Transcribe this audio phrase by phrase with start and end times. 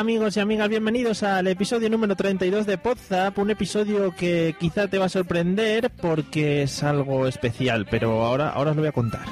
[0.00, 4.96] amigos y amigas, bienvenidos al episodio número 32 de Podzap, un episodio que quizá te
[4.96, 9.26] va a sorprender porque es algo especial, pero ahora, ahora os lo voy a contar.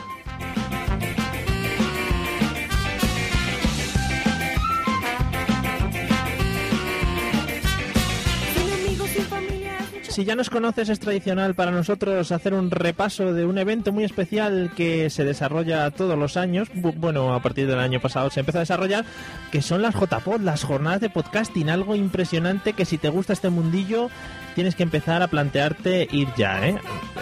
[10.18, 14.02] Si ya nos conoces, es tradicional para nosotros hacer un repaso de un evento muy
[14.02, 16.68] especial que se desarrolla todos los años.
[16.74, 19.04] Bu- Bueno, a partir del año pasado se empezó a desarrollar,
[19.52, 21.70] que son las JPod, las jornadas de podcasting.
[21.70, 24.10] Algo impresionante que si te gusta este mundillo,
[24.56, 26.78] tienes que empezar a plantearte ir ya, ¿eh?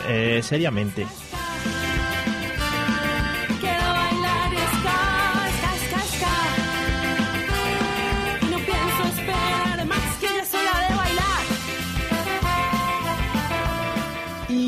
[0.08, 1.06] Eh, seriamente.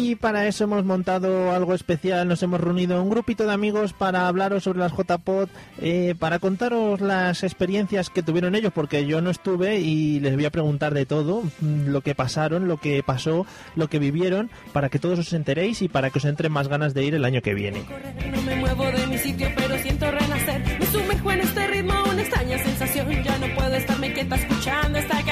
[0.09, 4.27] Y para eso hemos montado algo especial, nos hemos reunido un grupito de amigos para
[4.27, 5.50] hablaros sobre las JPod,
[5.83, 10.47] eh, para contaros las experiencias que tuvieron ellos, porque yo no estuve y les voy
[10.47, 13.45] a preguntar de todo, mm, lo que pasaron, lo que pasó,
[13.77, 16.95] lo que vivieron, para que todos os enteréis y para que os entren más ganas
[16.95, 17.83] de ir el año que viene.
[18.31, 20.62] No me muevo de mi sitio, pero siento renacer.
[20.81, 23.09] Me sumerjo en este ritmo, una extraña sensación.
[23.22, 25.22] Ya no puedo estarme quieta escuchando esta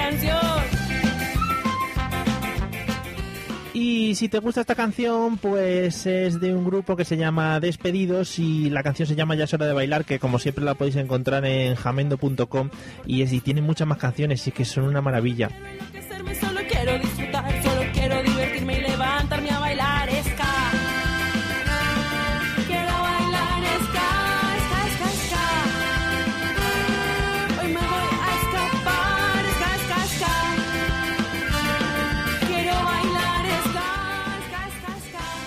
[3.79, 8.39] Y si te gusta esta canción, pues es de un grupo que se llama Despedidos
[8.39, 10.97] y la canción se llama Ya es hora de bailar, que como siempre la podéis
[10.97, 12.71] encontrar en jamendo.com
[13.05, 15.51] y, y tiene muchas más canciones y que son una maravilla.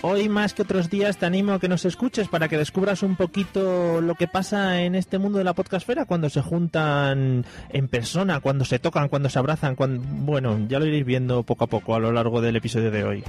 [0.02, 3.18] Hoy más que otros días te animo a que nos escuches para que descubras un
[3.18, 8.40] poquito lo que pasa en este mundo de la podcastfera cuando se juntan en persona,
[8.40, 10.02] cuando se tocan, cuando se abrazan, cuando...
[10.02, 13.24] bueno, ya lo iréis viendo poco a poco a lo largo del episodio de hoy.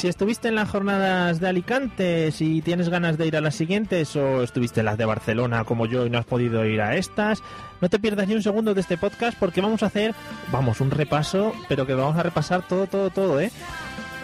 [0.00, 4.16] Si estuviste en las jornadas de Alicante, si tienes ganas de ir a las siguientes
[4.16, 7.42] o estuviste en las de Barcelona como yo y no has podido ir a estas,
[7.82, 10.14] no te pierdas ni un segundo de este podcast porque vamos a hacer,
[10.50, 13.52] vamos, un repaso, pero que vamos a repasar todo, todo, todo, ¿eh?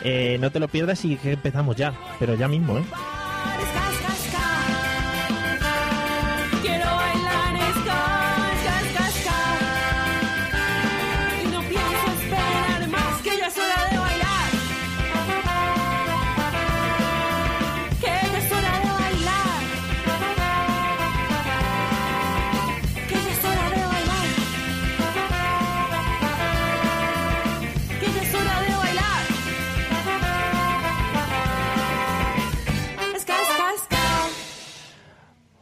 [0.02, 2.84] Eh, no te lo pierdas y que empezamos ya, pero ya mismo, ¿eh?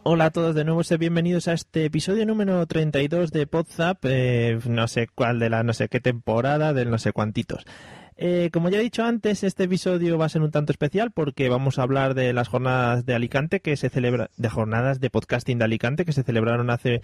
[0.06, 4.86] Hola a todos de nuevo, bienvenidos a este episodio número 32 de Podzap, eh, no
[4.86, 7.64] sé cuál de la no sé qué temporada, del no sé cuantitos.
[8.18, 11.48] Eh, como ya he dicho antes, este episodio va a ser un tanto especial porque
[11.48, 15.56] vamos a hablar de las jornadas de Alicante que se celebra, de jornadas de podcasting
[15.56, 17.00] de Alicante que se celebraron hace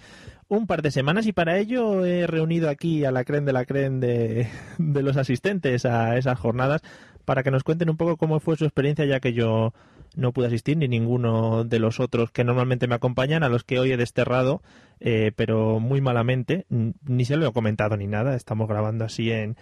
[0.47, 3.65] un par de semanas y para ello he reunido aquí a la cren de la
[3.65, 4.47] cren de,
[4.77, 6.83] de los asistentes a esas jornadas
[7.25, 9.73] para que nos cuenten un poco cómo fue su experiencia ya que yo
[10.15, 13.79] no pude asistir ni ninguno de los otros que normalmente me acompañan, a los que
[13.79, 14.61] hoy he desterrado,
[14.99, 19.57] eh, pero muy malamente, ni se lo he comentado ni nada, estamos grabando así en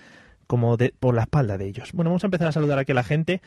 [0.48, 1.92] como de, por la espalda de ellos.
[1.94, 3.42] Bueno, vamos a empezar a saludar aquí a la gente.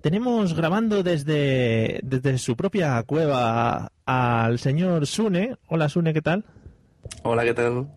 [0.00, 5.56] Tenemos grabando desde, desde su propia cueva al señor Sune.
[5.68, 6.44] Hola Sune, ¿qué tal?
[7.22, 7.88] Hola, ¿qué tal?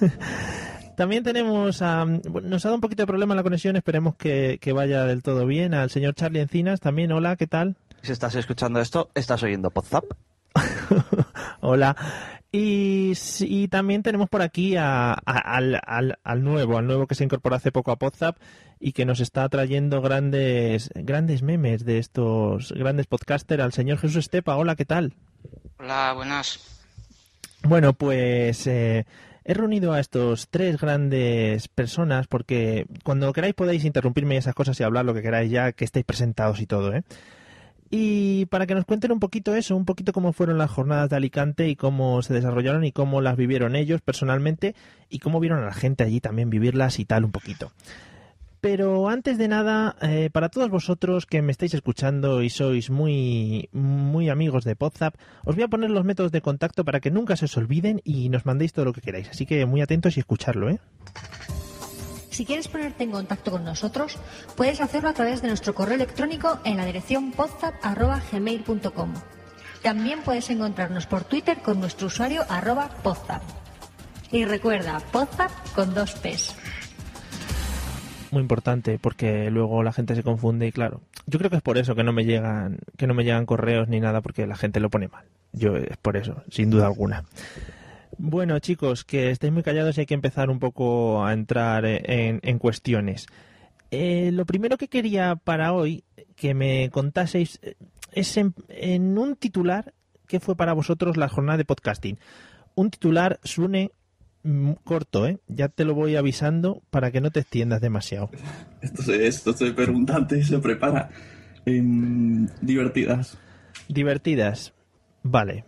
[0.98, 4.72] También tenemos a, nos ha dado un poquito de problema la conexión, esperemos que, que
[4.72, 5.72] vaya del todo bien.
[5.72, 7.76] Al señor Charlie Encinas también, hola, ¿qué tal?
[8.02, 10.06] Si estás escuchando esto, estás oyendo WhatsApp.
[11.60, 11.94] Hola.
[12.50, 13.12] Y,
[13.42, 17.22] y, también tenemos por aquí a, a, al, al, al, nuevo, al nuevo que se
[17.22, 18.36] incorporó hace poco a WhatsApp
[18.80, 24.16] y que nos está trayendo grandes, grandes memes de estos grandes podcasters, al señor Jesús
[24.16, 24.56] Estepa.
[24.56, 25.14] Hola, ¿qué tal?
[25.78, 26.58] Hola, buenas.
[27.62, 29.04] Bueno, pues eh,
[29.48, 34.82] he reunido a estos tres grandes personas porque cuando queráis podéis interrumpirme esas cosas y
[34.82, 37.02] hablar lo que queráis ya que estéis presentados y todo, ¿eh?
[37.90, 41.16] Y para que nos cuenten un poquito eso, un poquito cómo fueron las jornadas de
[41.16, 44.74] Alicante y cómo se desarrollaron y cómo las vivieron ellos personalmente
[45.08, 47.72] y cómo vieron a la gente allí también vivirlas y tal un poquito.
[48.60, 53.68] Pero antes de nada, eh, para todos vosotros que me estáis escuchando y sois muy,
[53.72, 55.14] muy amigos de WhatsApp,
[55.44, 58.28] os voy a poner los métodos de contacto para que nunca se os olviden y
[58.30, 59.28] nos mandéis todo lo que queráis.
[59.28, 60.80] Así que muy atentos y escucharlo, ¿eh?
[62.30, 64.16] Si quieres ponerte en contacto con nosotros,
[64.56, 69.14] puedes hacerlo a través de nuestro correo electrónico en la dirección podzap.gmail.com.
[69.82, 73.42] También puedes encontrarnos por Twitter con nuestro usuario arroba podzap.
[74.30, 76.54] Y recuerda, podzap con dos P's.
[78.30, 81.78] Muy importante porque luego la gente se confunde y claro, yo creo que es por
[81.78, 84.80] eso que no me llegan que no me llegan correos ni nada porque la gente
[84.80, 85.24] lo pone mal.
[85.52, 87.24] Yo es por eso, sin duda alguna.
[88.18, 92.58] Bueno, chicos, que estáis muy callados y hay que empezar un poco a entrar en,
[92.58, 93.26] cuestiones.
[93.90, 96.04] Eh, lo primero que quería para hoy
[96.34, 97.60] que me contaseis
[98.12, 99.94] es en, en, un titular
[100.26, 102.18] que fue para vosotros la jornada de podcasting.
[102.74, 103.92] Un titular, Sune,
[104.84, 105.38] corto, ¿eh?
[105.48, 108.30] Ya te lo voy avisando para que no te extiendas demasiado.
[108.80, 111.10] Esto se, esto se pregunta y se prepara.
[111.66, 111.82] Eh,
[112.60, 113.38] divertidas.
[113.88, 114.72] Divertidas.
[115.22, 115.64] Vale,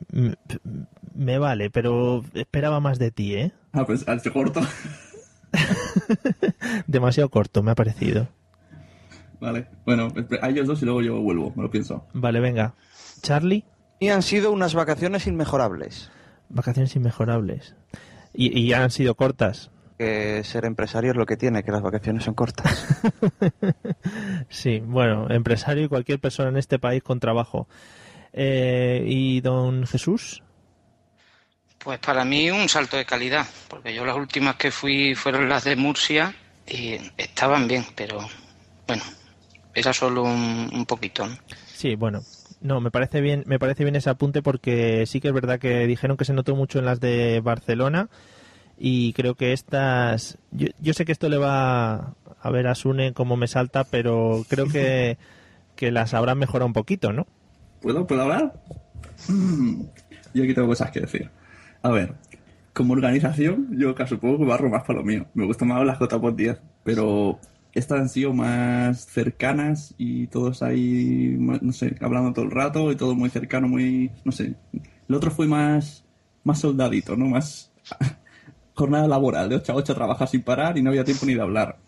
[1.15, 3.53] me vale, pero esperaba más de ti, ¿eh?
[3.73, 4.61] Ah, pues al corto.
[6.87, 8.29] Demasiado corto, me ha parecido.
[9.41, 10.09] Vale, bueno,
[10.41, 12.07] a ellos dos y luego yo vuelvo, me lo pienso.
[12.13, 12.75] Vale, venga.
[13.23, 13.65] Charlie.
[13.99, 16.11] Y han sido unas vacaciones inmejorables.
[16.49, 17.75] Vacaciones inmejorables.
[18.35, 19.71] Y, y han sido cortas.
[19.99, 22.87] Que ser empresario es lo que tiene, que las vacaciones son cortas.
[24.49, 27.69] sí, bueno, empresario y cualquier persona en este país con trabajo.
[28.33, 30.43] Eh, ¿Y don Jesús?
[31.79, 35.65] Pues para mí un salto de calidad, porque yo las últimas que fui fueron las
[35.65, 36.35] de Murcia
[36.67, 38.21] y estaban bien, pero
[38.87, 39.03] bueno,
[39.75, 41.27] era solo un, un poquito.
[41.27, 41.37] ¿no?
[41.73, 42.21] Sí, bueno,
[42.61, 45.87] no, me parece bien, me parece bien ese apunte porque sí que es verdad que
[45.87, 48.09] dijeron que se notó mucho en las de Barcelona
[48.79, 53.13] y creo que estas, yo, yo sé que esto le va a ver a Sune
[53.13, 55.19] como me salta, pero creo que,
[55.77, 57.27] que las habrán mejorado un poquito, ¿no?
[57.83, 58.07] ¿Puedo?
[58.07, 58.55] ¿Puedo hablar?
[60.35, 61.31] Yo aquí tengo cosas que decir.
[61.83, 62.15] A ver,
[62.73, 65.27] como organización, yo casi supongo que barro más para lo mío.
[65.35, 67.39] Me gusta más las JPOT 10, pero
[67.75, 72.97] estas han sido más cercanas y todos ahí, no sé, hablando todo el rato y
[72.97, 74.55] todo muy cercano, muy, no sé.
[75.09, 76.05] El otro fue más,
[76.45, 77.27] más soldadito, ¿no?
[77.27, 77.73] Más
[78.75, 81.43] jornada laboral, de 8 a 8 trabajar sin parar y no había tiempo ni de
[81.43, 81.79] hablar.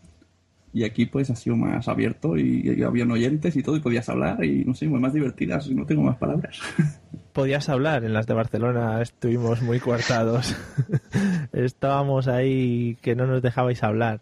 [0.75, 4.09] Y aquí pues ha sido más abierto y, y habían oyentes y todo y podías
[4.09, 6.59] hablar y no sé, más divertidas, no tengo más palabras.
[7.33, 8.05] podías hablar.
[8.05, 10.57] En las de Barcelona estuvimos muy coartados.
[11.53, 14.21] Estábamos ahí que no nos dejabais hablar.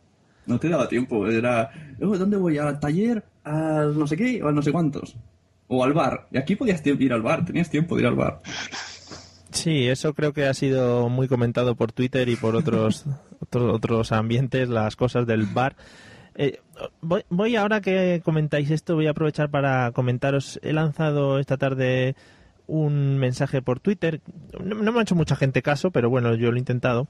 [0.51, 1.29] No te daba tiempo.
[1.29, 1.71] Era,
[2.03, 2.59] oh, ¿dónde voy?
[2.59, 3.23] ¿Al taller?
[3.45, 4.43] ¿Al no sé qué?
[4.43, 5.17] ¿O al no sé cuántos?
[5.69, 6.27] O al bar.
[6.33, 7.45] Y aquí podías ir al bar.
[7.45, 8.41] Tenías tiempo de ir al bar.
[9.53, 13.07] Sí, eso creo que ha sido muy comentado por Twitter y por otros,
[13.41, 15.77] otros, otros ambientes, las cosas del bar.
[16.35, 16.59] Eh,
[17.01, 20.59] voy, voy ahora que comentáis esto, voy a aprovechar para comentaros.
[20.65, 22.17] He lanzado esta tarde
[22.67, 24.21] un mensaje por Twitter.
[24.65, 27.07] No, no, me ha hecho mucha gente caso, pero bueno, yo lo he intentado.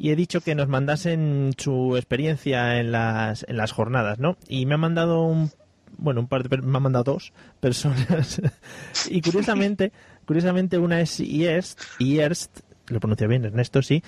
[0.00, 4.36] Y he dicho que nos mandasen su experiencia en las, en las jornadas, ¿no?
[4.46, 5.50] Y me ha mandado un.
[5.96, 6.56] Bueno, un par de.
[6.58, 8.40] Me ha mandado dos personas.
[9.10, 9.90] y curiosamente,
[10.24, 14.04] curiosamente una es Ierst, Ierst, lo pronuncia bien, Ernesto, sí.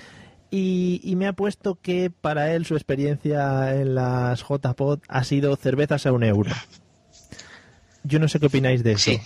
[0.49, 5.55] Y, y, me ha puesto que para él su experiencia en las JPod ha sido
[5.57, 6.51] cervezas a un euro.
[8.03, 9.11] Yo no sé qué opináis de eso.
[9.11, 9.21] Sí.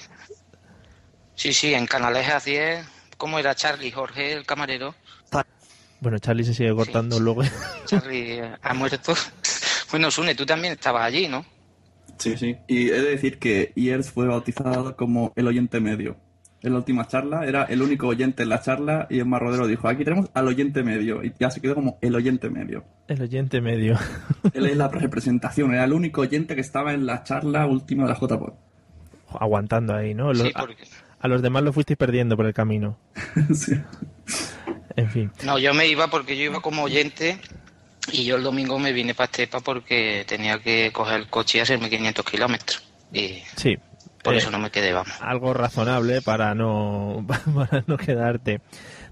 [1.36, 2.86] Sí, sí, en Canalejas 10,
[3.18, 4.96] ¿cómo era Charlie, Jorge, el camarero?
[6.00, 7.44] Bueno, Charlie se sigue cortando sí, luego.
[7.86, 9.14] Charlie ha muerto.
[9.92, 11.46] Bueno, Sune, tú también estabas allí, ¿no?
[12.18, 12.58] Sí, sí.
[12.68, 16.18] Y he de decir que Iers fue bautizado como el oyente medio.
[16.62, 19.88] En la última charla era el único oyente en la charla y Emma Rodero dijo,
[19.88, 21.24] aquí tenemos al oyente medio.
[21.24, 22.84] Y ya se quedó como el oyente medio.
[23.08, 23.98] El oyente medio.
[24.54, 28.10] Él es la representación, era el único oyente que estaba en la charla última de
[28.10, 28.54] la JPOD.
[29.40, 30.34] Aguantando ahí, ¿no?
[30.34, 30.84] Sí, porque
[31.20, 32.98] a los demás lo fuisteis perdiendo por el camino.
[33.54, 33.74] sí.
[34.96, 35.32] En fin.
[35.44, 37.38] No, yo me iba porque yo iba como oyente
[38.12, 41.62] y yo el domingo me vine para Estepa porque tenía que coger el coche y
[41.62, 42.84] hacerme 500 kilómetros.
[43.12, 43.78] Y Sí.
[44.24, 45.14] por Eh, eso no me quedé, vamos.
[45.22, 47.26] algo razonable para no
[47.56, 48.62] para no quedarte.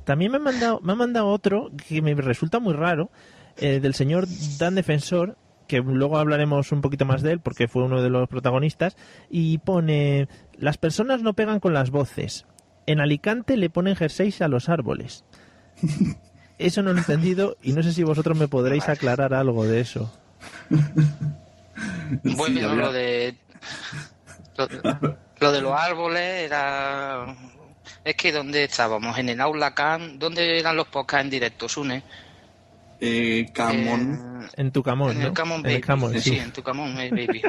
[0.06, 3.10] También me han mandado me ha mandado otro que me resulta muy raro
[3.58, 4.26] eh, del señor
[4.58, 5.38] Dan Defensor
[5.68, 8.96] que luego hablaremos un poquito más de él porque fue uno de los protagonistas
[9.30, 12.46] y pone las personas no pegan con las voces.
[12.86, 15.24] En Alicante le ponen jerseys a los árboles.
[16.58, 19.82] Eso no lo he entendido y no sé si vosotros me podréis aclarar algo de
[19.82, 20.12] eso.
[22.24, 23.36] Bueno, lo de
[24.58, 24.68] lo,
[25.40, 27.36] lo de los árboles era
[28.06, 32.04] es que donde estábamos en el aula Can, ¿dónde eran los podcasts en directo, Sune?
[33.00, 34.40] Eh, Camón.
[34.44, 35.28] Eh, En tu camón, en ¿no?
[35.28, 35.76] el En Baby.
[35.76, 36.20] el Camon, sí.
[36.22, 36.38] sí.
[36.38, 37.42] en tu Camon eh, Baby.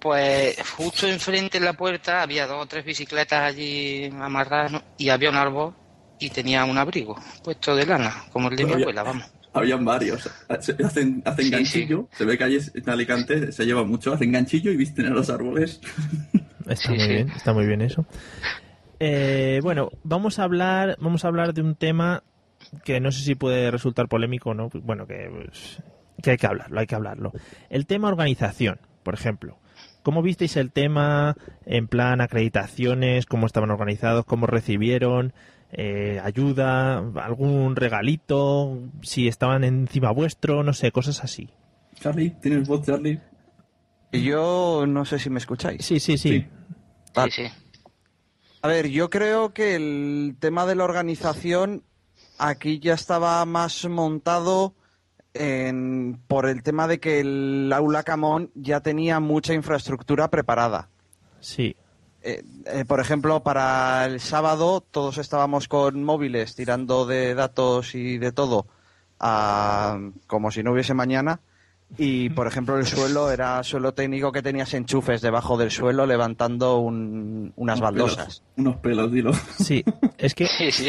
[0.00, 4.82] Pues justo enfrente en la puerta había dos o tres bicicletas allí amarradas ¿no?
[4.98, 5.74] y había un árbol
[6.18, 9.24] y tenía un abrigo puesto de lana, como el de mi Había- abuela, vamos.
[9.52, 10.28] Habían varios.
[10.50, 12.08] Hacen, hacen Sí, ganchillo.
[12.12, 14.12] Se ve que allí en Alicante se lleva mucho.
[14.12, 15.80] Hacen ganchillo y visten a los árboles.
[16.66, 17.08] Está Sí, muy sí.
[17.08, 18.04] bien, está muy bien eso.
[18.98, 22.22] Eh, bueno, vamos a hablar, vamos a hablar de un tema
[22.84, 24.68] que no sé si puede resultar polémico o no.
[24.72, 25.78] Bueno, que, pues,
[26.22, 27.32] que hay que hablarlo, hay que hablarlo.
[27.70, 29.58] El tema organización, por ejemplo.
[30.02, 33.26] ¿Cómo visteis el tema en plan acreditaciones?
[33.26, 34.24] ¿Cómo estaban organizados?
[34.24, 35.32] ¿Cómo recibieron?
[35.72, 36.98] Eh, ¿Ayuda?
[36.98, 38.78] ¿Algún regalito?
[39.02, 40.62] ¿Si estaban encima vuestro?
[40.62, 41.48] No sé, cosas así.
[42.00, 43.20] Charlie, ¿tienes voz, Charlie?
[44.12, 45.84] Y yo no sé si me escucháis.
[45.84, 46.28] Sí, sí, sí.
[46.30, 46.46] Sí.
[47.14, 47.30] Vale.
[47.32, 47.52] Sí, sí.
[48.62, 51.82] A ver, yo creo que el tema de la organización
[52.38, 54.74] aquí ya estaba más montado
[55.34, 60.88] en- por el tema de que el aula Camón ya tenía mucha infraestructura preparada.
[61.40, 61.76] Sí.
[62.28, 68.18] Eh, eh, por ejemplo, para el sábado todos estábamos con móviles tirando de datos y
[68.18, 68.66] de todo
[69.20, 71.40] a- como si no hubiese mañana.
[71.98, 76.78] Y, por ejemplo, el suelo era suelo técnico que tenías enchufes debajo del suelo levantando
[76.78, 78.16] un- unas Unos baldosas.
[78.26, 79.32] pelos, unos pelos, dilo.
[79.56, 79.84] Sí,
[80.18, 80.88] es que Sí, sí.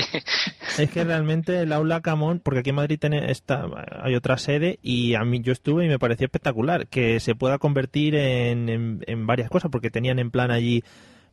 [0.79, 3.67] Es que realmente el aula Camón, porque aquí en Madrid tiene esta,
[4.01, 7.59] hay otra sede y a mí yo estuve y me pareció espectacular que se pueda
[7.59, 10.83] convertir en, en- en varias cosas, porque tenían en plan allí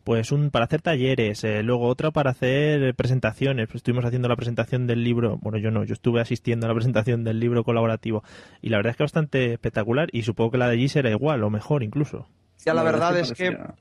[0.05, 3.67] pues un para hacer talleres, eh, luego otra para hacer presentaciones.
[3.67, 6.75] Pues estuvimos haciendo la presentación del libro, bueno yo no, yo estuve asistiendo a la
[6.77, 8.23] presentación del libro colaborativo
[8.63, 11.43] y la verdad es que bastante espectacular y supongo que la de allí será igual
[11.43, 12.29] o mejor incluso.
[12.65, 13.75] Ya la verdad es que parecía-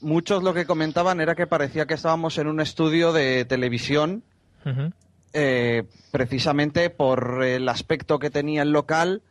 [0.00, 4.22] muchos lo que comentaban era que parecía que estábamos en un estudio de televisión,
[5.32, 9.22] eh, precisamente por el aspecto que tenía el local.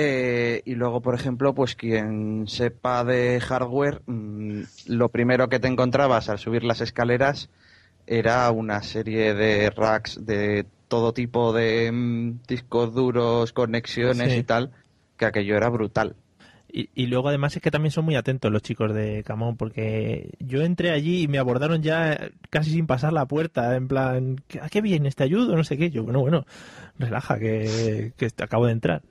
[0.00, 5.66] Eh, y luego, por ejemplo, pues quien sepa de hardware, mm, lo primero que te
[5.66, 7.50] encontrabas al subir las escaleras
[8.06, 14.38] era una serie de racks de todo tipo de mm, discos duros, conexiones Sí.
[14.38, 14.70] y tal,
[15.16, 16.14] que aquello era brutal.
[16.70, 20.30] Y, y luego además es que también son muy atentos los chicos de Camón, porque
[20.38, 24.68] yo entré allí y me abordaron ya casi sin pasar la puerta, en plan, ¿a
[24.68, 25.56] qué viene este ayudo?
[25.56, 25.90] No sé qué.
[25.90, 26.46] Yo, bueno, bueno,
[26.98, 29.02] relaja, que, que acabo de entrar.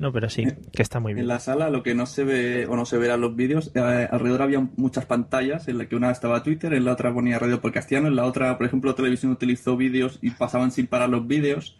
[0.00, 1.28] No, pero sí, que está muy En bien.
[1.28, 4.08] la sala lo que no se ve o no se verá en los vídeos, eh,
[4.10, 7.60] alrededor había muchas pantallas en la que una estaba Twitter, en la otra ponía Radio
[7.60, 11.26] por Castellano, en la otra, por ejemplo, televisión utilizó vídeos y pasaban sin parar los
[11.26, 11.76] vídeos,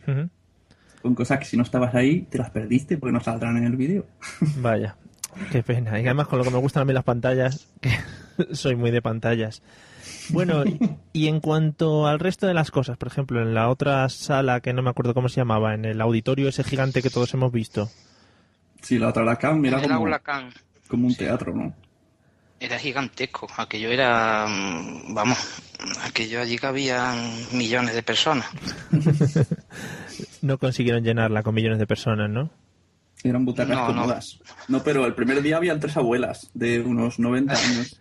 [1.01, 3.77] con cosas que si no estabas ahí te las perdiste porque no saldrán en el
[3.77, 4.05] vídeo.
[4.59, 4.97] Vaya,
[5.51, 5.99] qué pena.
[5.99, 7.91] Y además con lo que me gustan a mí las pantallas, que
[8.55, 9.63] soy muy de pantallas.
[10.29, 10.63] Bueno,
[11.15, 14.75] y en cuanto al resto de las cosas, por ejemplo, en la otra sala que
[14.75, 17.89] no me acuerdo cómo se llamaba, en el auditorio ese gigante que todos hemos visto.
[18.83, 20.07] Sí, la otra la cam era como,
[20.89, 21.19] como un Sí.
[21.19, 21.75] teatro, ¿no?
[22.63, 23.49] era gigantesco.
[23.57, 25.39] Aquello era, mm, vamos,
[26.05, 27.17] aquello allí cabían
[27.53, 28.47] millones de personas.
[30.43, 32.51] No consiguieron llenarla con millones de personas, ¿no?
[33.23, 33.87] Eran butacas No, no.
[34.03, 34.39] cómodas.
[34.69, 34.83] No.
[34.83, 38.01] pero el primer día habían tres abuelas de unos 90 años.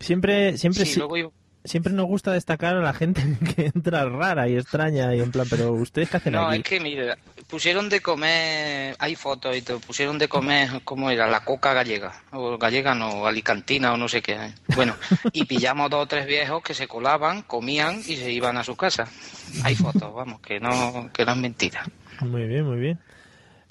[0.00, 1.30] Siempre, siempre, Sí, sí- luego iba-
[1.66, 3.22] siempre nos gusta destacar a la gente
[3.56, 6.58] que entra rara y extraña y en plan, pero ustedes qué hacen No, aquí?
[6.58, 7.14] es que mire,
[7.48, 11.26] pusieron de comer, hay fotos y todo, pusieron de comer, ¿cómo era?
[11.28, 14.38] La coca gallega, o gallega no, alicantina o no sé qué.
[14.74, 14.94] Bueno,
[15.32, 18.76] y pillamos dos o tres viejos que se colaban, comían y se iban a su
[18.76, 19.08] casa.
[19.64, 21.84] Hay fotos, vamos, que no, que no es mentira.
[22.20, 22.98] Muy bien, muy bien.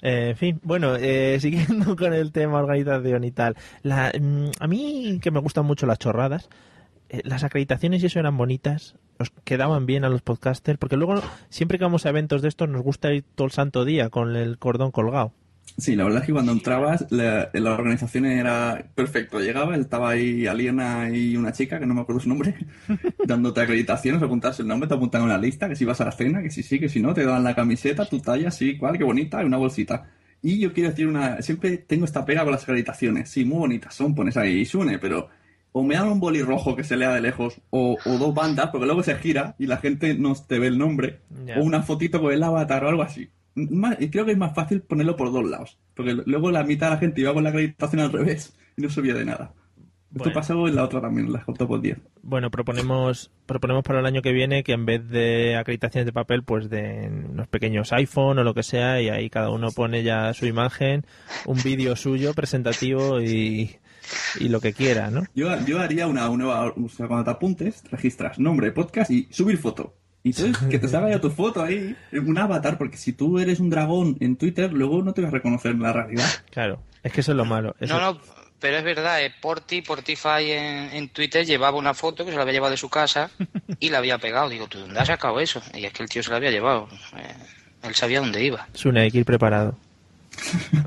[0.02, 3.56] Eh, en fin, bueno, eh, siguiendo con el tema organización y tal.
[3.82, 6.48] La, mm, a mí que me gustan mucho las chorradas,
[7.24, 11.78] las acreditaciones y eso eran bonitas, nos quedaban bien a los podcasters, porque luego siempre
[11.78, 14.58] que vamos a eventos de estos nos gusta ir todo el santo día con el
[14.58, 15.32] cordón colgado.
[15.78, 19.40] Sí, la verdad es que cuando entrabas, la, la organización era perfecto.
[19.40, 22.54] Llegabas, estaba ahí Aliena y una chica, que no me acuerdo su nombre,
[23.26, 26.40] dándote acreditaciones, apuntarse el nombre, te apuntan una lista, que si vas a la cena,
[26.40, 29.04] que si sí, que si no, te dan la camiseta, tu talla, sí, cual, qué
[29.04, 30.08] bonita, y una bolsita.
[30.40, 33.28] Y yo quiero decir una, siempre tengo esta pega con las acreditaciones.
[33.28, 35.28] Sí, muy bonitas son, pones ahí y Sune, pero
[35.78, 38.70] o me dan un boli rojo que se lea de lejos, o, o dos bandas,
[38.70, 41.20] porque luego se gira y la gente no te ve el nombre,
[41.54, 43.28] o una fotito con el avatar o algo así.
[43.54, 46.86] Más- y creo que es más fácil ponerlo por dos lados, porque luego la mitad
[46.86, 49.52] de la gente iba con la acreditación al revés y no subía de nada.
[50.14, 51.98] Esto pasó en la otra también, en la Top 10.
[52.22, 56.42] Bueno, proponemos proponemos para el año que viene que en vez de acreditaciones de papel,
[56.42, 60.32] pues de unos pequeños iPhone o lo que sea, y ahí cada uno pone ya
[60.32, 61.04] su imagen,
[61.44, 63.76] un vídeo suyo presentativo y,
[64.40, 65.24] y lo que quiera, ¿no?
[65.34, 69.28] Yo, yo haría una, una nueva, o sea, cuando te apuntes, registras nombre, podcast y
[69.30, 69.94] subir foto.
[70.22, 73.60] Y entonces que te salga ya tu foto ahí, un avatar, porque si tú eres
[73.60, 76.28] un dragón en Twitter, luego no te vas a reconocer en la realidad.
[76.50, 77.74] Claro, es que eso es lo malo.
[77.80, 78.20] Eso- No, no,
[78.58, 82.42] pero es verdad, eh, Porti, Portify en, en Twitter llevaba una foto que se la
[82.42, 83.30] había llevado de su casa
[83.80, 84.48] y la había pegado.
[84.48, 85.60] Digo, ¿tú dónde has sacado eso?
[85.74, 86.88] Y es que el tío se la había llevado.
[87.16, 87.34] Eh,
[87.84, 88.66] él sabía dónde iba.
[88.72, 89.76] Sune, hay que ir preparado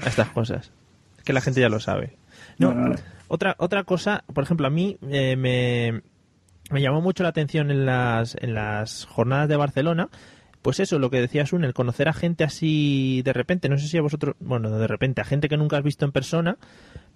[0.03, 0.71] a estas cosas.
[1.17, 2.17] Es que la gente ya lo sabe.
[2.59, 2.95] No,
[3.27, 6.01] otra, otra cosa, por ejemplo, a mí eh, me,
[6.71, 10.09] me llamó mucho la atención en las, en las jornadas de Barcelona.
[10.61, 13.87] Pues eso, lo que decías, un el conocer a gente así de repente, no sé
[13.87, 16.57] si a vosotros, bueno, de repente, a gente que nunca has visto en persona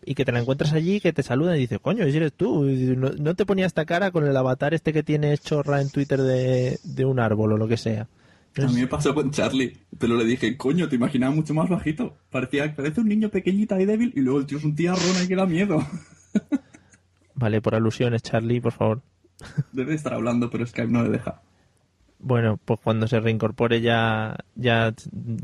[0.06, 2.64] y que te la encuentras allí, que te saludan y dices, coño, si eres tú,
[2.64, 6.22] no, no te ponía esta cara con el avatar este que tienes chorra en Twitter
[6.22, 8.08] de, de un árbol o lo que sea.
[8.58, 12.18] A mí me pasó con Charlie, pero le dije, coño, te imaginaba mucho más bajito.
[12.30, 15.28] Parecía, parece un niño pequeñito y débil, y luego el tío es un tiarrón y
[15.28, 15.84] que da miedo.
[17.36, 19.02] Vale, por alusiones, Charlie, por favor.
[19.72, 21.42] Debe estar hablando, pero Skype no le deja.
[22.20, 24.94] Bueno, pues cuando se reincorpore ya, ya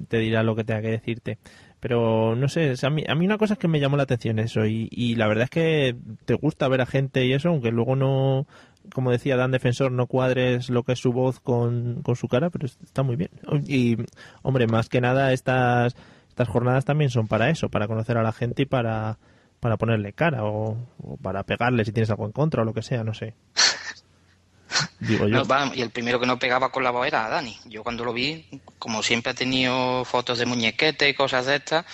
[0.07, 1.39] te dirá lo que tenga que decirte.
[1.79, 4.37] Pero no sé, a, mí, a mí una cosa es que me llamó la atención
[4.39, 7.71] eso y, y la verdad es que te gusta ver a gente y eso, aunque
[7.71, 8.47] luego no,
[8.93, 12.49] como decía Dan Defensor, no cuadres lo que es su voz con, con su cara,
[12.49, 13.31] pero está muy bien.
[13.67, 13.97] Y,
[14.41, 15.95] hombre, más que nada estas,
[16.29, 19.17] estas jornadas también son para eso, para conocer a la gente y para,
[19.59, 22.81] para ponerle cara o, o para pegarle si tienes algo en contra o lo que
[22.81, 23.33] sea, no sé.
[24.99, 25.37] Digo yo.
[25.37, 27.57] No, va, y el primero que no pegaba con la voz era Dani.
[27.65, 28.45] Yo cuando lo vi,
[28.77, 31.85] como siempre ha tenido fotos de muñequete y cosas de estas,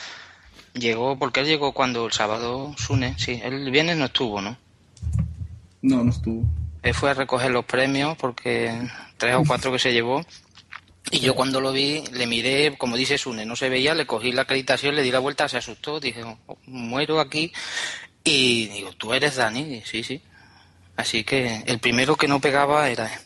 [0.74, 4.58] llegó, porque él llegó cuando el sábado Sune, sí, el viernes no estuvo, ¿no?
[5.82, 6.44] No, no estuvo.
[6.94, 8.72] Fue a recoger los premios porque
[9.18, 10.26] tres o cuatro que se llevó.
[11.12, 14.32] Y yo cuando lo vi, le miré, como dice Sune, no se veía, le cogí
[14.32, 17.52] la acreditación, le di la vuelta, se asustó, dije, "Oh, muero aquí.
[18.24, 19.82] Y digo, ¿tú eres Dani?
[19.86, 20.22] Sí, sí.
[20.96, 23.20] Así que el primero que no pegaba era él.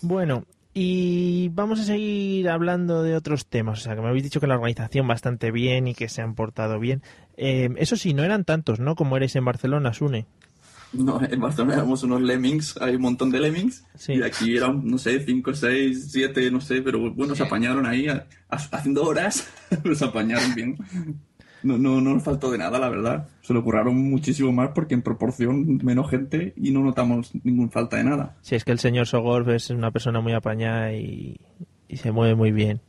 [0.00, 3.80] Bueno, y vamos a seguir hablando de otros temas.
[3.80, 6.34] O sea, que me habéis dicho que la organización bastante bien y que se han
[6.34, 7.02] portado bien.
[7.36, 8.94] Eh, eso sí, no eran tantos, ¿no?
[8.94, 10.26] Como erais en Barcelona, Sune.
[10.92, 13.84] No, en Barcelona éramos unos lemmings, hay un montón de lemmings.
[13.94, 14.14] Sí.
[14.14, 18.08] Y aquí eran, no sé, 5, 6, 7, no sé, pero bueno, se apañaron ahí
[18.08, 19.48] a- a- haciendo horas,
[19.94, 20.78] se apañaron bien.
[21.62, 23.28] No, no, no nos faltó de nada, la verdad.
[23.42, 27.96] Se lo curraron muchísimo más porque en proporción menos gente y no notamos ninguna falta
[27.96, 28.36] de nada.
[28.42, 31.38] Si es que el señor Sogorf es una persona muy apañada y,
[31.88, 32.80] y se mueve muy bien.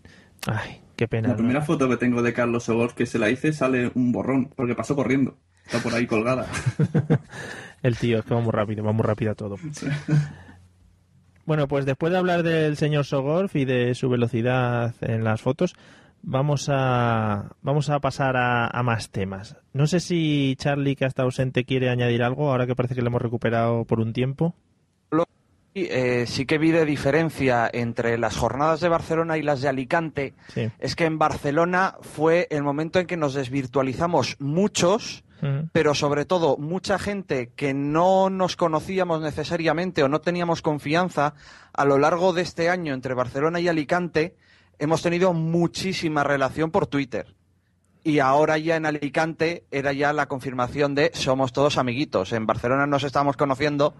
[0.47, 1.29] Ay, qué pena.
[1.29, 1.37] La ¿no?
[1.39, 4.75] primera foto que tengo de Carlos Sogor que se la hice sale un borrón, porque
[4.75, 5.35] pasó corriendo.
[5.65, 6.47] Está por ahí colgada.
[7.81, 9.55] El tío, es que va muy rápido, va muy rápido a todo.
[11.45, 15.75] Bueno, pues después de hablar del señor Sogorf y de su velocidad en las fotos,
[16.21, 19.57] vamos a, vamos a pasar a, a más temas.
[19.73, 23.07] No sé si Charlie, que está ausente, quiere añadir algo, ahora que parece que lo
[23.07, 24.53] hemos recuperado por un tiempo.
[25.75, 30.33] Eh, sí que vi de diferencia entre las jornadas de Barcelona y las de Alicante.
[30.47, 30.69] Sí.
[30.79, 35.23] Es que en Barcelona fue el momento en que nos desvirtualizamos muchos,
[35.71, 41.33] Pero sobre todo mucha gente que no nos conocíamos necesariamente o no teníamos confianza.
[41.73, 44.35] A lo largo de este año entre Barcelona y Alicante
[44.79, 47.35] hemos tenido muchísima relación por Twitter.
[48.03, 52.31] Y ahora ya en Alicante era ya la confirmación de somos todos amiguitos.
[52.31, 53.93] En Barcelona nos estábamos conociendo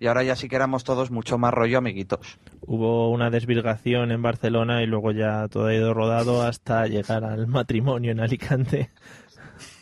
[0.00, 2.38] y ahora ya sí que éramos todos mucho más rollo amiguitos.
[2.60, 7.46] Hubo una desvirgación en Barcelona y luego ya todo ha ido rodado hasta llegar al
[7.46, 8.90] matrimonio en Alicante.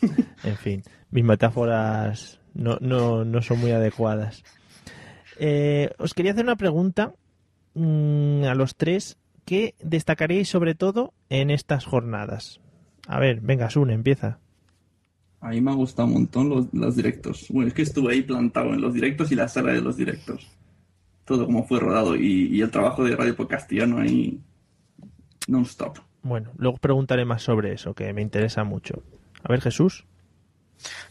[0.43, 4.43] en fin, mis metáforas no, no, no son muy adecuadas.
[5.39, 7.13] Eh, os quería hacer una pregunta
[7.75, 9.17] mm, a los tres.
[9.45, 12.59] ¿Qué destacaréis sobre todo en estas jornadas?
[13.07, 14.39] A ver, venga, Sun, empieza.
[15.39, 17.45] A mí me ha gustado un montón los, los directos.
[17.49, 20.51] Bueno, es que estuve ahí plantado en los directos y la sala de los directos.
[21.23, 24.39] Todo como fue rodado y, y el trabajo de Radio por Castellano ahí
[25.47, 25.99] non-stop.
[26.23, 29.03] Bueno, luego preguntaré más sobre eso, que me interesa mucho.
[29.43, 30.05] A ver, Jesús.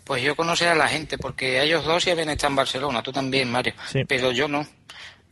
[0.05, 3.13] Pues yo conocí a la gente, porque ellos dos ya habían estado en Barcelona, tú
[3.13, 4.05] también, Mario, Sí.
[4.07, 4.67] pero yo no.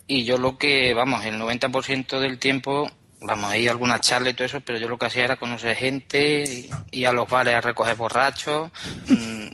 [0.06, 4.44] Y yo lo que, vamos, el 90% del tiempo, vamos, hay alguna charla y todo
[4.46, 7.60] eso, pero yo lo que hacía era conocer gente, y, y a los bares a
[7.60, 8.70] recoger borrachos,
[9.06, 9.46] mm,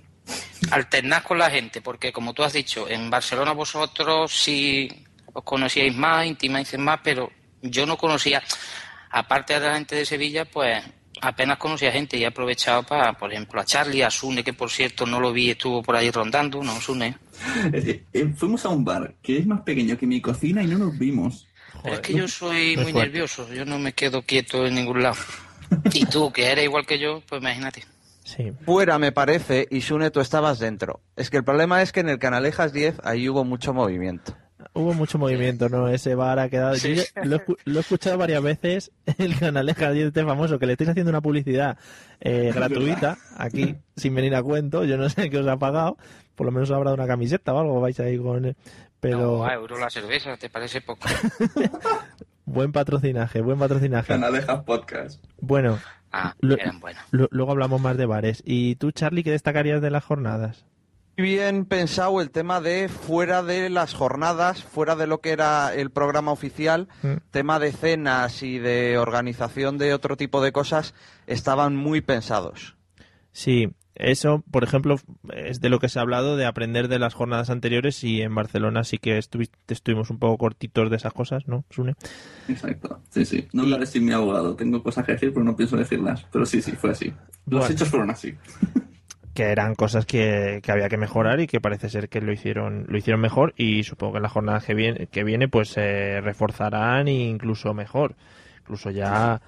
[0.73, 4.89] alternar con la gente, porque como tú has dicho, en Barcelona vosotros sí
[5.33, 7.31] os conocíais más, intimáis más, pero
[7.63, 8.43] yo no conocía,
[9.11, 10.83] aparte de la gente de Sevilla, pues
[11.21, 14.71] apenas conocía gente y he aprovechado para, por ejemplo, a Charlie, a Sune, que por
[14.71, 17.17] cierto no lo vi, estuvo por ahí rondando, ¿no, Sune?
[17.73, 20.79] Eh, eh, fuimos a un bar que es más pequeño que mi cocina y no
[20.79, 21.47] nos vimos.
[21.83, 23.09] Pero es Joder, que yo soy muy muy fuerte.
[23.09, 25.17] nervioso, yo no me quedo quieto en ningún lado.
[25.93, 27.85] Y tú, que eres igual que yo, pues imagínate.
[28.25, 28.53] Sí.
[28.65, 31.01] Fuera, me parece, y Sune, tú estabas dentro.
[31.17, 34.37] Es que el problema es que en el Canalejas 10 ahí hubo mucho movimiento.
[34.73, 35.89] Hubo mucho movimiento, ¿no?
[35.89, 36.75] Ese bar ha quedado.
[36.77, 36.95] Sí.
[36.97, 38.93] Yo ya lo, he lo he escuchado varias veces.
[39.19, 41.79] El canaleja 10 este famoso, que le estáis haciendo una publicidad
[42.21, 44.85] eh, gratuita aquí, sin venir a cuento.
[44.85, 45.97] Yo no sé qué os ha pagado.
[46.35, 47.81] Por lo menos habrá una camiseta o algo.
[47.81, 48.45] Vais ahí con.
[48.45, 48.57] él.
[49.01, 51.09] Pero No, a euro la cerveza, ¿te parece poco?
[52.45, 54.09] buen patrocinaje, buen patrocinaje.
[54.09, 55.25] Canalejas Podcast.
[55.41, 55.79] Bueno,
[56.13, 56.81] Ah, Lo- eran
[57.13, 58.43] lo- luego hablamos más de bares.
[58.45, 60.67] ¿Y tú, Charlie, qué destacarías de las jornadas?
[61.17, 65.91] Bien pensado el tema de fuera de las jornadas, fuera de lo que era el
[65.91, 67.15] programa oficial, Mm.
[67.31, 70.95] tema de cenas y de organización de otro tipo de cosas,
[71.27, 72.77] estaban muy pensados.
[73.33, 74.97] Sí, eso, por ejemplo,
[75.35, 78.35] es de lo que se ha hablado, de aprender de las jornadas anteriores y en
[78.35, 81.97] Barcelona sí que estuvi- estuvimos un poco cortitos de esas cosas, ¿no, Sune?
[82.49, 83.03] Exacto.
[83.11, 83.47] Sí, sí.
[83.53, 84.57] No hablaré sin mi abogado.
[84.57, 86.25] Tengo cosas que decir, pero no pienso decirlas.
[86.33, 87.09] Pero sí, sí, fue así.
[87.47, 87.75] Los Bueno.
[87.75, 88.35] hechos fueron así.
[89.35, 92.87] que eran cosas que, que había que mejorar y que parece ser que lo hicieron
[92.89, 96.21] lo hicieron mejor y supongo que en la jornada que viene, que viene pues se
[96.21, 98.17] reforzarán e incluso mejor.
[98.61, 99.41] Incluso ya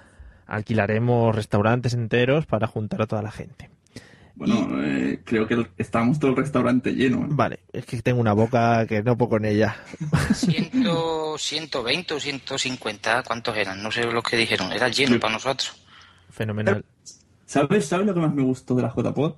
[0.47, 3.71] alquilaremos restaurantes enteros para juntar a toda la gente.
[4.35, 7.25] Bueno, eh, creo que estábamos todo el restaurante lleno.
[7.25, 7.29] ¿eh?
[7.29, 9.77] Vale, es que tengo una boca que no puedo con ella.
[10.35, 13.83] Ciento, 120 o 150, ¿cuántos eran?
[13.83, 15.75] No sé lo que dijeron, era lleno para nosotros.
[16.31, 16.85] Fenomenal.
[17.45, 19.35] ¿Sabes, ¿Sabes lo que más me gustó de la JPod?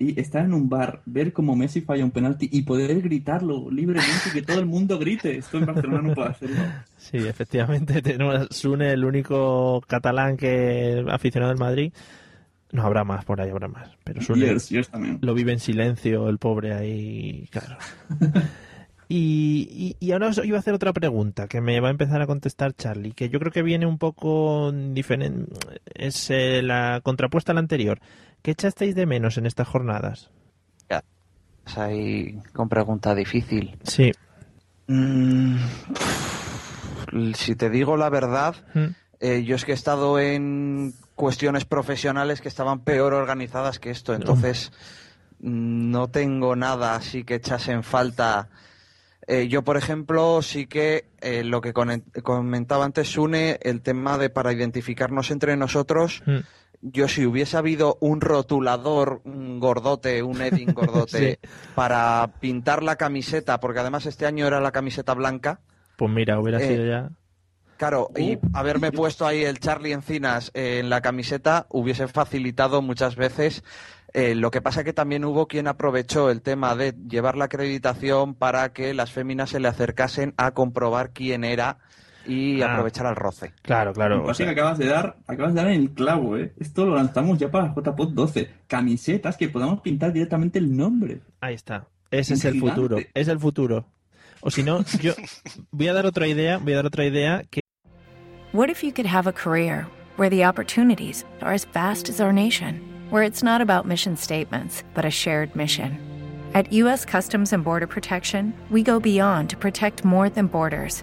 [0.00, 4.28] Y estar en un bar, ver cómo Messi falla un penalti y poder gritarlo libremente
[4.28, 5.38] y que todo el mundo grite.
[5.38, 6.56] Esto en Barcelona no puede hacerlo.
[6.96, 11.92] Sí, efectivamente tenemos Sune, el único catalán que aficionado al Madrid.
[12.70, 13.90] No habrá más por ahí, habrá más.
[14.04, 14.56] Pero Sune,
[15.20, 17.78] lo vive en silencio el pobre ahí, claro.
[19.10, 22.20] Y, y, y ahora os iba a hacer otra pregunta que me va a empezar
[22.20, 25.50] a contestar Charlie, que yo creo que viene un poco diferente,
[25.94, 28.00] es eh, la contrapuesta a la anterior.
[28.42, 30.30] ¿Qué echasteis de menos en estas jornadas?
[31.66, 33.76] Es ahí con pregunta difícil.
[33.82, 34.10] Sí.
[34.86, 35.58] Mm,
[37.34, 38.86] si te digo la verdad, Mm.
[39.20, 44.14] eh, yo es que he estado en cuestiones profesionales que estaban peor organizadas que esto,
[44.14, 44.72] entonces
[45.40, 48.48] no tengo nada así que echase en falta.
[49.26, 54.30] Eh, yo, por ejemplo, sí que eh, lo que comentaba antes Sune, el tema de
[54.30, 56.38] para identificarnos entre nosotros, Mm.
[56.80, 61.40] Yo si hubiese habido un rotulador, un gordote, un Edding gordote,
[61.74, 65.60] para pintar la camiseta, porque además este año era la camiseta blanca,
[65.96, 67.10] Pues mira, hubiera Eh, sido ya...
[67.76, 68.40] Claro, y Uh.
[68.52, 73.62] haberme puesto ahí el Charlie Encinas eh, en la camiseta hubiese facilitado muchas veces.
[74.14, 78.34] Eh, lo que pasa que también hubo quien aprovechó el tema de llevar la acreditación
[78.34, 81.78] para que las féminas se le acercasen a comprobar quién era
[82.28, 82.72] y Ah.
[82.72, 83.52] aprovechar al roce.
[83.62, 84.24] Claro, claro.
[84.24, 86.52] o sea, que acabas de dar, acabas de dar en el clavo, ¿eh?
[86.58, 88.48] Esto lo lanzamos ya para JPod 12.
[88.68, 91.20] Camisetas que podamos pintar directamente el nombre.
[91.40, 91.86] Ahí está.
[92.10, 92.96] Ese es Un el futuro.
[93.14, 93.86] Es el futuro.
[94.40, 95.14] O si no, yo
[95.72, 97.60] voy a dar otra idea, voy a dar otra idea que
[98.52, 99.86] What if you could have a career
[100.16, 104.84] where the opportunities are as vast as our nation, where it's not about mission statements,
[104.94, 105.98] but a shared mission?
[106.54, 107.04] At U.S.
[107.04, 111.02] Customs and Border Protection, we go beyond to protect more than borders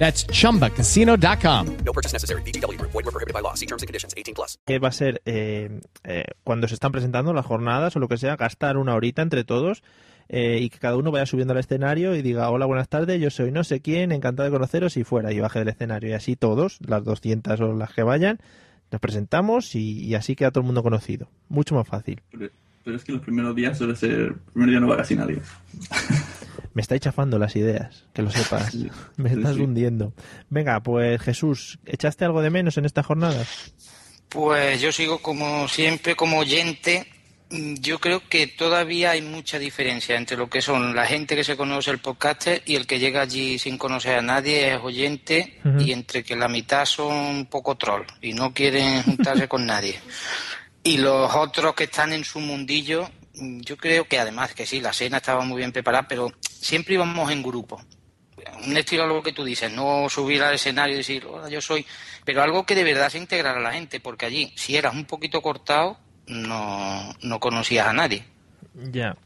[0.00, 1.66] That's chumbacasino.com.
[1.84, 2.40] No purchase necessary.
[2.42, 2.90] Group.
[2.92, 3.54] Void were prohibited by law.
[3.54, 4.14] See terms and conditions.
[4.16, 4.58] 18 plus.
[4.66, 8.16] que va a ser eh, eh, cuando se están presentando las jornadas o lo que
[8.16, 9.82] sea, gastar una horita entre todos
[10.30, 13.28] eh, y que cada uno vaya subiendo al escenario y diga hola, buenas tardes, yo
[13.28, 16.34] soy no sé quién, encantado de conoceros y fuera y baje del escenario y así
[16.34, 18.38] todos, las 200 o las que vayan,
[18.90, 21.28] nos presentamos y, y así queda todo el mundo conocido.
[21.50, 22.22] Mucho más fácil.
[22.30, 22.48] Pero,
[22.84, 24.10] pero es que los primeros días suele ser.
[24.12, 25.42] El primer día no va casi nadie.
[26.72, 28.74] Me estáis chafando las ideas, que lo sepas.
[29.16, 29.62] Me estás sí.
[29.62, 30.12] hundiendo.
[30.48, 33.44] Venga, pues Jesús, ¿echaste algo de menos en esta jornada?
[34.28, 37.06] Pues yo sigo como siempre como oyente.
[37.50, 41.56] Yo creo que todavía hay mucha diferencia entre lo que son la gente que se
[41.56, 45.90] conoce el podcaster y el que llega allí sin conocer a nadie, es oyente, y
[45.90, 49.98] entre que la mitad son un poco troll y no quieren juntarse con nadie.
[50.84, 54.92] Y los otros que están en su mundillo, yo creo que además que sí, la
[54.92, 57.80] cena estaba muy bien preparada, pero siempre íbamos en grupo.
[58.66, 61.60] Un estilo a lo que tú dices, no subir al escenario y decir, hola, yo
[61.60, 61.84] soy,
[62.24, 65.04] pero algo que de verdad se integrara a la gente, porque allí, si eras un
[65.04, 68.24] poquito cortado, no, no conocías a nadie.
[68.74, 69.16] Ya.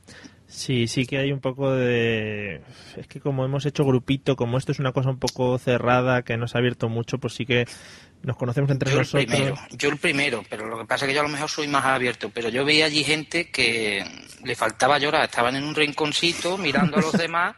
[0.46, 2.60] Sí, sí que hay un poco de...
[2.96, 6.36] Es que como hemos hecho grupito, como esto es una cosa un poco cerrada, que
[6.36, 7.66] nos ha abierto mucho, pues sí que
[8.24, 9.24] nos conocemos entre Yo el nosotros.
[9.26, 11.68] primero, yo el primero, pero lo que pasa es que yo a lo mejor soy
[11.68, 14.04] más abierto, pero yo veía allí gente que
[14.42, 17.54] le faltaba llorar, estaban en un rinconcito mirando a los demás,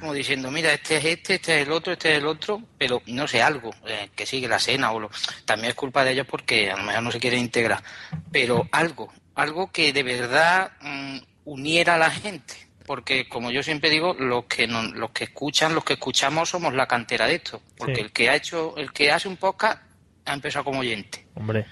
[0.00, 3.02] como diciendo, mira, este es este, este es el otro, este es el otro, pero
[3.06, 5.10] no sé, algo, eh, que sigue la cena o lo...
[5.44, 7.82] También es culpa de ellos porque a lo mejor no se quieren integrar,
[8.30, 12.54] pero algo, algo que de verdad mm, uniera a la gente.
[12.86, 16.72] Porque, como yo siempre digo, los que no- los que escuchan, los que escuchamos somos
[16.72, 17.60] la cantera de esto.
[17.76, 18.00] Porque Sí.
[18.00, 19.82] el que ha hecho, el que hace un podcast
[20.28, 21.26] ha empezado como oyente.
[21.34, 21.66] Hombre,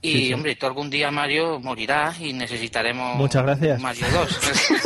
[0.00, 0.32] Y, Sí, sí.
[0.34, 3.16] hombre, tú algún día, Mario, morirás y necesitaremos...
[3.16, 3.80] Muchas gracias.
[3.80, 4.40] Mario 2.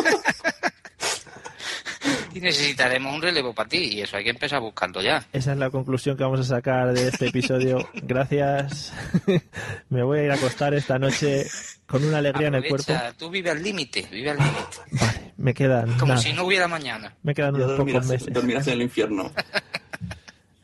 [2.35, 5.25] y necesitaremos un relevo para ti, y eso hay que empezar a buscarlo ya.
[5.33, 7.89] esa es la conclusión que vamos a sacar de este episodio.
[7.95, 8.93] Gracias.
[9.89, 11.47] Me voy a ir a acostar esta noche
[11.87, 12.93] con una alegría en el cuerpo.
[12.93, 14.77] Aprovecha, Tú vive al límite, vive al límite.
[14.93, 15.97] Vale, me quedan...
[15.99, 17.15] Como nada, si no hubiera mañana.
[17.23, 18.31] Me quedan unos pocos meses.
[18.33, 19.33] dormirás en el infierno.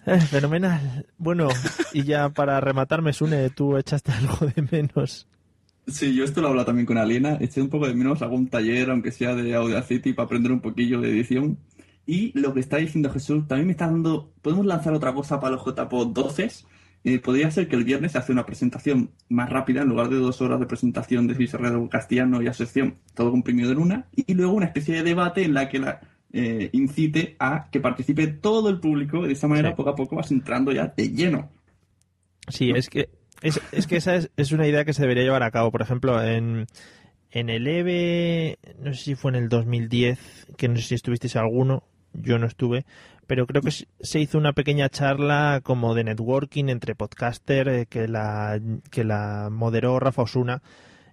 [0.06, 1.06] Eh, fenomenal.
[1.16, 1.48] Bueno,
[1.92, 5.28] y ya para rematarme, Sune, tú echaste algo de menos.
[5.86, 7.36] Sí, yo esto lo he hablado también con Aliena.
[7.40, 11.00] Eché un poco de menos algún taller, aunque sea de Audacity, para aprender un poquillo
[11.00, 11.58] de edición.
[12.06, 14.32] Y lo que está diciendo Jesús, también me está dando.
[14.42, 16.50] ¿Podemos lanzar otra cosa para los JPod 12?
[17.04, 20.16] Eh, podría ser que el viernes se hace una presentación más rápida, en lugar de
[20.16, 24.52] dos horas de presentación de Vicerredo Castellano y Asociación, todo comprimido en una, y luego
[24.52, 26.00] una especie de debate en la que la
[26.32, 29.26] eh, incite a que participe todo el público.
[29.26, 29.76] De esa manera, Sí.
[29.76, 31.50] poco a poco vas entrando ya de lleno.
[32.48, 33.08] Sí, es que
[33.40, 35.70] es, es que esa es, es una idea que se debería llevar a cabo.
[35.70, 36.66] Por ejemplo, en,
[37.30, 41.36] en el EVE, no sé si fue en el 2010, que no sé si estuvisteis
[41.36, 42.84] alguno, yo no estuve,
[43.26, 47.86] pero creo que se se hizo una pequeña charla como de networking entre podcaster eh,
[47.88, 50.62] que la que la moderó Rafa Osuna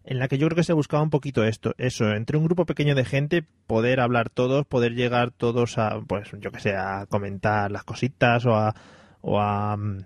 [0.03, 2.65] en la que yo creo que se buscaba un poquito esto, eso, entre un grupo
[2.65, 7.05] pequeño de gente, poder hablar todos, poder llegar todos a, pues, yo que sé, a
[7.07, 8.73] comentar las cositas o a,
[9.21, 9.97] o a, mm,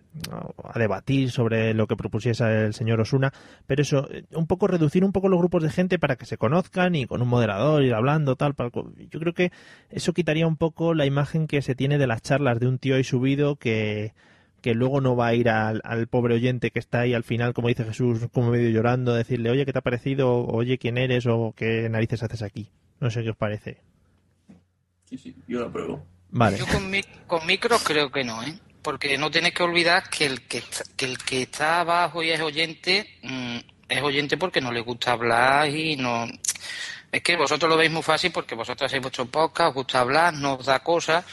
[0.76, 3.32] debatir sobre lo que propusiese el señor Osuna,
[3.68, 6.38] pero eso, eh, un poco reducir un poco los grupos de gente para que se
[6.38, 9.52] conozcan y con un moderador ir hablando, tal, para- yo creo que
[9.90, 12.96] eso quitaría un poco la imagen que se tiene de las charlas de un tío
[12.96, 14.14] ahí subido que
[14.64, 17.54] que luego no va a ir al, al pobre oyente que está ahí al final,
[17.54, 20.46] como dice Jesús, como medio llorando, a decirle, oye, ¿qué te ha parecido?
[20.48, 21.26] Oye, ¿quién eres?
[21.28, 22.70] O ¿qué narices haces aquí?
[23.00, 23.78] No sé qué os parece.
[25.06, 26.04] Sí, sí, yo lo apruebo.
[26.32, 26.58] Vale.
[26.58, 28.58] Yo con, mi- con micros creo que no, ¿eh?
[28.82, 32.30] Porque no tienes que olvidar que el que, está- que el que está abajo y
[32.32, 33.58] es oyente, mm,
[33.90, 36.26] es oyente porque no le gusta hablar y no...
[37.12, 40.34] Es que vosotros lo veis muy fácil porque vosotros hacéis vuestro podcast, os gusta hablar,
[40.34, 41.24] no os da cosas,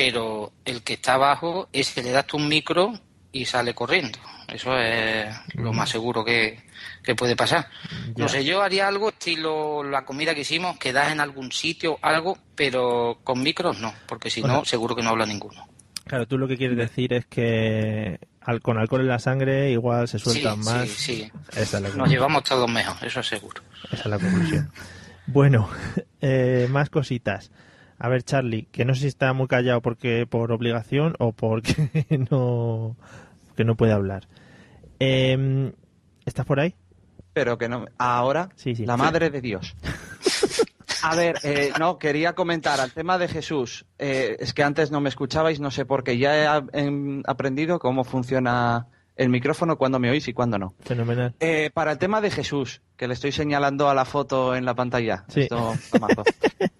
[0.00, 2.98] pero el que está abajo, ese le das tú un micro
[3.32, 4.18] y sale corriendo.
[4.48, 6.58] Eso es lo más seguro que,
[7.04, 7.68] que puede pasar.
[8.16, 8.24] Ya.
[8.24, 12.38] No sé, yo haría algo estilo la comida que hicimos, quedar en algún sitio, algo,
[12.54, 15.68] pero con micros no, porque si no, seguro que no habla ninguno.
[16.06, 20.08] Claro, tú lo que quieres decir es que al, con alcohol en la sangre igual
[20.08, 20.88] se sueltan sí, más.
[20.88, 21.32] sí, sí.
[21.52, 23.60] Esa es la Nos llevamos todos mejor, eso es seguro.
[23.92, 24.72] Esa es la conclusión.
[25.26, 25.68] Bueno,
[26.22, 27.50] eh, más cositas.
[28.00, 32.06] A ver, Charlie, que no sé si está muy callado porque por obligación o porque
[32.30, 32.96] no,
[33.56, 34.26] que no puede hablar.
[34.98, 35.72] Eh,
[36.24, 36.74] ¿Estás por ahí?
[37.34, 37.84] Pero que no.
[37.98, 38.86] Ahora, Sí, sí.
[38.86, 39.76] la madre de Dios.
[41.02, 43.86] A ver, eh, no, quería comentar al tema de Jesús.
[43.98, 46.18] Eh, es que antes no me escuchabais, no sé por qué.
[46.18, 48.86] Ya he em, aprendido cómo funciona
[49.16, 50.74] el micrófono, cuando me oís y cuando no.
[50.80, 51.34] Fenomenal.
[51.40, 54.74] Eh, para el tema de Jesús, que le estoy señalando a la foto en la
[54.74, 55.24] pantalla.
[55.28, 55.42] Sí.
[55.42, 56.24] Esto, tomazo.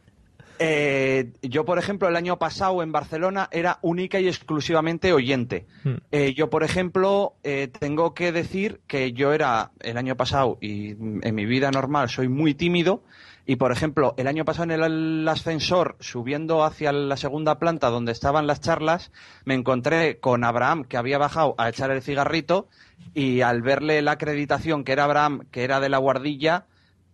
[0.62, 5.66] Eh, yo, por ejemplo, el año pasado en Barcelona era única y exclusivamente oyente.
[5.84, 5.94] Hmm.
[6.12, 10.90] Eh, yo, por ejemplo, eh, tengo que decir que yo era el año pasado y
[10.90, 13.02] en mi vida normal soy muy tímido.
[13.46, 18.12] Y, por ejemplo, el año pasado en el ascensor, subiendo hacia la segunda planta donde
[18.12, 19.12] estaban las charlas,
[19.46, 22.68] me encontré con Abraham, que había bajado a echar el cigarrito,
[23.14, 26.66] y al verle la acreditación que era Abraham, que era de la guardilla,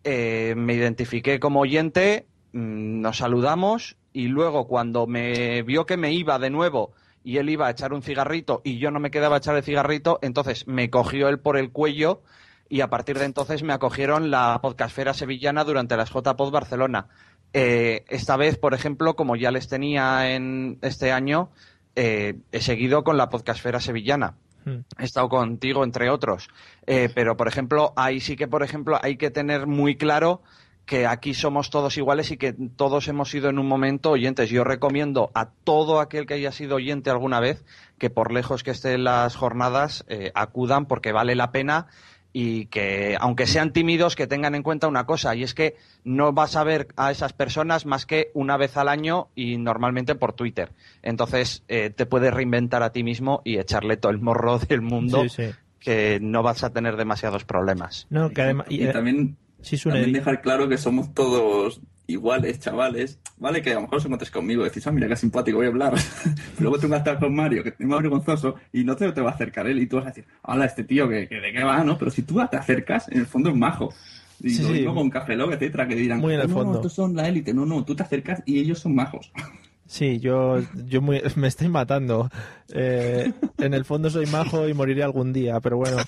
[0.02, 2.26] eh, me identifiqué como oyente,
[2.56, 6.92] mm, nos saludamos, y luego cuando me vio que me iba de nuevo
[7.22, 9.62] y él iba a echar un cigarrito y yo no me quedaba a echar el
[9.62, 12.22] cigarrito, entonces me cogió él por el cuello
[12.70, 17.08] y a partir de entonces me acogieron la podcastfera sevillana durante las JPod Barcelona.
[17.52, 21.50] Eh, esta vez, por ejemplo, como ya les tenía en este año,
[21.94, 24.34] eh, he seguido con la podcastfera sevillana.
[24.64, 24.80] Hmm.
[24.98, 26.48] He estado contigo, entre otros.
[26.86, 30.42] Eh, pero, por ejemplo, ahí sí que, por ejemplo, hay que tener muy claro
[30.86, 34.48] que aquí somos todos iguales y que todos hemos sido en un momento oyentes.
[34.48, 37.64] Yo recomiendo a todo aquel que haya sido oyente alguna vez
[37.98, 41.88] que por lejos que estén las jornadas eh, acudan porque vale la pena
[42.32, 46.32] y que aunque sean tímidos que tengan en cuenta una cosa y es que no
[46.32, 50.34] vas a ver a esas personas más que una vez al año y normalmente por
[50.34, 50.70] Twitter.
[51.02, 55.22] Entonces eh, te puedes reinventar a ti mismo y echarle todo el morro del mundo
[55.24, 55.50] Sí, sí.
[55.80, 58.06] que no vas a tener demasiados problemas.
[58.10, 58.66] No, que además...
[58.68, 63.18] Y, también, sí, también dejar claro que somos todos iguales, chavales.
[63.38, 65.66] Vale, que a lo mejor os encuentres conmigo y decís, ah, mira qué simpático, voy
[65.66, 65.92] a hablar.
[66.24, 69.20] Pero luego tengo que estar con Mario, que es más vergonzoso, y no te, te
[69.20, 71.52] va a acercar él y tú vas a decir, hola, este tío, que, que de
[71.52, 71.98] qué va, ¿no?
[71.98, 73.92] Pero si tú te acercas, en el fondo es majo.
[74.40, 74.84] Y Sí, lo sí.
[74.84, 76.74] con Café Lock, etcétera, que dirán, Muy en el no, fondo.
[76.76, 77.52] estos son la élite.
[77.54, 79.32] No, no, tú te acercas y ellos son majos.
[79.86, 82.30] Sí, yo, yo muy- me estoy matando.
[82.72, 85.98] Eh, en el fondo soy majo y moriré algún día, pero bueno.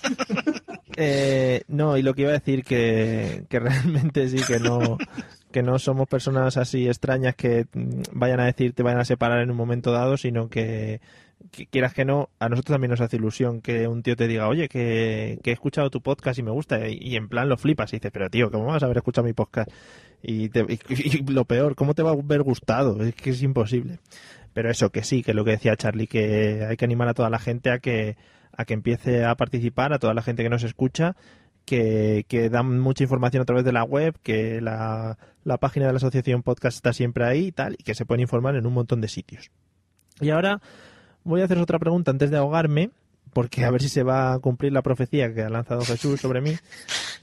[0.96, 4.98] Eh, no, y lo que iba a decir que, que realmente sí, que no,
[5.52, 9.40] que no somos personas así extrañas que mm, vayan a decir te vayan a separar
[9.40, 11.00] en un momento dado, sino que,
[11.70, 14.68] quieras que no, a nosotros también nos hace ilusión que un tío te diga, oye,
[14.68, 17.92] que, que he escuchado tu podcast y me gusta, y, y en plan lo flipas
[17.92, 19.70] y dices, pero tío, ¿cómo vas a haber escuchado mi podcast?
[20.22, 23.02] Y, te- y- y lo peor, ¿cómo te va a haber gustado?
[23.02, 23.98] Es que es imposible.
[24.52, 27.30] Pero eso, que sí, que lo que decía Charlie, que hay que animar a toda
[27.30, 28.16] la gente a que,
[28.56, 31.14] a que empiece a participar, a toda la gente que nos escucha,
[31.64, 35.92] que, que dan mucha información a través de la web, que la, la página de
[35.92, 38.72] la asociación podcast está siempre ahí y tal, y que se pueden informar en un
[38.72, 39.50] montón de sitios.
[40.20, 40.60] Y ahora
[41.22, 42.90] voy a hacer otra pregunta antes de ahogarme,
[43.34, 46.40] porque a ver si se va a cumplir la profecía que ha lanzado Jesús sobre
[46.40, 46.56] mí.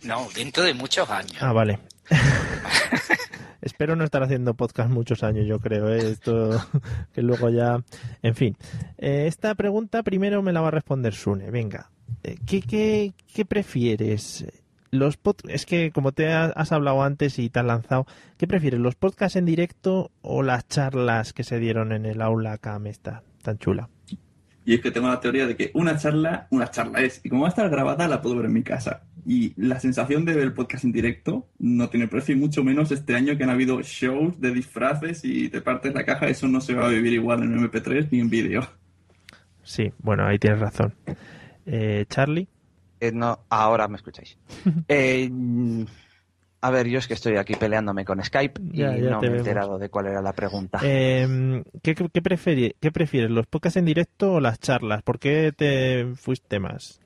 [0.03, 1.37] No, dentro de muchos años.
[1.41, 1.79] Ah, vale.
[3.61, 5.89] Espero no estar haciendo podcast muchos años, yo creo.
[5.89, 6.11] ¿eh?
[6.11, 6.51] Esto
[7.13, 7.83] que luego ya.
[8.21, 8.55] En fin.
[8.97, 11.49] Eh, esta pregunta primero me la va a responder Sune.
[11.49, 11.89] Venga.
[12.23, 14.45] Eh, ¿Qué, prefieres?
[14.91, 18.05] Los pod- es que como te ha- has hablado antes y te has lanzado,
[18.37, 18.79] ¿qué prefieres?
[18.79, 23.23] ¿Los podcasts en directo o las charlas que se dieron en el aula CAM esta
[23.41, 23.89] tan chula?
[24.65, 27.21] Y es que tengo la teoría de que una charla, una charla es.
[27.23, 29.03] Y como va a estar grabada, la puedo ver en mi casa.
[29.25, 32.91] Y la sensación de ver el podcast en directo no tiene precio, y mucho menos
[32.91, 36.27] este año que han habido shows de disfraces y te partes la caja.
[36.27, 38.67] Eso no se va a vivir igual en MP3 ni en vídeo.
[39.63, 40.93] Sí, bueno, ahí tienes razón.
[41.65, 42.47] Eh, Charlie.
[42.99, 44.37] Eh, no, ahora me escucháis.
[44.87, 45.29] Eh,
[46.65, 49.27] a ver, yo es que estoy aquí peleándome con Skype y Ya, ya no me
[49.27, 50.79] he enterado de cuál era la pregunta.
[50.83, 52.21] Eh, ¿qué, qué, qué
[52.91, 55.01] prefieres, los podcasts en directo o las charlas?
[55.03, 56.99] ¿Por qué te fuiste más?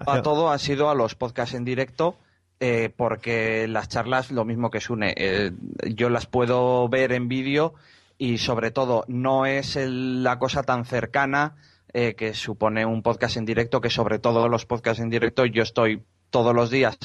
[0.00, 2.18] A todo ha sido a los podcasts en directo,
[2.60, 5.52] eh, porque las charlas, lo mismo que Sune, eh,
[5.94, 7.74] yo las puedo ver en vídeo
[8.18, 11.56] y sobre todo no es el- la cosa tan cercana
[11.94, 15.62] eh, que supone un podcast en directo, que sobre todo los podcasts en directo yo
[15.62, 16.98] estoy todos los días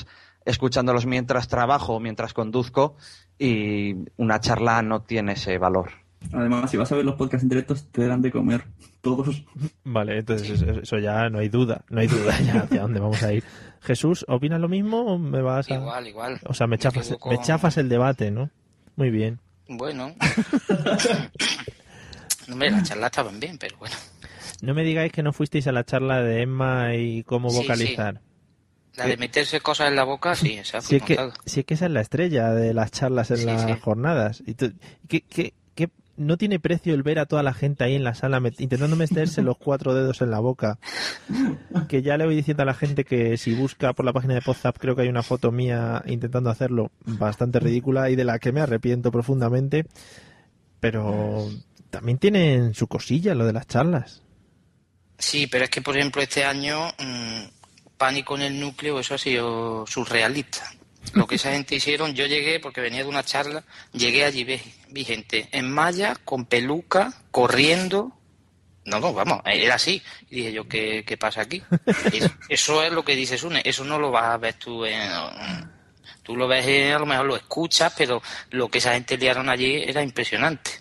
[0.45, 2.95] escuchándolos mientras trabajo, mientras conduzco
[3.37, 5.91] y una charla no tiene ese valor.
[6.33, 8.63] Además, si vas a ver los podcasts en directo, te dan de comer.
[9.01, 9.43] Todos.
[9.83, 13.33] Vale, entonces eso- ya no hay duda, no hay duda ya hacia dónde vamos a
[13.33, 13.43] ir.
[13.81, 15.75] Jesús, ¿opinas lo mismo o me vas a...?
[15.75, 16.39] Igual, igual.
[16.45, 18.51] O sea, me Me chafas, me chafas el debate, ¿no?
[18.95, 19.39] Muy bien.
[19.67, 20.13] Bueno.
[22.51, 23.95] Hombre, las charlas estaban bien, pero bueno.
[24.61, 28.21] No me digáis que no fuisteis a la charla de Emma y cómo Sí, vocalizar.
[28.95, 31.75] La de meterse cosas en la boca, sí, esa Si es, que, si es que
[31.75, 33.73] esa es la estrella de las charlas en Sí, las sí.
[33.81, 34.43] jornadas.
[34.45, 34.73] Y tú-
[35.07, 38.13] ¿qué- qué- qué- no tiene precio el ver a toda la gente ahí en la
[38.15, 40.77] sala intentando meterse los cuatro dedos en la boca.
[41.87, 44.41] Que ya le voy diciendo a la gente que si busca por la página de
[44.45, 48.51] WhatsApp creo que hay una foto mía intentando hacerlo bastante ridícula y de la que
[48.51, 49.85] me arrepiento profundamente.
[50.79, 51.49] Pero
[51.89, 54.21] también tienen su cosilla lo de las charlas.
[55.17, 57.43] Sí, pero es que, por ejemplo, este año, mm,
[58.01, 60.63] Pánico en el núcleo, eso ha sido surrealista.
[61.13, 64.59] Lo que esa gente hicieron, yo llegué, porque venía de una charla, llegué allí, vi,
[64.89, 68.11] vi gente en malla, con peluca, corriendo.
[68.85, 70.01] No, no, vamos, era así.
[70.31, 71.61] Y dije yo, ¿qué, qué pasa aquí?
[72.11, 74.99] Eso, eso es lo que dice Sune, eso no lo vas a ver tú en...
[76.23, 79.75] Tú lo ves, a lo mejor lo escuchas, pero lo que esa gente liaron allí
[79.75, 80.71] era impresionante.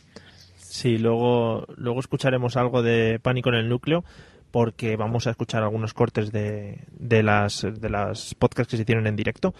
[0.56, 4.04] Sí, luego, luego escucharemos algo de Pánico en el Núcleo
[4.50, 9.06] porque vamos a escuchar algunos cortes de, de las de las podcasts que se hicieron
[9.06, 9.54] en directo.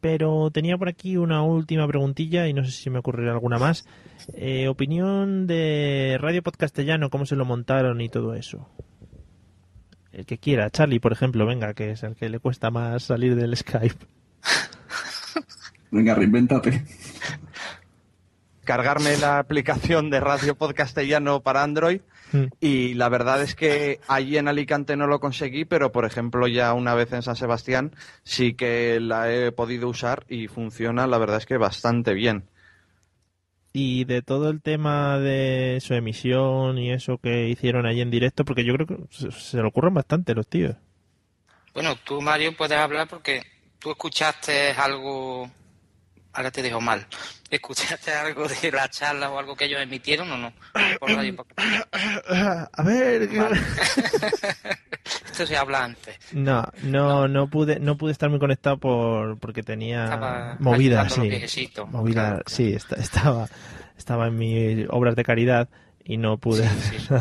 [0.00, 3.86] Pero tenía por aquí una última preguntilla y no sé si me ocurrirá alguna más.
[4.34, 8.68] Eh, opinión de Radio Podcastellano, cómo se lo montaron y todo eso.
[10.10, 13.36] El que quiera, Charlie, por ejemplo, venga, que es el que le cuesta más salir
[13.36, 14.06] del Skype.
[15.92, 16.84] Venga, reinvéntate.
[18.64, 22.00] cargarme la aplicación de Radio Podcastellano para Android
[22.32, 22.44] Mm.
[22.60, 26.72] y la verdad es que allí en Alicante no lo conseguí, pero por ejemplo ya
[26.72, 31.38] una vez en San Sebastián sí que la he podido usar y funciona la verdad
[31.38, 32.44] es que bastante bien.
[33.74, 38.44] Y de todo el tema de su emisión y eso que hicieron allí en directo,
[38.44, 40.76] porque yo creo que se, le ocurren bastante los tíos.
[41.72, 43.42] Bueno, tú, Mario, puedes hablar porque
[43.78, 45.50] tú escuchaste algo.
[46.34, 47.06] Ahora te dejo mal.
[47.50, 50.52] ¿Escuchaste algo de la charla o algo que ellos emitieron o no?
[50.98, 51.54] Por radio, porque-
[52.72, 53.60] A ver, Vale.
[55.26, 56.16] Esto se habla antes.
[56.32, 61.20] No, no, no pude, no pude estar muy conectado por porque tenía Estaba movida, sí,
[61.90, 62.42] movida, Claro, claro.
[62.46, 63.48] sí, esta- estaba,
[63.98, 65.68] estaba en mis obras de caridad
[66.04, 66.68] y no pude.
[66.68, 67.14] Sí, sí.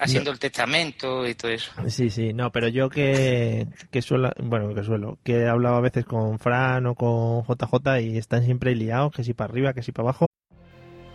[0.00, 1.70] Haciendo el testamento y todo eso.
[1.88, 5.80] Sí, sí, no, pero yo que, que suelo, bueno, que suelo, que he hablado a
[5.80, 9.82] veces con Fran o con JJ y están siempre liados, que si para arriba, que
[9.82, 10.26] si para abajo.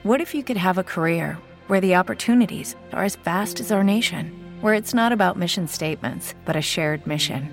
[0.03, 3.83] What if you could have a career where the opportunities are as vast as our
[3.83, 4.31] nation,
[4.61, 7.49] where it's not about mission statements, but a shared mission?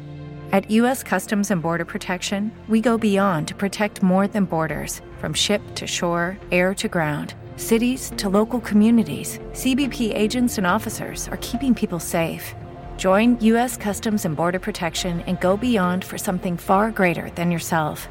[0.53, 1.03] At U.S.
[1.03, 5.87] Customs and Border Protection, we go beyond to protect more than borders from ship to
[5.87, 9.39] shore, air to ground, cities to local communities.
[9.53, 12.55] CBP agents and officers are keeping people safe.
[12.99, 13.79] Join U.S.
[13.79, 18.07] Customs and Border Protection and go beyond for something far greater than yourself.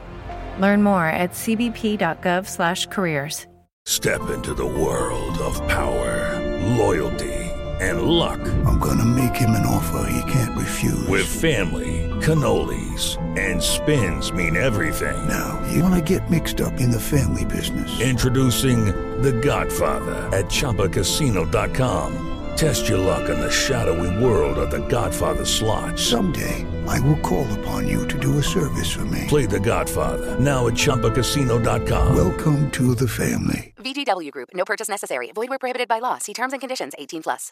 [0.59, 3.45] Learn more at cbp.gov/careers.
[3.85, 6.39] Step into the world of power,
[6.77, 7.33] loyalty,
[7.81, 8.39] and luck.
[8.65, 11.07] I'm gonna make him an offer he can't refuse.
[11.07, 15.27] With family, cannolis, and spins mean everything.
[15.27, 17.99] Now, you wanna get mixed up in the family business.
[17.99, 22.28] Introducing The Godfather at ChumbaCasino.com.
[22.55, 25.97] Test your luck in the shadowy world of The Godfather slot.
[25.97, 29.26] Someday, I will call upon you to do a service for me.
[29.28, 32.15] Play The Godfather now at ChumbaCasino.com.
[32.15, 33.74] Welcome to the family.
[33.78, 34.49] VGW Group.
[34.53, 35.32] No purchase necessary.
[35.34, 36.17] Void where prohibited by law.
[36.17, 36.93] See terms and conditions.
[36.97, 37.51] 18 plus.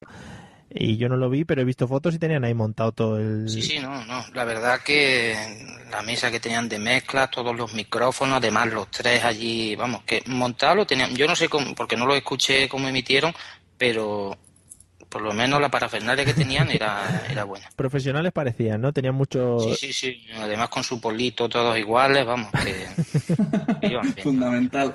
[0.71, 3.49] Y yo no lo vi, pero he visto fotos y tenían ahí montado todo el...
[3.49, 4.23] Sí, sí, no, no.
[4.33, 5.35] La verdad que
[5.89, 10.21] la mesa que tenían de mezcla, todos los micrófonos, además los tres allí, vamos, que
[10.27, 11.15] montado lo tenían.
[11.15, 13.33] Yo no sé cómo, porque no lo escuché cómo emitieron,
[13.77, 14.37] pero
[15.09, 17.67] por lo menos la parafernalia que tenían era, era buena.
[17.75, 18.93] Profesionales parecían, ¿no?
[18.93, 19.59] Tenían mucho...
[19.59, 20.25] Sí, sí, sí.
[20.37, 24.23] Además con su polito, todos iguales, vamos, que iban bien.
[24.23, 24.93] Fundamental.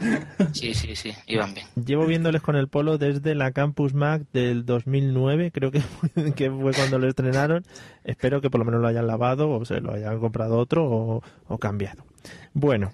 [0.52, 1.66] Sí, sí, sí, iban bien.
[1.84, 6.50] Llevo viéndoles con el polo desde la Campus Mac del 2009, creo que fue, que
[6.50, 7.64] fue cuando lo estrenaron.
[8.04, 11.22] Espero que por lo menos lo hayan lavado o se lo hayan comprado otro o,
[11.48, 12.04] o cambiado.
[12.52, 12.92] Bueno,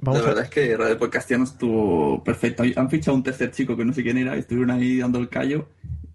[0.00, 0.28] vamos la a...
[0.28, 2.62] verdad es que Radio Podcastiano estuvo perfecto.
[2.76, 5.30] Han fichado un tercer chico que no sé quién era, y estuvieron ahí dando el
[5.30, 5.66] callo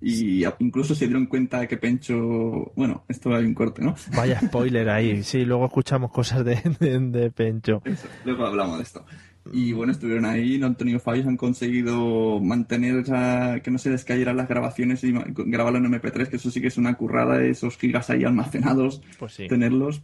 [0.01, 2.71] y incluso se dieron cuenta que Pencho...
[2.75, 3.95] Bueno, esto hay un corte, ¿no?
[4.15, 5.21] Vaya spoiler ahí.
[5.23, 7.81] Sí, luego escuchamos cosas de, de, de Pencho.
[7.85, 9.05] Eso, luego hablamos de esto.
[9.53, 10.67] Y bueno, estuvieron ahí, ¿no?
[10.67, 15.79] Antonio Fabios han conseguido mantener esa, que no se les cayeran las grabaciones y grabarlo
[15.79, 19.47] en MP3, que eso sí que es una currada, esos gigas ahí almacenados, Pues sí.
[19.47, 20.03] tenerlos.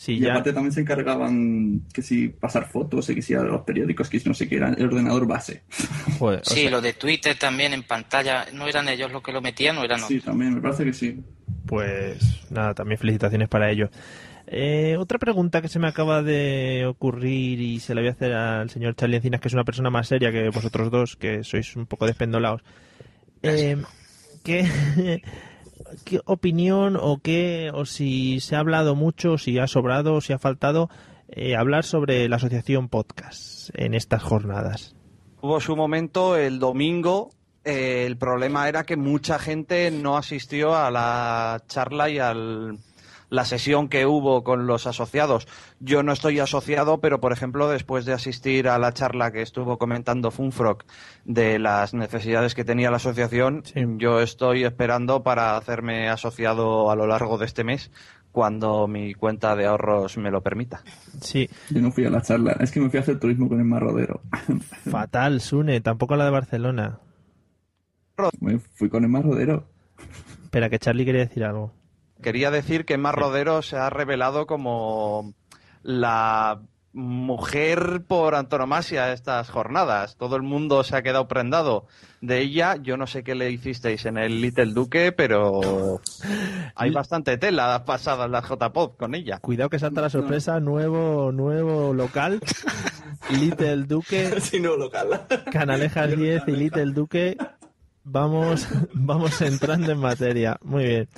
[0.00, 0.30] Sí, y ya...
[0.30, 4.18] aparte también se encargaban que si pasar fotos, y que si a los periódicos, que
[4.18, 5.62] si no sé qué era, el ordenador base.
[6.18, 9.42] Joder, Sí, sea, lo de Twitter también en pantalla, ¿no eran ellos los que lo
[9.42, 10.24] metían o eran Sí, otros?
[10.24, 11.20] también, me parece que sí.
[11.66, 12.18] Pues
[12.50, 13.90] nada, también felicitaciones para ellos.
[14.46, 18.32] Eh, otra pregunta que se me acaba de ocurrir y se la voy a hacer
[18.32, 21.76] al señor Charlie Encinas, que es una persona más seria que vosotros dos, que sois
[21.76, 22.62] un poco despendolados.
[23.42, 23.76] Eh,
[24.42, 24.64] ¿qué,
[26.04, 30.32] ¿Qué opinión o qué, o si se ha hablado mucho, si ha sobrado, o si
[30.32, 30.88] ha faltado
[31.28, 34.94] eh, hablar sobre la asociación podcast en estas jornadas?
[35.40, 37.30] Hubo su momento el domingo.
[37.64, 42.32] eh, el problema era que mucha gente no asistió a la charla y a
[43.30, 45.48] la sesión que hubo con los asociados.
[45.78, 49.78] Yo no estoy asociado, pero por ejemplo, después de asistir a la charla que estuvo
[49.78, 50.84] comentando Funfrock
[51.24, 53.80] de las necesidades que tenía la asociación, Sí.
[53.98, 57.90] yo estoy esperando para hacerme asociado a lo largo de este mes
[58.32, 60.82] cuando mi cuenta de ahorros me lo permita.
[61.20, 61.48] Sí.
[61.70, 63.64] Yo no fui a la charla, es que me fui a hacer turismo con el
[63.64, 64.20] Marrodero.
[64.90, 66.98] Fatal, Sune, tampoco la de Barcelona.
[68.40, 69.64] Me fui con el Marrodero.
[70.44, 71.72] Espera, que Charlie quería decir algo.
[72.22, 75.34] Quería decir que Mar Rodero se ha revelado como
[75.82, 76.60] la
[76.92, 80.16] mujer por antonomasia estas jornadas.
[80.16, 81.86] Todo el mundo se ha quedado prendado
[82.20, 82.76] de ella.
[82.76, 86.00] Yo no sé qué le hicisteis en el Little Duque, pero
[86.74, 89.38] hay bastante tela pasada en la J-Pop con ella.
[89.38, 92.40] Cuidado que salta la sorpresa, nuevo, nuevo local.
[93.30, 95.26] Little Duque, Sí, no, local.
[95.52, 97.36] Canalejas 10 y Little Duque.
[98.02, 100.58] Vamos, vamos entrando en materia.
[100.62, 101.08] Muy bien.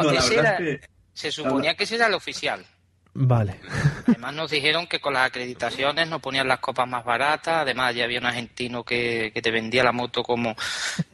[0.00, 2.64] No, No, la ese verdad era- es que- se suponía que ese era el oficial.
[3.14, 3.60] Vale.
[4.08, 8.04] Además nos dijeron que con las acreditaciones nos ponían las copas más baratas, además ya
[8.04, 10.56] había un argentino que, que te vendía la moto como...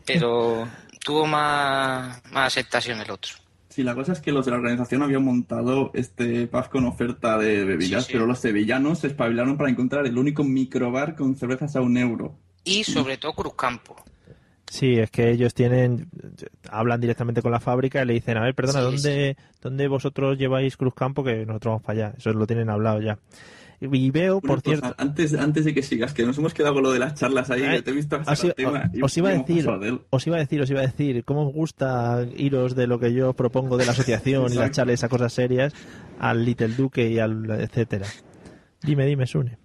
[0.04, 0.68] Pero
[1.04, 3.32] tuvo más, más aceptación el otro.
[3.68, 7.36] Sí, la cosa es que los de la organización habían montado este pub con oferta
[7.38, 8.12] de bebidas, Sí, sí.
[8.14, 12.36] pero los sevillanos se espabilaron para encontrar el único microbar con cervezas a un euro.
[12.64, 13.96] Y sobre todo Cruzcampo.
[14.70, 16.08] Sí, es que ellos tienen,
[16.70, 20.36] hablan directamente con la fábrica y le dicen, a ver, perdona, Sí, ¿dónde, ¿dónde vosotros
[20.38, 21.24] lleváis Cruzcampo?
[21.24, 22.14] Que nosotros vamos para allá.
[22.18, 23.18] Eso lo tienen hablado ya.
[23.80, 26.74] Y veo, por Una cosa, cierto, antes, antes de que sigas, que nos hemos quedado
[26.74, 29.16] con lo de las charlas ahí, Ay, que te he visto os, iba- tema os
[29.16, 29.68] iba a decir,
[30.10, 33.14] os iba a decir, os iba a decir, cómo os gusta iros de lo que
[33.14, 35.72] yo propongo de la asociación y las charlas a cosas serias
[36.18, 38.06] al Little Duque y al etcétera.
[38.82, 39.58] Dime, dime, Sune.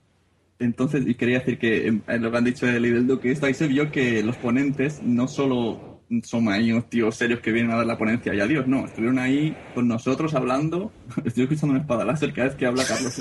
[0.63, 3.45] Entonces, y quería decir que en, en lo que han dicho de Lidl Duque, esto
[3.45, 7.71] ahí se vio que los ponentes no solo son ahí unos tíos serios que vienen
[7.71, 10.91] a dar la ponencia y adiós, no, estuvieron ahí con nosotros hablando.
[11.25, 13.17] Estoy escuchando una espada láser cada vez que habla Carlos.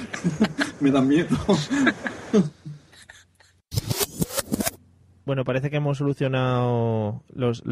[0.80, 1.28] Me da miedo.
[5.26, 7.62] Bueno, parece que hemos solucionado los,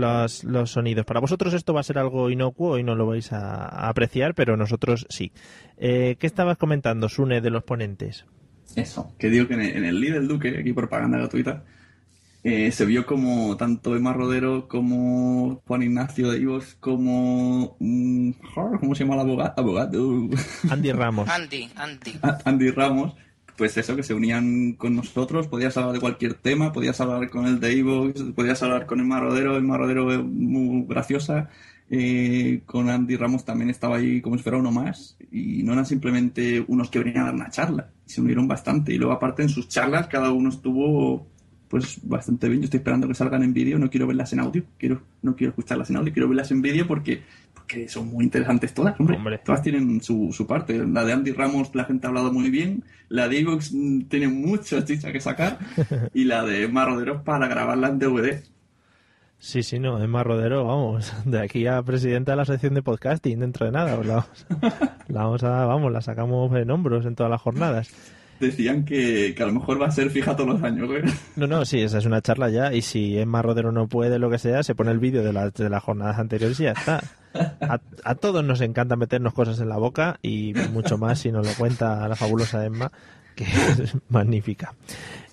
[0.67, 1.05] sonidos.
[1.05, 4.37] Para vosotros esto va a ser algo inocuo y no lo vais a, a apreciar,
[4.37, 5.33] pero nosotros sí.
[5.77, 8.27] Eh, ¿Qué estabas comentando, Sune, de los ponentes?
[8.81, 11.65] Eso, que digo que en el, en el Lidl Duque, aquí propaganda gratuita,
[12.45, 17.77] eh, se vio como tanto Emma Rodero como Juan Ignacio de Ivos como...
[17.81, 18.31] mm,
[18.81, 19.55] ¿Cómo se llama el abogado?
[19.57, 20.29] abogado?
[20.71, 21.29] Andy Ramos.
[21.29, 22.13] Andy, Andy.
[22.23, 23.15] A- Andy Ramos,
[23.57, 27.47] pues eso, que se unían con nosotros, podías hablar de cualquier tema, podías hablar con
[27.47, 31.51] el de Evox, podías hablar con el Marodero, el Marodero es muy graciosa,
[31.91, 35.87] eh, con Andy Ramos también estaba ahí como si fuera uno más, y no eran
[35.87, 39.49] simplemente unos que venían a dar una charla, se unieron bastante, y luego aparte en
[39.49, 41.27] sus charlas cada uno estuvo
[41.69, 44.65] pues bastante bien, yo estoy esperando que salgan en vídeo, no quiero verlas en audio,
[44.79, 47.23] quiero, no quiero escucharlas en audio, quiero verlas en vídeo porque
[47.69, 49.19] que son muy interesantes todas, hombre.
[49.45, 50.85] Todas tienen su, su parte.
[50.87, 54.29] La de Andy Ramos la gente ha hablado muy bien, la de Evox mm, tiene
[54.29, 55.59] mucha chicha que sacar
[56.15, 58.43] y la de Marroderos para grabarla en DVD.
[59.41, 63.39] Sí, sí, no, Emma Rodero, vamos, de aquí a presidenta de la sección de podcasting
[63.39, 64.47] dentro de nada, pues la vamos,
[65.09, 67.89] la vamos a, vamos, la sacamos en hombros en todas las jornadas.
[68.41, 70.89] Decían que, que a lo mejor va a ser fija todos los años.
[70.91, 71.03] ¿eh?
[71.35, 74.31] No, no, sí, esa es una charla ya, y si Emma Rodero no puede, lo
[74.31, 77.03] que sea, se pone el vídeo de, las de las jornadas anteriores y ya está.
[77.61, 81.47] A, a todos nos encanta meternos cosas en la boca y mucho más si nos
[81.47, 82.91] lo cuenta la fabulosa Emma,
[83.39, 84.75] que es magnífica.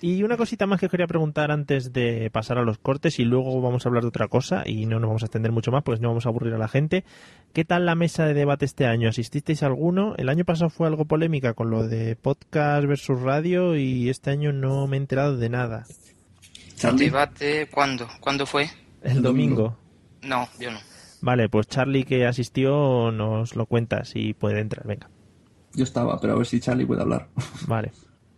[0.02, 3.60] Y una cosita más que quería preguntar antes de pasar a los cortes y luego
[3.62, 6.00] vamos a hablar de otra cosa y no nos vamos a extender mucho más, pues
[6.00, 7.04] no vamos a aburrir a la gente.
[7.54, 9.10] ¿Qué tal la mesa de debate este año?
[9.10, 10.14] ¿Asististeis a alguno?
[10.18, 14.54] El año pasado fue algo polémica con lo de podcast versus radio y este año
[14.54, 15.86] no me he enterado de nada.
[16.94, 18.08] Debate, ¿cuándo?
[18.20, 18.70] ¿Cuándo fue?
[19.02, 19.76] El domingo.
[20.22, 20.80] No, yo no.
[21.22, 24.86] Vale, pues Charlie que asistió nos lo cuenta si puede entrar.
[24.86, 25.10] Venga,
[25.76, 27.28] Yo estaba, pero a ver si Charlie puede hablar.
[27.68, 27.92] vale.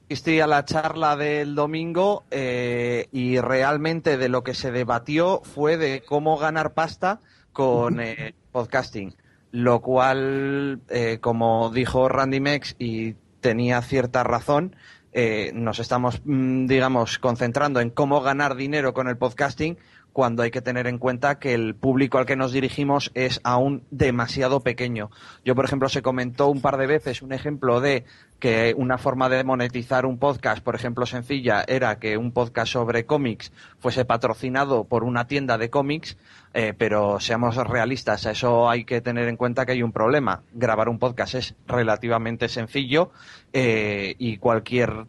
[0.09, 5.75] Asistí a la charla del domingo eh, y realmente de lo que se debatió fue
[5.75, 7.19] de cómo ganar pasta
[7.51, 9.15] con eh, podcasting.
[9.51, 14.75] Lo cual, eh, como dijo Randy Mex y tenía cierta razón,
[15.19, 19.77] eh, nos estamos, mm, digamos, concentrando en cómo ganar dinero con el podcasting
[20.17, 23.83] cuando hay que tener en cuenta que el público al que nos dirigimos es aún
[23.91, 25.11] demasiado pequeño.
[25.45, 28.03] Yo, por ejemplo, se comentó un par de veces un ejemplo de
[28.39, 33.05] que una forma de monetizar un podcast, por ejemplo, sencilla, era que un podcast sobre
[33.05, 36.17] cómics fuese patrocinado por una tienda de cómics,
[36.55, 40.41] eh, pero seamos realistas, a eso hay que tener en cuenta que hay un problema.
[40.51, 43.11] Grabar un podcast es relativamente sencillo
[43.53, 45.05] eh, y cualquier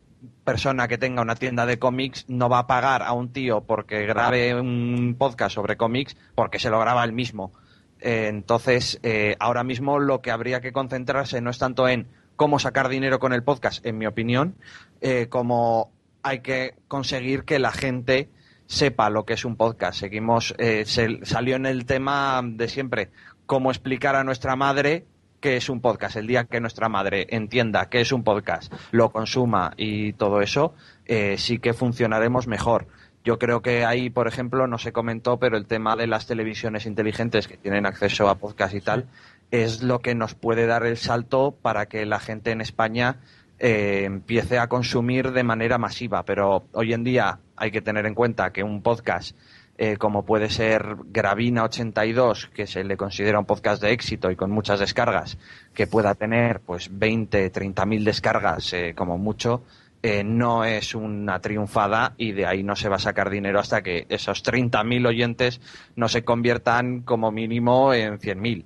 [0.49, 4.07] persona que tenga una tienda de cómics no va a pagar a un tío porque
[4.07, 7.53] grabe un podcast sobre cómics porque se lo graba él mismo.
[8.01, 12.59] Eh, entonces, eh, ahora mismo lo que habría que concentrarse no es tanto en cómo
[12.59, 14.55] sacar dinero con el podcast, en mi opinión,
[15.03, 15.91] eh, como
[16.23, 18.31] hay que conseguir que la gente
[18.65, 20.01] sepa lo que es un podcast.
[20.01, 23.11] Seguimos, se- salió en el tema de siempre,
[23.45, 25.05] cómo explicar a nuestra madre
[25.41, 26.17] qué es un podcast.
[26.17, 30.75] El día que nuestra madre entienda qué es un podcast, lo consuma y todo eso,
[31.07, 32.87] eh, sí que funcionaremos mejor.
[33.25, 36.87] Yo creo que ahí, por ejemplo, no se comentó, pero el tema de las televisiones
[36.87, 39.07] inteligentes que tienen acceso a podcast y tal,
[39.51, 43.17] es lo que nos puede dar el salto para que la gente en España
[43.59, 46.25] eh, empiece a consumir de manera masiva.
[46.25, 49.37] Pero hoy en día hay que tener en cuenta que un podcast
[49.81, 54.35] eh, como puede ser Gravina 82, que se le considera un podcast de éxito y
[54.35, 55.39] con muchas descargas,
[55.73, 59.63] que pueda tener pues 20, 30 mil descargas eh, como mucho,
[60.03, 63.83] eh, no es una triunfada y de ahí no se va a sacar dinero hasta
[63.83, 65.61] que esos 30 mil oyentes
[65.95, 68.65] no se conviertan como mínimo en 100 mil.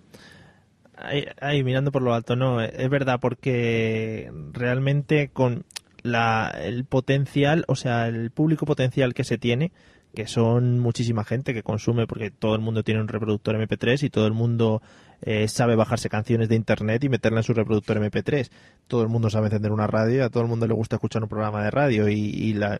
[0.97, 5.67] Ahí, ahí, mirando por lo alto, no, es verdad, porque realmente con
[6.03, 9.73] la, el potencial, o sea, el público potencial que se tiene,
[10.15, 14.11] que son muchísima gente que consume porque todo el mundo tiene un reproductor MP3 y
[14.11, 14.83] todo el mundo
[15.23, 18.51] eh, sabe bajarse canciones de internet y meterla en su reproductor MP3.
[18.87, 21.29] Todo el mundo sabe encender una radio a todo el mundo le gusta escuchar un
[21.29, 22.79] programa de radio y, y la,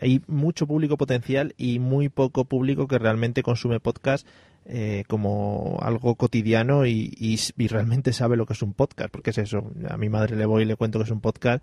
[0.00, 4.26] hay mucho público potencial y muy poco público que realmente consume podcast
[4.66, 9.30] eh, como algo cotidiano y, y, y realmente sabe lo que es un podcast, porque
[9.30, 9.70] es eso.
[9.90, 11.62] A mi madre le voy y le cuento que es un podcast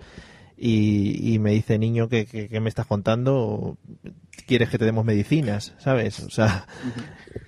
[0.64, 3.78] y, y, me dice, niño, ¿qué, qué, qué me estás contando?
[4.45, 5.74] ¿Quieres que te demos medicinas?
[5.80, 6.20] ¿Sabes?
[6.20, 6.68] O sea,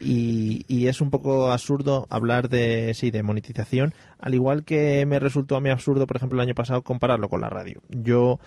[0.02, 5.20] y, y, es un poco absurdo hablar de, sí, de monetización, al igual que me
[5.20, 7.84] resultó a mí absurdo, por ejemplo, el año pasado compararlo con la radio.
[7.88, 8.40] Yo,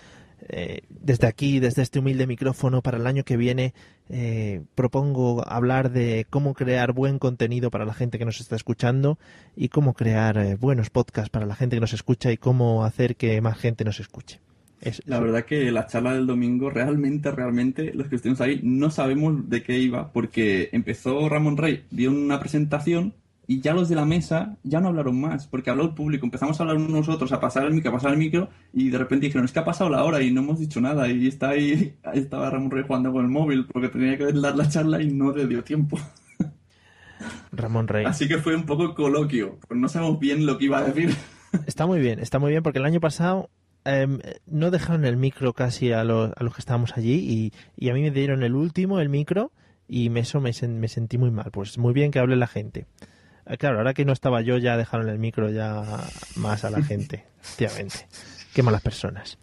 [0.49, 3.73] eh, desde aquí, desde este humilde micrófono, para el año que viene,
[4.09, 9.17] eh, propongo hablar de cómo crear buen contenido para la gente que nos está escuchando
[9.55, 13.15] y cómo crear eh, buenos podcasts para la gente que nos escucha y cómo hacer
[13.15, 14.41] que más gente nos escuche.
[14.81, 18.91] Es, la verdad que la charla del domingo, realmente, realmente, los que estuvimos ahí no
[18.91, 23.13] sabemos de qué iba, porque empezó Ramón Rey, dio una presentación
[23.47, 26.59] y ya los de la mesa ya no hablaron más, porque habló el público, empezamos
[26.59, 29.45] a hablar nosotros, a pasar el micro, a pasar el micro, y de repente dijeron,
[29.45, 32.19] es que ha pasado la hora y no hemos dicho nada, y está ahí, ahí
[32.19, 35.31] estaba Ramón Rey jugando con el móvil, porque tenía que dar la charla y no
[35.31, 35.97] le dio tiempo.
[37.53, 38.05] Ramón Rey.
[38.05, 41.15] Así que fue un poco coloquio, no sabemos bien lo que iba a decir.
[41.65, 43.49] Está muy bien, está muy bien, porque el año pasado
[43.87, 47.89] eh, no dejaron el micro casi a los, a los que estábamos allí y, y,
[47.89, 49.53] a mí me dieron el último, el micro,
[49.87, 51.51] y me, eso me, me, sentí muy mal.
[51.51, 52.85] Pues muy bien que hable la gente.
[53.45, 56.03] Eh, claro, ahora que no estaba yo ya dejaron el micro ya
[56.35, 58.07] más a la gente, efectivamente.
[58.53, 59.37] Qué malas personas.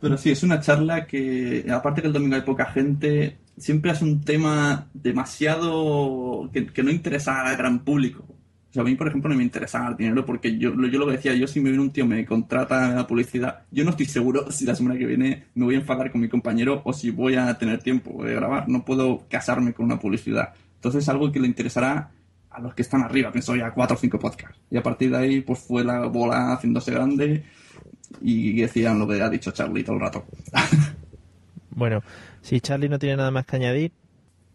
[0.00, 4.02] Pero sí, es una charla que, aparte que el domingo hay poca gente, siempre es
[4.02, 8.26] un tema demasiado que, que no interesa al gran público.
[8.72, 11.04] O sea, a mí, por ejemplo, no me interesa el dinero porque yo, yo lo
[11.04, 14.06] que decía, yo si me viene un tío, me contrata la publicidad, yo no estoy
[14.06, 17.10] seguro si la semana que viene me voy a enfadar con mi compañero o si
[17.10, 18.70] voy a tener tiempo de grabar.
[18.70, 20.54] No puedo casarme con una publicidad.
[20.76, 22.12] Entonces es algo que le interesará
[22.48, 24.58] a los que están arriba, pienso ya cuatro o cinco podcasts.
[24.70, 27.44] Y a partir de ahí, pues fue la bola haciéndose grande
[28.22, 30.24] y decían lo que ha dicho Charlie todo el rato.
[31.70, 32.02] bueno,
[32.40, 33.92] si Charlie no tiene nada más que añadir.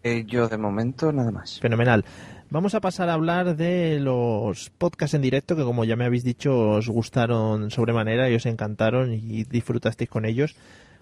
[0.01, 1.59] Eh, yo de momento nada más.
[1.59, 2.03] Fenomenal.
[2.49, 6.23] Vamos a pasar a hablar de los podcasts en directo que como ya me habéis
[6.23, 10.55] dicho os gustaron sobremanera y os encantaron y disfrutasteis con ellos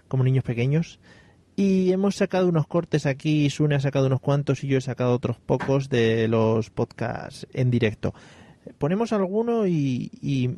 [0.08, 0.98] como niños pequeños.
[1.54, 5.14] Y hemos sacado unos cortes aquí, Sune ha sacado unos cuantos y yo he sacado
[5.14, 8.12] otros pocos de los podcasts en directo.
[8.78, 10.48] Ponemos alguno y, y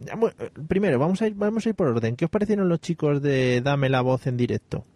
[0.69, 2.17] primero vamos a ir vamos a ir por orden.
[2.17, 4.87] ¿Qué os parecieron los chicos de Dame la voz en directo?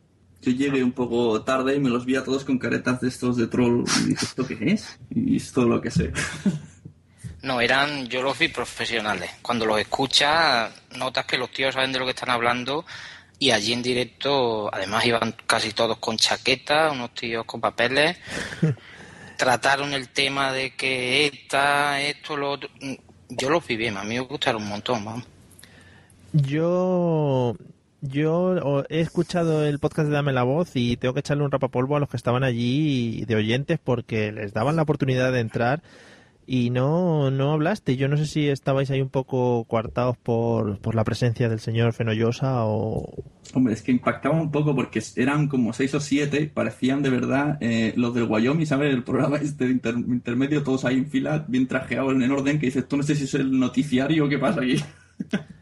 [0.42, 3.36] Yo llegué un poco tarde y me los vi a todos con caretas de estos
[3.36, 4.98] de troll y dije, ¿esto qué es?
[5.10, 6.12] Y es todo lo que sé.
[7.42, 9.28] No, eran, yo los vi profesionales.
[9.42, 12.84] Cuando los escuchas, notas que los tíos saben de lo que están hablando
[13.36, 18.16] y allí en directo, además iban casi todos con chaqueta, unos tíos con papeles.
[19.36, 22.70] Trataron el tema de que esta, esto, lo otro.
[23.28, 25.24] Yo los vi bien, a mí me gustaron un montón, vamos.
[26.32, 27.56] Yo
[28.02, 31.96] yo he escuchado el podcast de Dame la Voz y tengo que echarle un rapapolvo
[31.96, 35.82] a los que estaban allí de oyentes porque les daban la oportunidad de entrar
[36.46, 37.96] y no, no hablaste.
[37.96, 41.92] Yo no sé si estabais ahí un poco coartados por, por la presencia del señor
[41.92, 43.24] Fenollosa o...
[43.54, 47.58] Hombre, es que impactaba un poco porque eran como seis o siete, parecían de verdad
[47.60, 48.92] eh, los del Wyoming, ¿sabes?
[48.92, 52.88] El programa este inter, intermedio, todos ahí en fila, bien trajeados en orden, que dices,
[52.88, 54.76] tú no sé si es el noticiario o qué pasa aquí.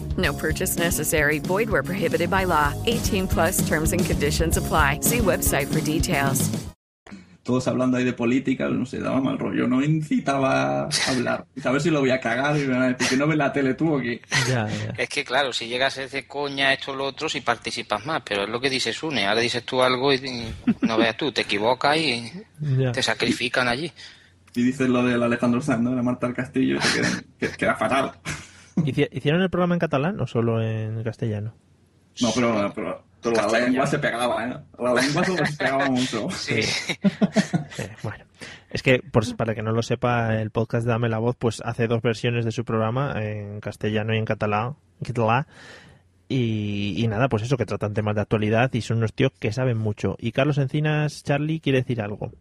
[0.21, 1.39] No purchase necessary.
[1.39, 2.73] Void where prohibited by law.
[2.85, 4.99] 18 plus terms and conditions apply.
[5.01, 6.49] See website for details.
[7.43, 9.67] Todos hablando ahí de política, no sé, daba mal rollo.
[9.67, 11.45] No incitaba a hablar.
[11.55, 13.25] Y a ver si lo voy a cagar y me van a decir que no
[13.25, 14.21] ves la tele tú o qué.
[14.95, 18.21] Es que claro, si llegas a de coña esto o lo otro, si participas más,
[18.23, 19.25] pero es lo que dices Une.
[19.25, 22.31] Ahora dices tú algo y no veas tú, te equivocas y
[22.77, 22.91] Ya.
[22.91, 23.91] te sacrifican allí.
[24.53, 25.95] Y dices lo del Alejandro Sanz, ¿no?
[25.95, 27.09] De Marta del Castillo, queda,
[27.39, 28.11] que- queda fatal.
[28.77, 31.53] Hici- ¿Hicieron el programa en catalán o solo en castellano?
[32.21, 34.57] No, pero, pero, pero la lengua se pegaba, ¿eh?
[34.79, 36.27] La lengua solo se pegaba mucho.
[36.31, 36.61] Sí.
[38.03, 38.25] bueno,
[38.69, 41.61] es que por- para que no lo sepa, el podcast de Dame la Voz pues
[41.65, 44.75] hace dos versiones de su programa en castellano y en catalán.
[44.99, 45.45] en catalán.
[46.27, 49.51] Y, y nada, pues eso, que tratan temas de actualidad y son unos tíos que
[49.51, 50.15] saben mucho.
[50.17, 52.31] Y Carlos Encinas, Charlie, quiere decir algo.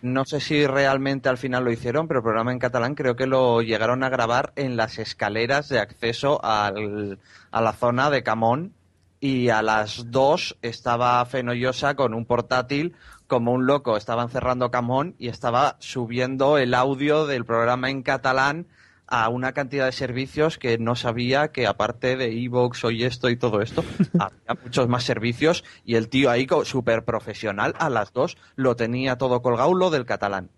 [0.00, 3.26] No sé si realmente al final lo hicieron, pero el programa en catalán creo que
[3.26, 7.18] lo llegaron a grabar en las escaleras de acceso al-
[7.50, 8.74] a la zona de Camón
[9.20, 12.94] y a las dos estaba Fenollosa con un portátil
[13.26, 13.96] como un loco.
[13.96, 18.66] Estaban cerrando Camón y estaba subiendo el audio del programa en catalán
[19.08, 23.36] a una cantidad de servicios que no sabía que aparte de Evox y esto y
[23.36, 23.82] todo esto,
[24.18, 29.16] había muchos más servicios y el tío ahí súper profesional a las dos lo tenía
[29.16, 30.50] todo colgado lo del catalán.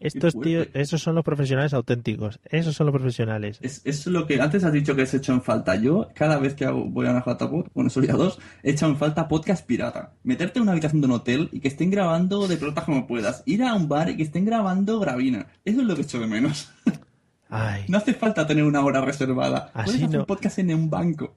[0.00, 2.38] Estos tíos, esos son los profesionales auténticos.
[2.44, 3.58] Esos son los profesionales.
[3.62, 5.74] Es, es lo que antes has dicho que has hecho en falta.
[5.74, 8.86] Yo, cada vez que hago- voy a una JPod, bueno, eso ya dos, he hecho
[8.86, 10.12] en falta podcast pirata.
[10.22, 13.42] Meterte en una habitación de un hotel y que estén grabando de pelotas como puedas.
[13.44, 15.48] Ir a un bar y que estén grabando gravina.
[15.64, 16.70] Eso es lo que echo de menos.
[17.50, 19.70] No hace falta tener una hora reservada.
[19.74, 20.20] Así Puedes hacer no.
[20.20, 21.34] un podcast en un banco.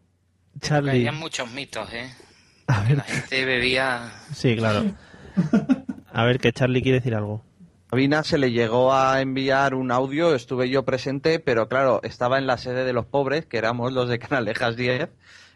[0.59, 0.91] Charlie.
[0.91, 2.09] Había muchos mitos, ¿eh?
[2.67, 4.11] La gente bebía...
[4.33, 4.91] Sí, claro.
[6.13, 7.43] A ver, que Charlie quiere decir algo.
[7.91, 12.37] A Vina se le llegó a enviar un audio, estuve yo presente, pero claro, estaba
[12.37, 15.09] en la sede de los pobres, que éramos los de Canalejas 10,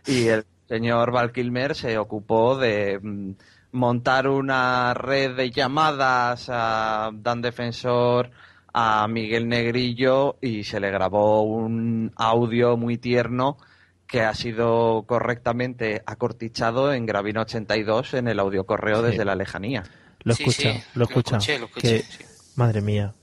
[0.07, 3.31] y el señor Val Kilmer se ocupó de mm,
[3.71, 8.31] montar una red de llamadas a Dan Defensor,
[8.77, 13.57] a Miguel Negrillo, y se le grabó un audio muy tierno
[14.05, 19.11] que ha sido correctamente acortichado en Gravino 82 en el audio correo Sí.
[19.11, 19.83] desde la lejanía.
[20.23, 21.37] Lo Sí, sí, lo he lo escuchado.
[21.37, 22.25] escuché, lo escuché, Que-
[22.57, 23.13] Madre mía,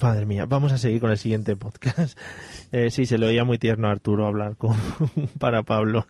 [0.00, 0.46] madre mía.
[0.46, 2.16] Vamos a seguir con el siguiente podcast.
[2.72, 4.76] Eh, sí, se le oía muy tierno a Arturo hablar con
[5.40, 6.06] para Pablo.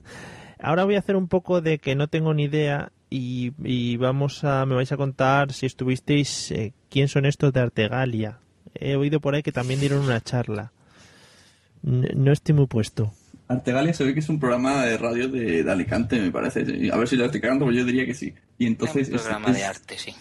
[0.63, 4.45] Ahora voy a hacer un poco de que no tengo ni idea y, y vamos
[4.45, 8.41] a me vais a contar si estuvisteis eh, quién son estos de Artegalia.
[8.75, 10.73] He oído por ahí que también dieron una charla.
[11.83, 13.13] No estoy muy puesto.
[13.49, 16.61] Artegalia se ve que es un programa de radio de, de Alicante, me parece.
[16.93, 18.33] A ver si lo estoy cagando, pero yo diría que sí.
[18.59, 20.15] Y entonces un es- programa es de arte, sí.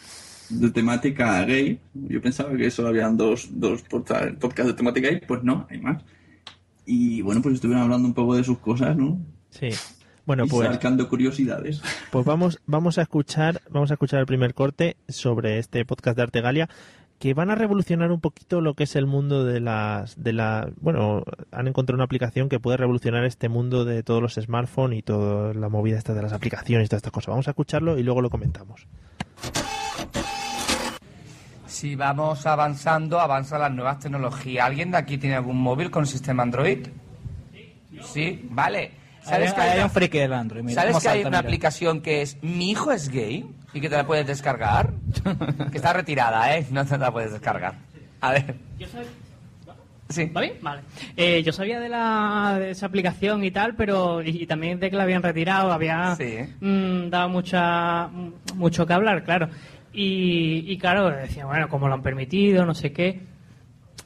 [0.49, 1.79] de temática gay.
[1.93, 5.79] Yo pensaba que solo habían dos, dos podca- podcasts de temática gay, pues no, hay
[5.79, 6.01] más.
[6.85, 9.21] Y bueno, pues estuvieron hablando un poco de sus cosas, ¿no?
[9.51, 9.69] Sí.
[10.25, 11.81] Bueno, y pues sacando curiosidades.
[12.11, 16.23] Pues vamos, vamos a escuchar, vamos a escuchar el primer corte sobre este podcast de
[16.23, 16.69] Artegalia,
[17.19, 20.69] que van a revolucionar un poquito lo que es el mundo de las, de la,
[20.79, 25.01] bueno, han encontrado una aplicación que puede revolucionar este mundo de todos los smartphones y
[25.01, 27.27] toda la movida esta de las aplicaciones y todas estas cosas.
[27.27, 28.87] Vamos a escucharlo y luego lo comentamos.
[31.67, 34.65] Si vamos avanzando, avanzan las nuevas tecnologías.
[34.65, 36.87] ¿Alguien de aquí tiene algún móvil con sistema Android?
[38.01, 38.98] Sí, vale.
[39.29, 41.39] ¿Sabes que hay, hay un friki del Android, mira ¿sabes que hay una mira.
[41.39, 43.45] aplicación que es Mi hijo es gay?
[43.73, 44.91] Y que te la puedes descargar.
[45.71, 46.65] que está retirada, ¿eh?
[46.71, 47.75] No te la puedes descargar.
[48.21, 48.55] A ver.
[50.09, 50.25] Sí.
[50.25, 50.53] ¿Va bien?
[50.61, 50.81] Vale.
[51.15, 54.89] Eh, yo sabía de, la, de esa aplicación y tal, pero y, y también de
[54.89, 56.17] que la habían retirado, había
[56.59, 58.09] mm, dado mucha,
[58.55, 59.49] mucho que hablar, claro.
[59.93, 63.21] Y, y claro, decía, bueno, como lo han permitido, no sé qué.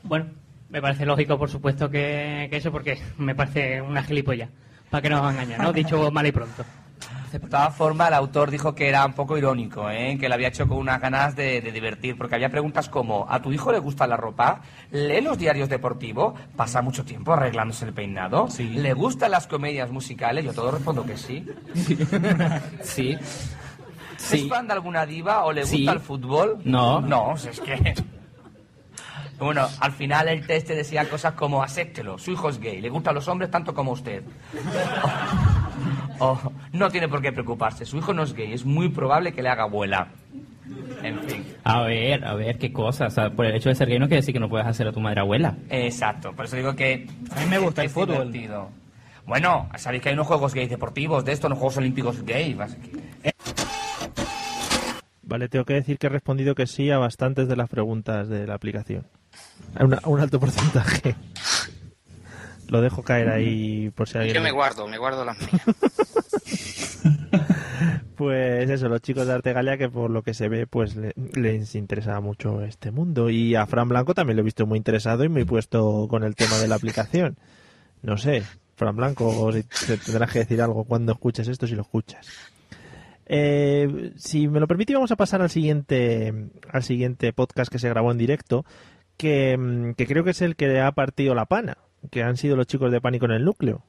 [0.03, 0.25] Bueno,
[0.69, 4.49] me parece lógico, por supuesto, que, que eso, porque me parece una gilipollas.
[4.93, 5.73] Para que nos vamos a engañar, ¿no?
[5.73, 6.63] Dicho mal y pronto.
[7.31, 10.19] De todas formas, el autor dijo que era un poco irónico, ¿eh?
[10.19, 13.41] que lo había hecho con unas ganas de, de divertir, porque había preguntas como, ¿a
[13.41, 14.61] tu hijo le gusta la ropa?
[14.91, 16.35] ¿Lee los diarios deportivos?
[16.55, 18.47] ¿Pasa mucho tiempo arreglándose el peinado?
[18.59, 20.45] ¿Le gustan las comedias musicales?
[20.45, 21.43] Yo todo respondo que sí.
[22.83, 23.17] Sí.
[24.31, 25.87] ¿Es fan de alguna diva o le gusta Sí.
[25.87, 26.59] el fútbol?
[26.65, 27.01] No.
[27.01, 27.95] No, es que...
[29.39, 32.89] Bueno, al final el test te decía cosas como, acéptelo, su hijo es gay, le
[32.89, 34.23] gustan los hombres tanto como usted.
[36.19, 36.39] Oh,
[36.71, 37.85] no tiene por qué preocuparse.
[37.85, 38.53] Su hijo no es gay.
[38.53, 40.07] Es muy probable que le haga abuela.
[41.01, 41.43] En fin.
[41.63, 43.07] A ver, a ver, qué cosa.
[43.07, 44.87] O sea, por el hecho de ser gay no quiere decir que no puedes hacer
[44.87, 45.57] a tu madre abuela.
[45.69, 46.31] Exacto.
[46.33, 47.07] Por eso digo que...
[47.35, 48.31] A mí me gusta el es fútbol.
[48.31, 48.69] divertido.
[49.25, 52.55] Bueno, sabéis que hay unos juegos gays deportivos de esto, unos juegos olímpicos gays.
[55.23, 58.45] Vale, tengo que decir que he respondido que sí a bastantes de las preguntas de
[58.45, 59.07] la aplicación.
[59.75, 61.15] A, una- a un alto porcentaje.
[62.69, 64.35] Lo dejo caer ahí por si alguien...
[64.35, 65.61] Yo me guardo, me guardo las mías.
[68.15, 71.73] Pues eso, los chicos de Artegalia que por lo que se ve pues le- les
[71.75, 75.29] interesa mucho este mundo y a Fran Blanco también lo he visto muy interesado y
[75.29, 77.37] muy puesto con el tema de la aplicación.
[78.03, 78.43] No sé,
[78.75, 82.27] Fran Blanco, si te tendrás que decir algo cuando escuches esto si lo escuchas.
[83.25, 86.33] Eh, si me lo permite vamos a pasar al siguiente
[86.71, 88.63] al siguiente podcast que se grabó en directo
[89.17, 91.77] que, mm, que creo que es el que ha partido la pana,
[92.11, 93.83] que han sido los chicos de Pánico en el núcleo.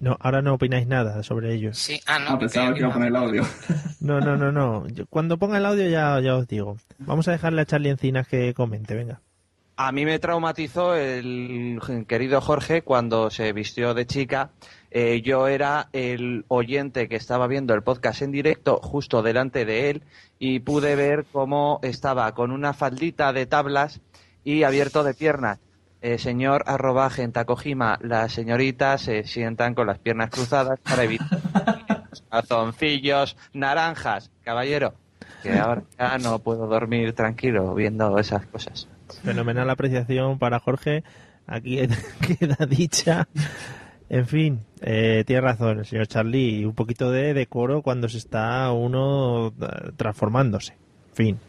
[0.00, 1.76] No, ahora no opináis nada sobre ellos.
[1.76, 2.30] Sí, ah, no.
[2.30, 3.42] Ah, pensaba que iba a poner el audio.
[4.00, 4.88] No, no, no, no.
[4.88, 6.78] Yo- cuando ponga el audio ya, ya os digo.
[7.00, 9.20] Vamos a dejarle a Charlie Encinas que comente, venga.
[9.76, 14.52] A mí me traumatizó el querido Jorge cuando se vistió de chica.
[14.90, 19.90] Eh, yo era el oyente que estaba viendo el podcast en directo justo delante de
[19.90, 20.02] él
[20.38, 24.00] y pude ver cómo estaba con una faldita de tablas
[24.42, 25.60] y abierto de piernas.
[26.02, 31.38] Eh, señor arroba Gentakojima, las señoritas se sientan con las piernas cruzadas para evitar
[32.30, 34.94] calzoncillos naranjas, caballero.
[35.42, 38.88] Que ahora ya no puedo dormir tranquilo viendo esas cosas.
[39.22, 41.04] Fenomenal apreciación para Jorge.
[41.46, 41.78] Aquí
[42.38, 43.28] queda dicha.
[44.10, 46.64] En fin, eh, tiene razón el señor Charlie.
[46.66, 50.80] Un poquito de decoro cuando se está uno eh, transformándose.
[51.12, 51.42] Fin.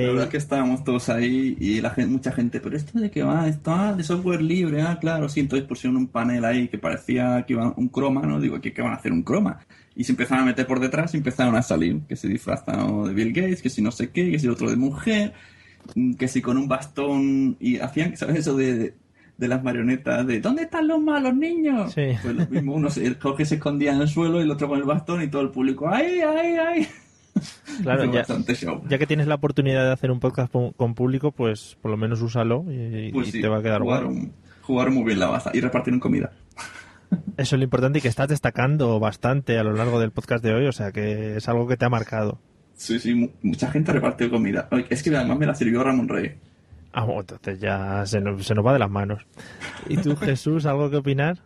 [0.00, 2.98] La Eh, verdad es que estábamos todos ahí y la gente, mucha gente, pero esto
[3.00, 6.44] de qué va, esto ah, de software libre, ah, claro, sí, entonces pusieron un panel
[6.44, 8.40] ahí que parecía que iba un croma, ¿no?
[8.40, 9.60] Digo, ¿qué, qué van a hacer un croma?
[9.94, 13.14] Y se empezaron a meter por detrás y empezaron a salir, que se disfrazan de
[13.14, 15.34] Bill Gates, que si no sé qué, que si otro de mujer,
[15.94, 18.94] mm, que si con un bastón y hacían, ¿sabes eso de, de
[19.48, 21.92] las marionetas de ¿dónde están los malos niños?
[21.92, 22.08] Sí.
[22.22, 24.78] Pues lo mismo, uno se, Jorge se escondía en el suelo y el otro con
[24.78, 26.88] el bastón y todo el público, ¡ay, ay, ay!
[27.82, 28.24] claro, ya,
[28.88, 32.20] ya que tienes la oportunidad de hacer un podcast con, público, pues por lo menos
[32.22, 34.32] úsalo y, Pues y sí, te va a quedar jugaron, bueno.
[34.62, 36.32] jugaron muy bien la baza y repartieron comida.
[37.36, 40.54] Eso es lo importante y que estás destacando bastante a lo largo del podcast de
[40.54, 42.38] hoy, o sea que es algo que te ha marcado.
[42.74, 44.68] Sí, sí, mu- mucha gente repartió comida.
[44.88, 46.34] Es que además me la sirvió Ramón Rey.
[46.92, 49.22] Ah, bueno, entonces ya se nos, se nos va de las manos.
[49.88, 51.38] ¿Y tú, Jesús, algo que opinar?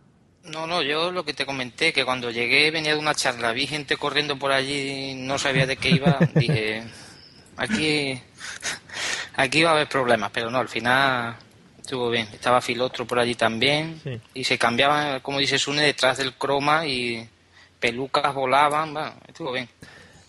[0.45, 3.65] No, no, yo lo que te comenté, que cuando llegué venía de una charla, vi
[3.67, 6.83] gente corriendo por allí, no sabía de qué iba, dije,
[7.57, 8.19] aquí,
[9.35, 11.35] aquí va a haber problemas, pero no, al final
[11.79, 12.27] estuvo bien.
[12.33, 14.19] Estaba Filotro por allí también, Sí.
[14.35, 17.27] y se cambiaban, como dice Sune, detrás del croma y
[17.79, 19.67] pelucas volaban, bueno, estuvo bien.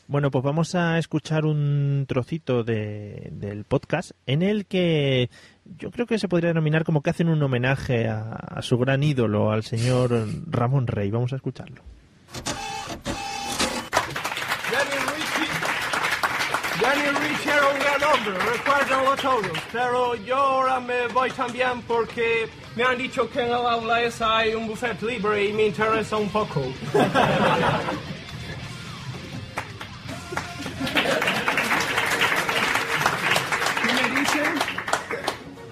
[0.09, 5.31] Bueno, pues vamos a escuchar un trocito de, del podcast en el que
[5.65, 9.03] yo creo que se podría denominar como que hacen un homenaje a, a su gran
[9.03, 11.11] ídolo, al señor Ramón Rey.
[11.11, 11.83] Vamos a escucharlo.
[16.81, 19.59] Daniel Ricci era un gran hombre, recuérdenlo todos.
[19.73, 24.39] Pero yo ahora me voy también porque me han dicho que en el aula esa
[24.39, 26.63] hay un buffet libre y me interesa un poco.
[33.83, 34.55] ¿Qué me dicen?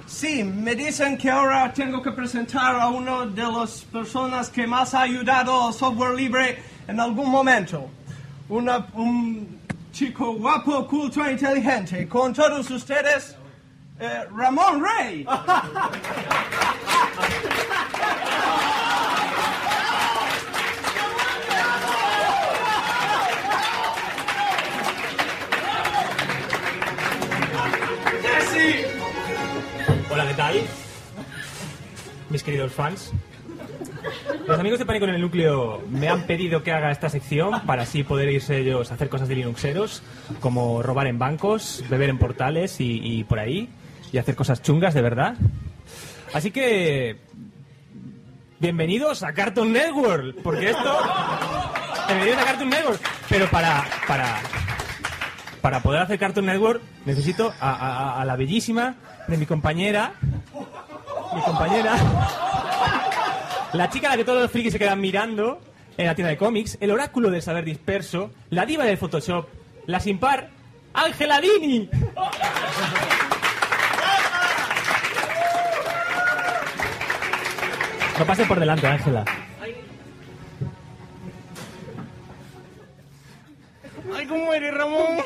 [0.07, 4.94] Sí, me dicen que ahora tengo que presentar a uno de las personas que más
[4.94, 7.90] ha ayudado al software libre en algún momento.
[8.48, 9.59] Una- un
[9.92, 12.09] chico guapo, culto e inteligente.
[12.09, 13.36] Con todos ustedes,
[14.00, 15.26] eh, Ramón Rey.
[32.30, 33.12] Mis queridos fans.
[34.46, 37.82] Los amigos de Pánico en el Núcleo me han pedido que haga esta sección para
[37.82, 40.02] así poder irse ellos a hacer cosas de Linuxeros,
[40.40, 43.68] como robar en bancos, beber en portales y, por ahí,
[44.12, 45.36] y hacer cosas chungas de verdad.
[46.32, 47.18] Así que...
[48.59, 50.98] Bienvenidos a Cartoon Network, porque esto...
[52.07, 53.84] Bienvenidos a Cartoon Network, pero para...
[54.07, 54.40] para
[55.61, 58.96] para poder hacer Cartoon Network necesito a la bellísima
[59.28, 60.12] de mi compañera,
[61.35, 61.97] mi compañera.
[63.72, 65.61] La chica a la que todos los frikis se quedan mirando
[65.97, 69.49] en la tienda de cómics, el oráculo del saber disperso, la diva del Photoshop,
[69.87, 70.51] la sin par,
[70.93, 71.89] Ángela Dini.
[78.18, 79.24] No pases por delante, Ángela.
[84.16, 85.16] Ay, cómo eres, Ramón.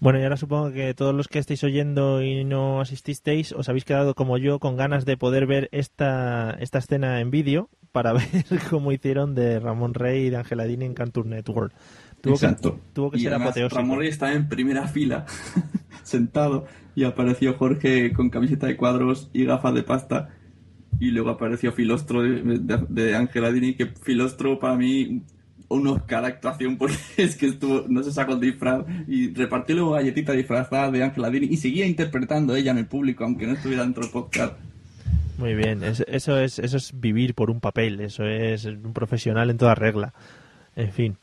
[0.00, 3.84] Bueno, y ahora supongo que todos los que estáis oyendo y no asististeis os habéis
[3.84, 8.44] quedado como yo con ganas de poder ver esta, esta escena en vídeo para ver
[8.70, 11.74] cómo hicieron de Ramón Rey y de Angela Dini en Cartoon Network.
[12.20, 12.76] Tuvo Exacto.
[12.76, 13.76] que, tuvo que Y ser apoteósico.
[13.80, 15.26] Ramón Rey estaba en primera fila,
[16.04, 20.28] sentado, y apareció Jorge con camiseta de cuadros y gafas de pasta.
[21.00, 25.22] Y luego apareció Filostro de Ángela Dini, que Filostro para mí
[25.68, 29.90] un Oscar actuación porque es que estuvo, no se sacó el disfraz y repartió luego
[29.92, 33.82] galletita disfrazada de Ángela Dini y seguía interpretando ella en el público, aunque no estuviera
[33.82, 34.54] dentro del podcast.
[35.36, 39.50] Muy bien, es- eso es, eso es vivir por un papel, eso es un profesional
[39.50, 40.12] en toda regla.
[40.74, 41.16] En fin.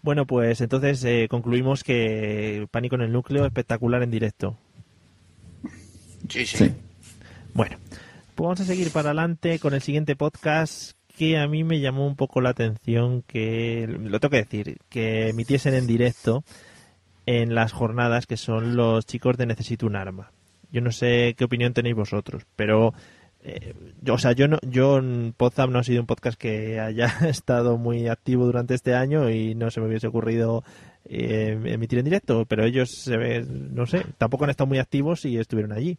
[0.00, 4.56] Bueno, pues entonces eh, concluimos que Pánico en el Núcleo espectacular en directo.
[6.28, 6.72] Sí, sí.
[7.54, 7.76] Bueno,
[8.34, 12.06] pues vamos a seguir para adelante con el siguiente podcast que a mí me llamó
[12.06, 16.44] un poco la atención que, lo tengo que decir, que emitiesen en directo
[17.26, 20.30] en las jornadas que son los chicos de Necesito un Arma.
[20.72, 22.94] Yo no sé qué opinión tenéis vosotros, pero
[23.42, 26.78] eh, yo, o sea, yo no, yo en Podzap no ha sido un podcast que
[26.80, 30.64] haya estado muy activo durante este año y no se me hubiese ocurrido
[31.04, 35.24] eh, emitir en directo, pero ellos se ve, no sé, tampoco han estado muy activos
[35.24, 35.98] y estuvieron allí.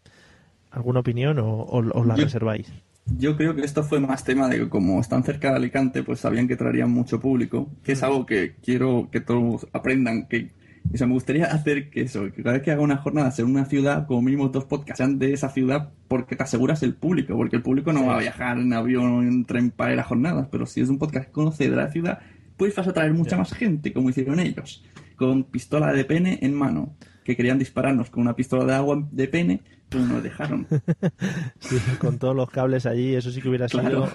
[0.72, 2.72] ¿Alguna opinión o, o- os la Yo- reserváis?
[3.18, 6.20] Yo creo que esto fue más tema de que como están cerca de Alicante, pues
[6.20, 10.52] sabían que traerían mucho público, que es algo que quiero que todos aprendan, que
[10.92, 13.46] o sea, me gustaría hacer que eso, que cada vez que haga una jornada en
[13.46, 17.36] una ciudad, como mínimo dos podcasts sean de esa ciudad, porque te aseguras el público,
[17.36, 20.04] porque el público no va a viajar en avión o en tren para ir a
[20.04, 22.20] jornadas, pero si es un podcast que conoce de la ciudad,
[22.58, 24.84] puedes vas a traer mucha más gente, como hicieron ellos,
[25.16, 29.28] con pistola de pene en mano, que querían dispararnos con una pistola de agua de
[29.28, 30.68] pene, pero nos dejaron.
[31.60, 34.10] Sí, con todos los cables allí, eso sí que hubiera sido Claro.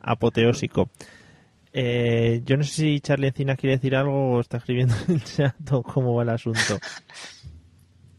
[0.00, 0.88] apoteósico.
[1.72, 5.24] Eh, yo no sé si Charlie Encinas quiere decir algo o está escribiendo en el
[5.24, 6.78] chat o cómo va el asunto.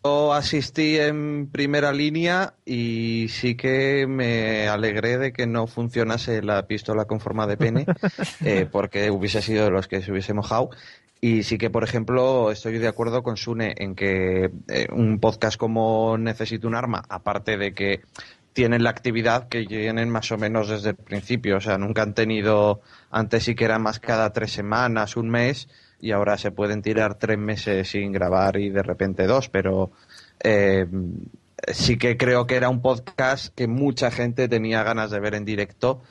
[0.04, 6.68] Yo asistí en primera línea y sí que me alegré de que no funcionase la
[6.68, 7.86] pistola con forma de pene,
[8.46, 10.70] eh, porque hubiese sido de los que se hubiese mojado.
[11.22, 15.58] Y sí que, por ejemplo, estoy de acuerdo con Sune en que eh, un podcast
[15.58, 18.02] como Necesito un arma, aparte de que
[18.54, 22.14] tienen la actividad que tienen más o menos desde el principio, o sea, nunca han
[22.14, 25.68] tenido, antes sí que era más cada tres semanas, un mes,
[26.02, 29.92] y ahora se pueden tirar tres meses sin grabar y de repente dos, pero
[30.42, 30.88] eh,
[31.68, 35.46] sí que creo que era un podcast que mucha gente tenía ganas de ver en
[35.46, 36.02] directo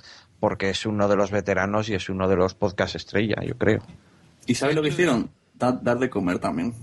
[0.40, 3.80] porque es uno de los veteranos y es uno de los podcast estrella, yo creo.
[4.48, 5.30] ¿Y sabes lo que hicieron?
[5.54, 6.74] Da- dar de comer también.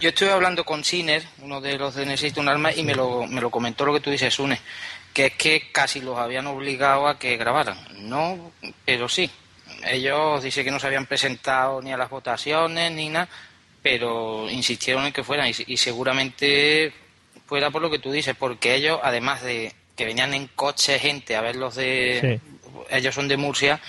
[0.00, 3.26] Yo estuve hablando con Siner, uno de los de Necesito un arma, y me lo,
[3.26, 4.60] me lo comentó lo que tú dices, Sune,
[5.12, 7.78] que es que casi los habían obligado a que grabaran.
[8.00, 8.52] No,
[8.84, 9.30] pero sí.
[9.86, 13.28] Ellos dicen que no se habían presentado ni a las votaciones ni nada,
[13.82, 16.92] pero insistieron en que fueran y, y seguramente
[17.46, 21.36] fuera por lo que tú dices, porque ellos, además de que venían en coche gente
[21.36, 22.40] a ver los de...
[22.90, 23.80] Ellos son de Murcia,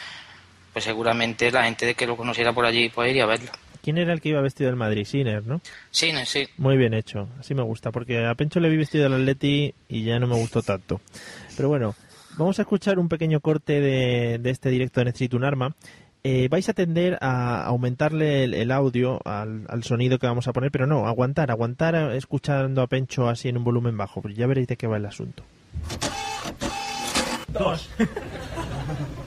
[0.75, 3.49] pues seguramente la gente de que lo conociera por allí pues iría a verlo.
[3.81, 5.05] ¿Quién era el que iba vestido del Madrid?
[5.05, 5.61] Sinner, ¿no?
[5.89, 6.49] Cine, sí.
[6.57, 10.03] Muy bien hecho, así me gusta, porque a Pencho le vi vestido del Atleti y
[10.03, 10.99] ya no me gustó tanto.
[11.55, 11.95] Pero bueno,
[12.37, 15.73] vamos a escuchar un pequeño corte de, de este directo de Necesito un Arma.
[16.25, 20.51] Eh, vais a tender a aumentarle el, el audio al, al sonido que vamos a
[20.51, 24.67] poner, pero no, aguantar, aguantar escuchando a Pencho así en un volumen bajo, ya veréis
[24.67, 25.43] de qué va el asunto.
[27.59, 27.89] Dos.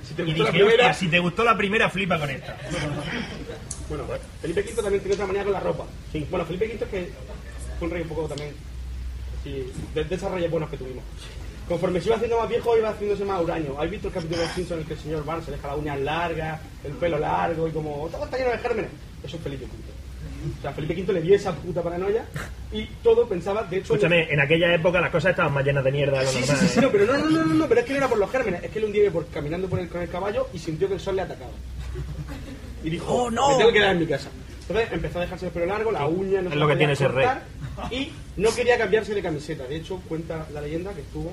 [0.08, 2.56] Si te Y gustó la primera- "Hostia, si te gustó la primera, flipa con esta.
[3.88, 4.04] Bueno,
[4.40, 5.84] Felipe V también tiene otra manía con la ropa.
[6.30, 7.12] Bueno, Felipe V es que
[7.78, 8.50] fue un rey un poco también.
[9.44, 11.04] Sí, de, de esos reyes buenos que tuvimos.
[11.68, 13.74] Conforme se iba haciendo más viejo, iba haciéndose más huraño.
[13.76, 15.68] ¿Habéis visto el capítulo de los Simpsons en el que el señor Barnes se deja
[15.68, 18.90] las uñas largas, el pelo largo y como todo está lleno de gérmenes?
[19.22, 19.72] Eso es Felipe V.
[20.58, 22.24] O sea, Felipe V le dio esa puta paranoia
[22.72, 23.94] y todo pensaba, de hecho.
[23.94, 26.48] Escúchame, en aquella época las cosas estaban más llenas de mierda de lo Sí, sí,
[26.48, 26.66] normal.
[26.66, 26.82] sí, sí, ¿eh?
[26.82, 28.62] no, pero no, no, no, no, no, pero es que no era por los gérmenes,
[28.62, 30.86] es que él un día iba por, caminando por el, con el caballo y sintió
[30.88, 31.50] que el sol le atacaba.
[32.84, 33.48] Y dijo, ¡Oh, no!
[33.50, 34.28] me tengo que quedar en mi casa.
[34.68, 37.12] Entonces empezó a dejarse el pelo largo, la uña no Es lo que tiene ser
[37.12, 37.26] rey.
[37.90, 39.64] Y no quería cambiarse de camiseta.
[39.64, 41.32] De hecho, cuenta la leyenda que estuvo.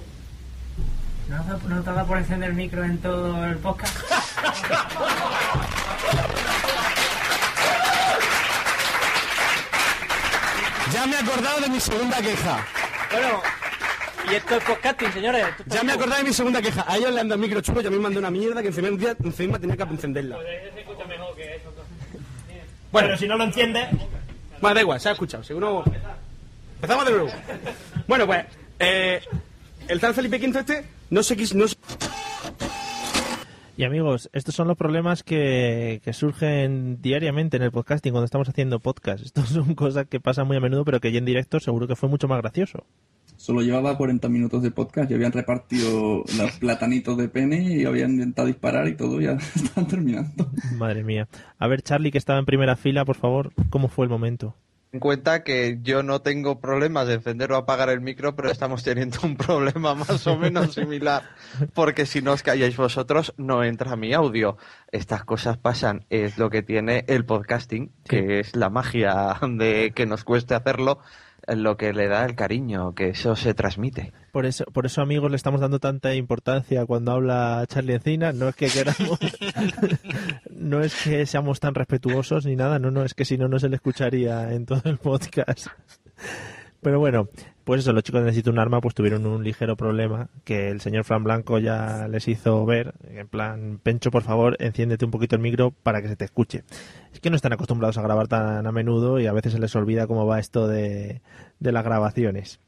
[1.30, 3.96] ¿No, no te ha dado por encender el micro en todo el podcast?
[10.94, 12.66] Ya me he acordado de mi segunda queja.
[13.12, 13.42] Bueno,
[14.32, 15.46] y esto es podcasting, señores.
[15.60, 16.86] Esto Ya me he acordado de mi segunda queja.
[16.88, 18.68] A ellos le han dado micro chulo y a mí me mandó una mierda que
[18.70, 20.38] encima un día encima tenía que encenderla.
[22.92, 23.88] Bueno, pero si no lo entiendes.
[24.62, 25.44] Bueno, da igual, se ha escuchado.
[25.44, 25.84] Seguro.
[26.76, 27.30] Empezamos de nuevo.
[28.08, 28.46] Bueno, pues.
[28.80, 29.22] eh,
[29.88, 31.56] el tal Felipe V este no se quiso.
[31.56, 31.76] No se-
[33.78, 38.48] Y amigos, estos son los problemas que, que surgen diariamente en el podcasting cuando estamos
[38.48, 39.26] haciendo podcast.
[39.26, 41.98] Estos son cosas que pasan muy a menudo, pero que ya en directo seguro que
[41.98, 42.86] fue mucho más gracioso.
[43.36, 48.12] Solo llevaba 40 minutos de podcast y habían repartido los platanitos de pene y habían
[48.12, 50.50] intentado disparar y todo, ya están terminando.
[50.78, 51.28] Madre mía.
[51.60, 54.56] A ver, Charlie, que estaba en primera fila, por favor, ¿cómo fue el momento?
[54.96, 58.82] En cuenta que yo no tengo problemas de encender o apagar el micro, pero estamos
[58.82, 61.24] teniendo un problema más o menos similar,
[61.74, 64.56] porque si no os calláis vosotros, no entra mi audio.
[64.94, 70.06] Estas cosas pasan, es lo que tiene el podcasting, que es la magia de que
[70.06, 71.00] nos cueste hacerlo,
[71.48, 74.14] lo que le da el cariño, que eso se transmite.
[74.32, 78.34] Por eso, por eso, amigos, le estamos dando tanta importancia cuando habla Charlie Encina.
[78.34, 79.20] No es que queramos,
[80.50, 83.60] no es que seamos tan respetuosos ni nada, no, no, es que si no, no
[83.60, 85.68] se le escucharía en todo el podcast.
[86.82, 87.30] Pero bueno,
[87.66, 90.82] pues eso, los chicos de Necesito un Arma pues tuvieron un ligero problema que el
[90.82, 95.36] señor Fran Blanco ya les hizo ver, en plan, Pencho, por favor, enciéndete un poquito
[95.36, 96.64] el micro para que se te escuche.
[97.12, 99.76] Es que no están acostumbrados a grabar tan a menudo y a veces se les
[99.76, 101.22] olvida cómo va esto de,
[101.60, 102.60] de las grabaciones.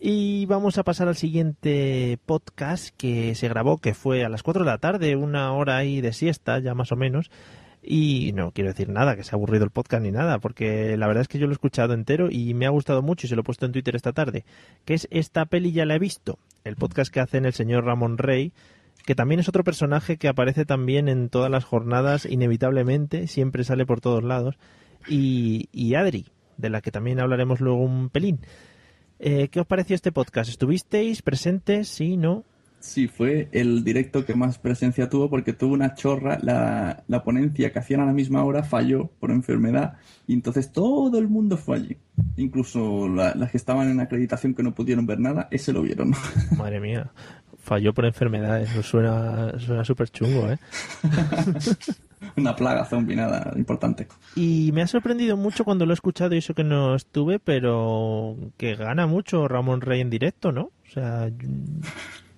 [0.00, 4.64] Y vamos a pasar al siguiente podcast que se grabó, que fue a las 4
[4.64, 7.30] de la tarde, una hora ahí de siesta, ya más o menos.
[7.82, 11.08] Y no quiero decir nada, que se ha aburrido el podcast ni nada, porque la
[11.08, 13.34] verdad es que yo lo he escuchado entero y me ha gustado mucho y se
[13.34, 14.44] lo he puesto en Twitter esta tarde,
[14.84, 18.18] que es Esta peli ya la he visto, el podcast que hacen el señor Ramón
[18.18, 18.52] Rey,
[19.04, 23.84] que también es otro personaje que aparece también en todas las jornadas, inevitablemente, siempre sale
[23.84, 24.58] por todos lados,
[25.08, 26.26] y, y Adri,
[26.58, 28.38] de la que también hablaremos luego un pelín.
[29.18, 30.50] Eh, ¿Qué os pareció este podcast?
[30.50, 31.88] ¿Estuvisteis presentes?
[31.88, 32.16] ¿Sí?
[32.16, 32.44] ¿No?
[32.82, 36.38] Sí, fue el directo que más presencia tuvo porque tuvo una chorra.
[36.42, 39.94] La, la ponencia que hacían a la misma hora falló por enfermedad
[40.26, 41.96] y entonces todo el mundo fue allí.
[42.36, 46.12] Incluso la- las que estaban en acreditación que no pudieron ver nada, ese lo vieron.
[46.58, 47.10] Madre mía,
[47.62, 50.58] falló por enfermedad, eso suena suena súper chungo, ¿eh?
[52.36, 54.08] una plaga zombie, nada importante.
[54.34, 58.36] Y me ha sorprendido mucho cuando lo he escuchado y eso que no estuve, pero
[58.56, 60.62] que gana mucho Ramón Rey en directo, ¿no?
[60.62, 61.30] O sea,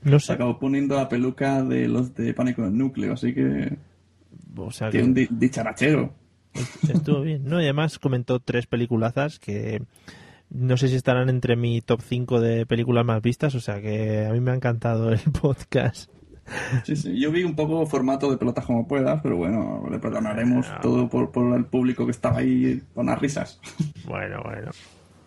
[0.04, 3.76] no Se acabó poniendo la peluca de los de Pánico en el Núcleo, así que...
[4.56, 6.12] O sea Tiene que- un di- dicharachero.
[6.88, 7.60] Estuvo bien, ¿no?
[7.60, 9.82] Y además comentó tres peliculazas que
[10.50, 14.24] no sé si estarán entre mi top 5 de películas más vistas, o sea que
[14.26, 16.10] a mí me ha encantado el podcast.
[16.84, 17.18] Sí, sí.
[17.18, 21.32] Yo vi un poco formato de pelotas como puedas, pero bueno, le perdonaremos todo por,
[21.32, 23.58] por el público que estaba ahí con las risas.
[24.06, 24.70] Bueno, bueno.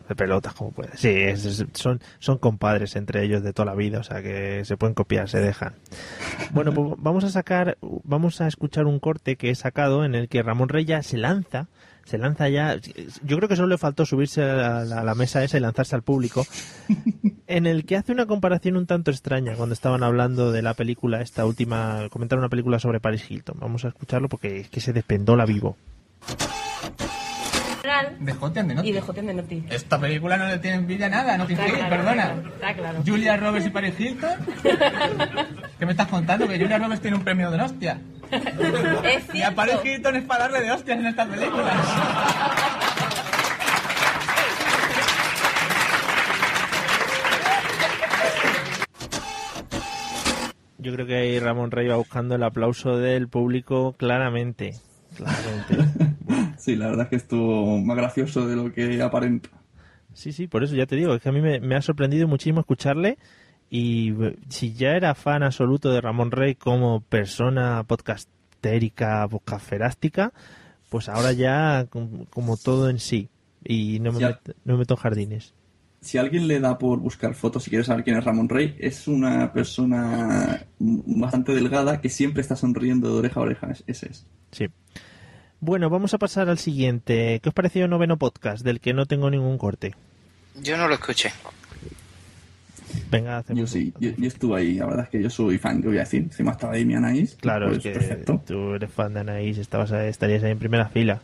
[0.07, 0.95] De pelotas, como puede.
[0.95, 1.15] Sí,
[1.73, 5.27] son, son compadres entre ellos de toda la vida, o sea que se pueden copiar,
[5.27, 5.73] se dejan.
[6.51, 10.29] Bueno, pues vamos a sacar, vamos a escuchar un corte que he sacado en el
[10.29, 11.67] que Ramón Rey ya se lanza,
[12.05, 12.77] se lanza ya.
[13.23, 15.95] Yo creo que solo le faltó subirse a la, a la mesa esa y lanzarse
[15.95, 16.45] al público,
[17.47, 21.21] en el que hace una comparación un tanto extraña cuando estaban hablando de la película,
[21.21, 23.57] esta última, comentaron una película sobre Paris Hilton.
[23.59, 25.75] Vamos a escucharlo porque es que se despendola vivo.
[28.19, 28.89] De Joten de Noti.
[28.89, 29.63] Y de de Noti.
[29.69, 32.35] Esta película no le tiene envidia a nada, no te claro, perdona.
[32.53, 32.99] Está claro.
[33.05, 34.39] Julia Roberts y Paris Hilton.
[35.79, 36.47] ¿Qué me estás contando?
[36.49, 38.01] Que Julia Roberts tiene un premio de hostia.
[39.03, 41.73] Es Y a Paris Hilton es para darle de hostias en esta película.
[50.77, 54.75] Yo creo que ahí Ramón Rey va buscando el aplauso del público claramente.
[55.15, 56.15] Claramente.
[56.67, 59.47] Sí, la verdad es que estuvo más gracioso de lo que aparenta.
[60.13, 62.27] Sí, sí, por eso ya te digo, es que a mí me, me ha sorprendido
[62.27, 63.17] muchísimo escucharle
[63.69, 70.33] y eh, si ya era fan absoluto de Ramón Rey como persona podcastérica, podcastferástica,
[70.89, 73.29] pues ahora ya com- como todo en sí
[73.63, 74.19] y no me,
[74.65, 75.53] no me meto en jardines.
[76.01, 79.07] Si alguien le da por buscar fotos y quiere saber quién es Ramón Rey, es
[79.07, 83.67] una persona bastante delgada que siempre está sonriendo de oreja a oreja.
[83.71, 84.27] Es- Ese es.
[84.51, 84.67] Sí.
[85.59, 87.39] Bueno, vamos a pasar al siguiente.
[87.41, 89.95] ¿Qué os pareció el noveno podcast del que no tengo ningún corte?
[90.61, 91.31] Yo no lo escuché.
[93.11, 94.73] Venga, hacemos Yo sí, yo, yo estuve ahí.
[94.75, 96.21] La verdad es que yo soy fan, ¿qué voy a decir?
[96.23, 97.35] Encima estaba ahí mi Anaís.
[97.39, 98.41] Claro, pues es que perfecto.
[98.45, 101.21] tú eres fan de Anaís, estabas, ahí- estarías ahí en primera fila.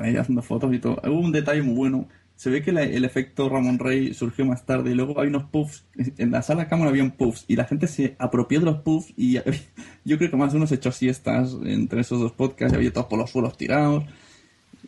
[0.00, 1.00] ahí haciendo fotos y todo.
[1.04, 2.06] Hubo un detalle muy bueno.
[2.42, 5.44] Se ve que la- el efecto Ramón Rey surgió más tarde y luego hay unos
[5.44, 5.84] puffs.
[6.18, 9.12] En la sala de cámara habían puffs y la gente se apropió de los puffs
[9.16, 9.34] y
[10.04, 12.92] yo creo que más de uno se echó siestas entre esos dos podcasts y había
[12.92, 14.02] todos por los suelos tirados.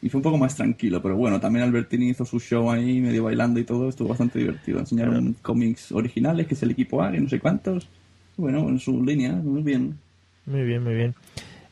[0.03, 3.23] Y fue un poco más tranquilo, pero bueno, también Albertini hizo su show ahí, medio
[3.23, 4.81] bailando y todo, estuvo bastante divertido.
[4.81, 7.89] Enseñaron cómics originales, que es el equipo A, que no sé cuántos.
[8.37, 9.97] Bueno, en su línea, muy bien.
[10.45, 11.15] Muy bien, muy bien.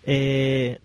[0.04, 0.78] Eh,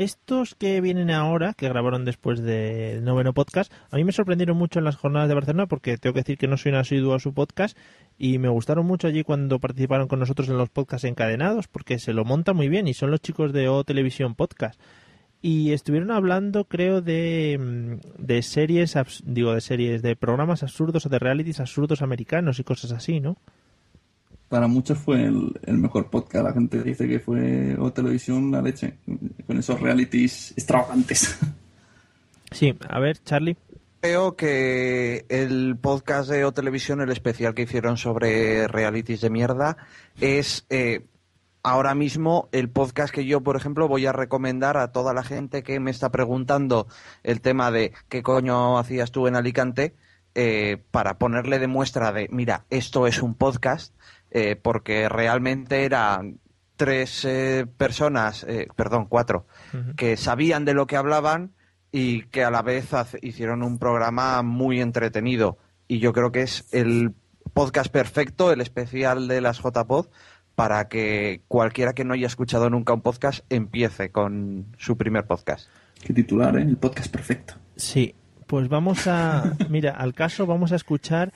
[0.00, 4.78] estos que vienen ahora, que grabaron después del noveno podcast, a mí me sorprendieron mucho
[4.78, 7.18] en las jornadas de Barcelona porque tengo que decir que no soy un asiduo a
[7.18, 7.76] su podcast
[8.16, 12.14] y me gustaron mucho allí cuando participaron con nosotros en los podcasts encadenados porque se
[12.14, 14.80] lo monta muy bien y son los chicos de O Televisión Podcast.
[15.42, 18.94] Y estuvieron hablando creo de, mm, de series
[19.24, 23.36] digo de series de programas absurdos o de realities absurdos americanos y cosas así no
[24.50, 26.44] Para muchos fue el, el mejor podcast.
[26.44, 28.98] La gente dice que fue o televisión la leche,
[29.46, 31.38] con esos realities extravagantes.
[32.50, 33.56] sí a ver Charlie
[34.00, 39.76] Creo que el podcast de O Televisión, el especial que hicieron sobre realities de mierda,
[40.20, 41.06] es eh,
[41.62, 45.62] ahora mismo el podcast que yo, por ejemplo, voy a recomendar a toda la gente
[45.62, 46.88] que me está preguntando
[47.22, 49.94] el tema de qué coño hacías tú en Alicante,
[50.34, 53.94] eh, para ponerle de muestra de, mira, esto es un podcast,
[54.30, 56.38] eh, porque realmente eran
[56.76, 59.46] tres eh, personas, eh, perdón, cuatro,
[59.96, 61.52] que sabían de lo que hablaban
[61.92, 62.88] y que a la vez
[63.20, 65.58] hicieron un programa muy entretenido.
[65.88, 67.12] Y yo creo que es el
[67.52, 70.06] podcast perfecto, el especial de las JPod,
[70.54, 75.68] para que cualquiera que no haya escuchado nunca un podcast empiece con su primer podcast.
[76.02, 76.62] Qué titular, ¿eh?
[76.62, 77.54] El podcast perfecto.
[77.76, 78.14] Sí,
[78.46, 81.32] pues vamos a, mira, al caso vamos a escuchar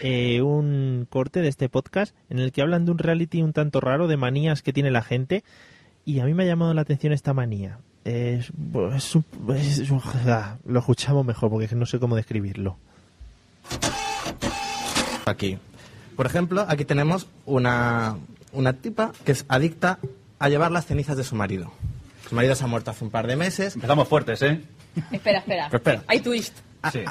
[0.00, 3.80] eh, un corte de este podcast en el que hablan de un reality un tanto
[3.80, 5.44] raro de manías que tiene la gente
[6.04, 7.78] y a mí me ha llamado la atención esta manía.
[8.04, 8.52] Es,
[8.94, 9.92] es es
[10.28, 12.78] ah, lo escuchamos mejor porque no sé cómo describirlo.
[15.26, 15.58] Aquí.
[16.14, 18.16] Por ejemplo, aquí tenemos una,
[18.52, 19.98] una tipa que es adicta
[20.38, 21.72] a llevar las cenizas de su marido.
[22.28, 23.74] Su marido se ha muerto hace un par de meses.
[23.74, 24.60] Empezamos fuertes, ¿eh?
[25.10, 25.66] Espera, espera.
[25.70, 26.04] Pero espera.
[26.06, 26.58] Hay twist.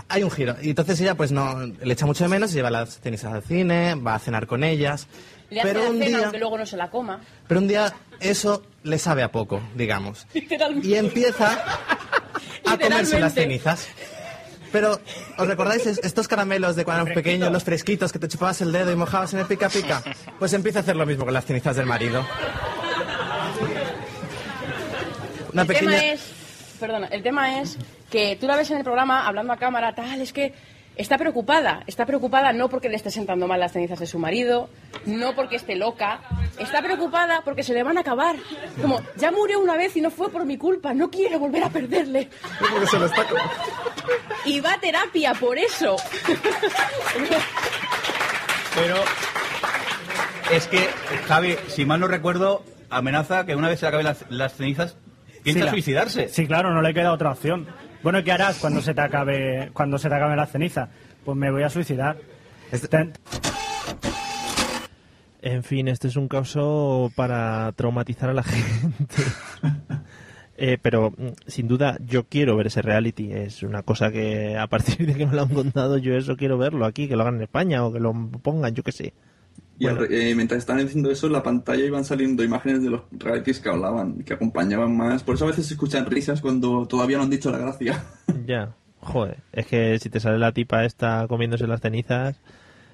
[0.09, 0.55] Hay un giro.
[0.61, 3.43] Y entonces ella pues no le echa mucho de menos y lleva las cenizas al
[3.43, 5.07] cine, va a cenar con ellas.
[5.49, 7.19] Le hace Pero la un cena día, aunque luego no se la coma.
[7.47, 10.25] pero un día eso le sabe a poco, digamos.
[10.33, 10.87] Literalmente.
[10.87, 11.63] Y empieza
[12.65, 13.87] a comerse las cenizas.
[14.71, 14.99] Pero,
[15.37, 18.71] ¿os recordáis es- estos caramelos de cuando eran pequeños, los fresquitos, que te chupabas el
[18.73, 20.03] dedo y mojabas en el pica pica?
[20.39, 22.25] Pues empieza a hacer lo mismo con las cenizas del marido.
[25.53, 25.91] Una el pequeña...
[25.91, 26.21] tema es,
[26.85, 27.77] perdona, el tema es
[28.11, 30.53] que tú la ves en el programa hablando a cámara, tal, es que
[30.95, 31.83] está preocupada.
[31.87, 34.69] Está preocupada no porque le esté sentando mal las cenizas de su marido,
[35.05, 36.21] no porque esté loca.
[36.59, 38.35] Está preocupada porque se le van a acabar.
[38.81, 41.69] Como, ya murió una vez y no fue por mi culpa, no quiero volver a
[41.69, 42.29] perderle.
[42.59, 43.35] Porque se lo está co-
[44.45, 45.97] Y va a terapia por eso.
[48.75, 48.95] Pero
[50.51, 50.87] es que,
[51.27, 54.95] Javi, si mal no recuerdo, amenaza que una vez se le acaben las, las cenizas,
[55.45, 56.27] piensa Sí, la- suicidarse.
[56.27, 57.65] Sí, claro, no le queda otra opción.
[58.03, 60.89] Bueno, ¿qué harás cuando se te acabe cuando se te acabe la ceniza?
[61.23, 62.17] Pues me voy a suicidar.
[62.89, 63.13] Ten-
[65.41, 69.15] En fin, este es un caso para traumatizar a la gente.
[70.57, 73.31] Eh, pero mm, sin duda yo quiero ver ese reality.
[73.31, 76.57] Es una cosa que a partir de que me lo han contado yo eso quiero
[76.57, 79.13] verlo aquí, que lo hagan en España o que lo pongan, yo qué sé.
[79.77, 83.59] Y eh, mientras estaban diciendo eso, en la pantalla iban saliendo imágenes de los realities
[83.59, 85.23] que hablaban, que acompañaban más.
[85.23, 88.03] Por eso a veces se escuchan risas cuando todavía no han dicho la gracia.
[88.45, 92.39] Ya, joder, es que si te sale la tipa esta comiéndose las cenizas,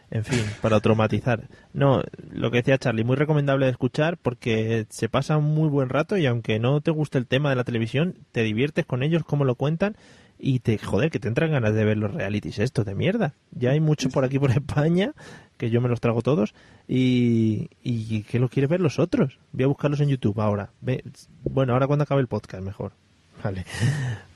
[0.09, 1.49] en fin, para traumatizar.
[1.73, 5.89] No, lo que decía Charlie, muy recomendable de escuchar porque se pasa un muy buen
[5.89, 9.23] rato y aunque no te guste el tema de la televisión, te diviertes con ellos,
[9.25, 9.97] cómo lo cuentan
[10.37, 13.35] y te, joder, que te entran ganas de ver los realities estos de mierda.
[13.51, 15.13] Ya hay mucho por aquí por España,
[15.61, 16.55] que yo me los trago todos
[16.88, 19.38] y, y que lo quieres ver los otros.
[19.51, 20.71] Voy a buscarlos en YouTube ahora.
[20.81, 21.03] Ve-
[21.43, 22.93] bueno, ahora cuando acabe el podcast, mejor.
[23.43, 23.63] Vale.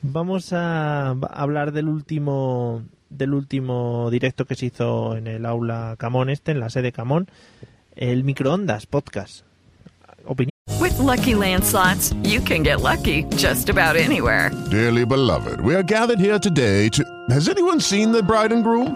[0.04, 6.30] Vamos a hablar del último del último directo que se hizo en el aula Camón
[6.30, 7.28] este, en la sede Camón,
[7.96, 9.46] el microondas podcast.
[10.26, 10.52] Opinión.
[10.80, 14.52] With Lucky Land slots, you can get lucky just about anywhere.
[14.70, 17.04] Dearly beloved, we are gathered here today to.
[17.32, 18.96] Has anyone seen the bride and groom?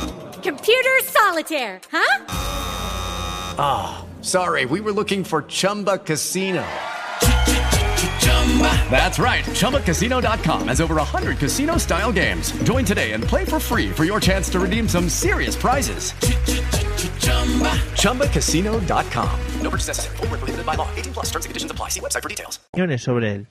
[0.43, 2.25] Computer solitaire, huh?
[3.59, 6.63] Ah, sorry, we were looking for Chumba Casino.
[8.89, 9.45] That's right.
[9.45, 12.51] ChumbaCasino.com has over 100 casino style games.
[12.63, 16.13] Join today and play for free for your chance to redeem some serious prizes.
[18.01, 19.39] ChumbaCasino.com.
[19.61, 20.17] No purchase necessary.
[20.17, 20.87] Void where prohibited by law.
[20.95, 21.25] 18 plus.
[21.27, 21.89] Terms and conditions apply.
[21.89, 22.59] See website for details.
[22.73, 23.47] Opiniones sobre él.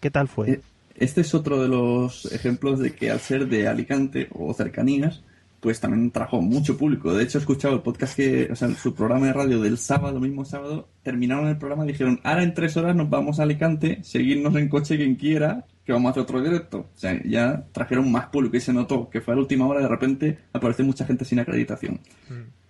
[0.00, 0.60] ¿Qué tal fue?
[0.96, 5.22] Este es otro de los ejemplos de que al ser de Alicante o cercanías,
[5.62, 7.14] pues también trajo mucho público.
[7.14, 10.18] De hecho, he escuchado el podcast que, o sea, su programa de radio del sábado,
[10.18, 14.00] mismo sábado, terminaron el programa y dijeron, ahora en tres horas nos vamos a Alicante,
[14.02, 16.78] seguirnos en coche quien quiera, que vamos a hacer otro directo.
[16.94, 19.80] O sea, ya trajeron más público y se notó que fue a la última hora,
[19.82, 22.00] de repente aparece mucha gente sin acreditación.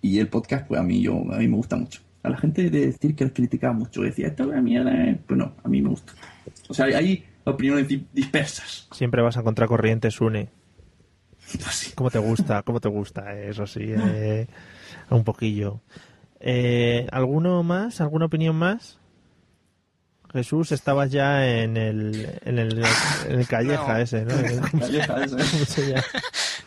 [0.01, 1.99] Y el podcast, pues a mí, yo, a mí me gusta mucho.
[2.21, 5.19] A la gente de decir que los criticaba mucho, decía, esto es una mierda, eh",
[5.27, 6.13] pues no, a mí me gusta.
[6.69, 8.87] O sea, hay opiniones di- dispersas.
[8.91, 10.49] Siempre vas a encontrar corrientes, Sune.
[11.51, 12.63] Pues ¿Cómo te gusta?
[12.63, 13.33] ¿Cómo te gusta?
[13.39, 14.47] Eso sí, eh,
[15.09, 15.81] un poquillo.
[16.39, 18.01] Eh, ¿Alguno más?
[18.01, 18.97] ¿Alguna opinión más?
[20.31, 22.83] Jesús, estabas ya en el, en el,
[23.29, 23.97] en el calleja No.
[23.97, 24.31] ese, ¿no?
[24.79, 25.35] Calleja ese.
[25.51, 26.03] ¿Cómo se llama?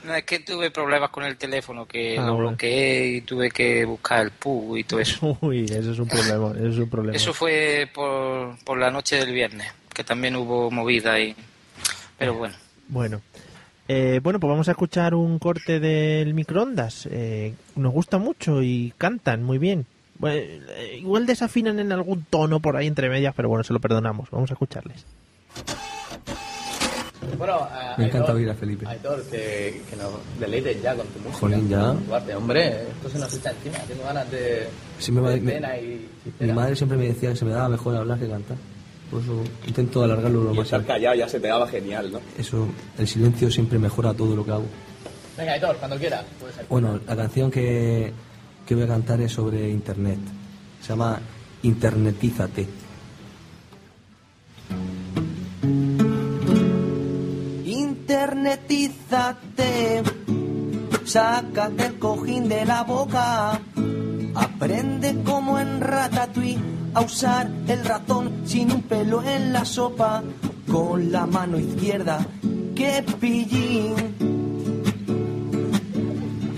[0.04, 2.48] No, es que tuve problemas con el teléfono, que Ah, lo bueno.
[2.50, 5.36] bloqueé y tuve que buscar el PUG y todo eso.
[5.40, 7.16] Uy, eso es un problema, eso es un problema.
[7.16, 11.34] Eso fue por, por la noche del viernes, que también hubo movida y...
[12.18, 12.54] Pero bueno.
[12.88, 13.20] Bueno.
[13.88, 17.08] Eh, bueno, pues vamos a escuchar un corte del microondas.
[17.10, 19.86] Eh, nos gusta mucho y cantan muy bien.
[20.18, 23.80] Bueno, eh, igual desafinan en algún tono por ahí entre medias, pero bueno, se lo
[23.80, 24.28] perdonamos.
[24.30, 25.04] Vamos a escucharles.
[27.38, 28.86] Bueno, eh, Me encanta oír a Felipe.
[28.86, 30.10] Aitor, que, que nos
[30.40, 31.38] deleites ya con tu música.
[31.38, 31.80] Jolín, ya.
[31.88, 32.34] con tu arte.
[32.34, 33.78] Hombre, esto se nos echa encima.
[33.86, 34.68] Tengo ganas de,
[34.98, 36.08] Siempre me- de me- y...
[36.40, 38.56] Mi madre siempre me decía que se me daba mejor hablar que cantar.
[39.10, 40.66] Por eso intento alargarlo lo Y más.
[40.66, 42.20] estar callado ya se te daba genial, ¿no?
[42.38, 42.66] Eso,
[42.98, 44.66] el silencio siempre mejora todo lo que hago.
[45.36, 46.24] Venga, Aitor, cuando quieras.
[46.68, 48.12] Bueno, la canción que,
[48.66, 50.18] que voy a cantar es sobre Internet.
[50.80, 51.20] Se llama
[51.62, 52.66] Internetízate.
[58.66, 60.02] Internetízate,
[61.04, 63.60] sácate el cojín de la boca,
[64.36, 66.58] aprende como en Ratatouille
[66.94, 70.22] a usar el ratón sin un pelo en la sopa,
[70.70, 72.24] con la mano izquierda,
[72.74, 73.94] que pillín.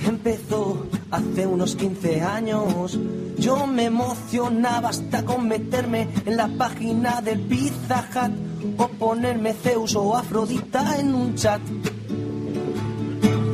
[0.07, 2.99] Empezó hace unos 15 años.
[3.39, 9.95] Yo me emocionaba hasta con meterme en la página del Pizza Hut o ponerme Zeus
[9.97, 11.61] o Afrodita en un chat.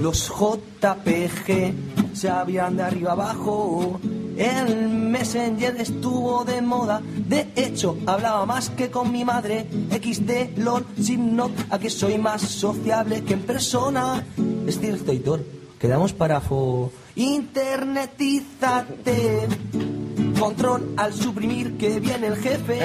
[0.03, 4.01] Los JPG se abrían de arriba abajo.
[4.37, 7.01] El Messenger estuvo de moda.
[7.29, 9.69] De hecho, hablaba más que con mi madre.
[9.91, 14.27] XD, LOL, Simnot, a que soy más sociable que en persona.
[14.67, 15.45] Es cierto, Hitor.
[15.79, 16.91] Quedamos para fo.
[17.17, 19.47] Internetízate.
[20.39, 22.79] Control al suprimir que viene el jefe.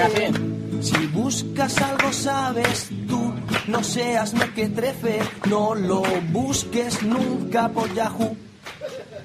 [0.81, 3.33] Si buscas algo sabes tú,
[3.67, 5.19] no seas mequetrefe,
[5.49, 8.48] no lo busques nunca por Yahoo.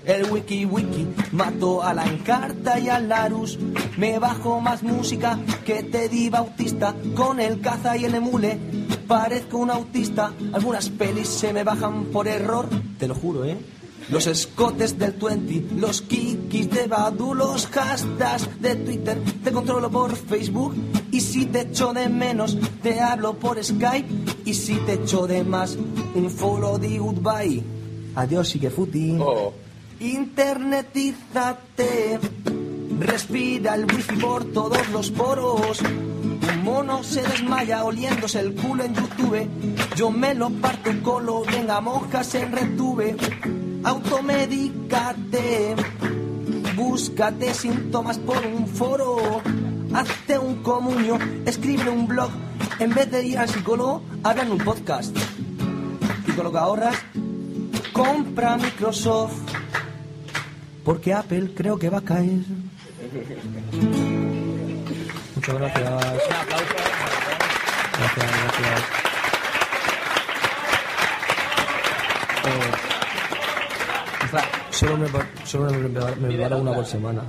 [0.04, 3.58] El wiki wiki mató a la encarta y al Larus.
[3.96, 8.58] Me bajo más música que Teddy Bautista con el caza y el emule.
[9.06, 12.68] Parezco un autista, algunas pelis se me bajan por error,
[12.98, 13.56] te lo juro, ¿eh?
[14.10, 20.14] Los escotes del 20, los kikis de Badu, los hashtags de Twitter, te controlo por
[20.14, 20.74] Facebook.
[21.10, 24.08] Y si te echo de menos, te hablo por Skype.
[24.44, 25.78] Y si te echo de más,
[26.14, 27.62] un follow de goodbye.
[28.14, 29.16] Adiós que futi.
[30.04, 32.20] Internetízate.
[33.00, 35.80] Respira el wifi por todos los poros.
[35.80, 39.48] Un mono se desmaya oliéndose el culo en YouTube.
[39.96, 43.16] Yo me lo parto colo, venga monjas en retube.
[43.82, 45.74] Automedícate.
[46.76, 49.40] Búscate síntomas por un foro.
[49.94, 52.28] Hazte un comunio, escribe un blog.
[52.78, 55.16] En vez de ir al psicólogo, habla en un podcast.
[56.28, 56.96] Y con lo que ahorras,
[57.94, 59.40] compra Microsoft.
[60.84, 62.40] Porque Apple creo que va a caer.
[65.34, 65.90] Muchas gracias.
[67.98, 68.82] Gracias, gracias.
[74.70, 75.06] Solo me,
[75.44, 77.22] solo me, me preparo una por semana.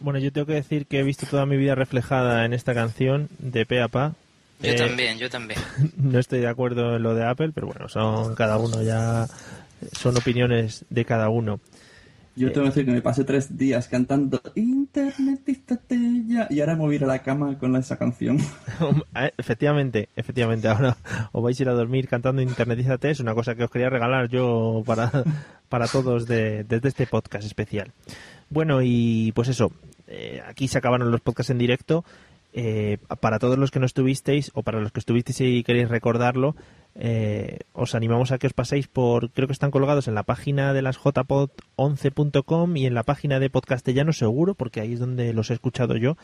[0.00, 3.28] Bueno, yo tengo que decir que he visto toda mi vida reflejada en esta canción
[3.38, 4.12] de pe a pa.
[4.60, 5.58] Yo Eh, también, yo también.
[5.96, 9.26] No estoy de acuerdo en lo de Apple, pero bueno, son cada uno ya
[9.92, 11.60] son opiniones de cada uno.
[12.36, 15.96] Yo tengo que decir que me pasé tres días cantando Internetízate
[16.26, 18.38] ya y ahora me voy a ir a la cama con esa canción.
[19.16, 20.96] Eh, efectivamente, efectivamente, ahora
[21.30, 24.28] os vais a ir a dormir cantando Internetízate, es una cosa que os quería regalar
[24.28, 25.10] yo para,
[25.68, 27.92] para todos de- desde este podcast especial.
[28.50, 29.70] Bueno, y pues eso,
[30.08, 32.04] eh, aquí se acabaron los podcasts en directo.
[32.56, 36.54] Eh, para todos los que no estuvisteis o para los que estuvisteis y queréis recordarlo,
[36.96, 40.72] eh, os animamos a que os paséis por, creo que están colgados en la página
[40.72, 45.50] de las jpod11.com y en la página de Podcastellano seguro, porque ahí es donde los
[45.50, 46.16] he escuchado yo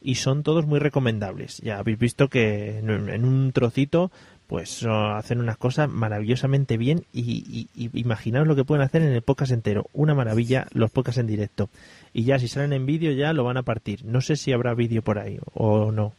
[0.00, 1.58] y son todos muy recomendables.
[1.58, 4.10] Ya habéis visto que en, un trocito
[4.46, 9.20] pues hacen unas cosas maravillosamente bien y- y imaginaos lo que pueden hacer en el
[9.22, 9.86] podcast entero.
[9.92, 11.68] Una maravilla los podcasts en directo.
[12.14, 14.04] Y ya si salen en vídeo ya lo van a partir.
[14.06, 16.12] No sé si habrá vídeo por ahí o no.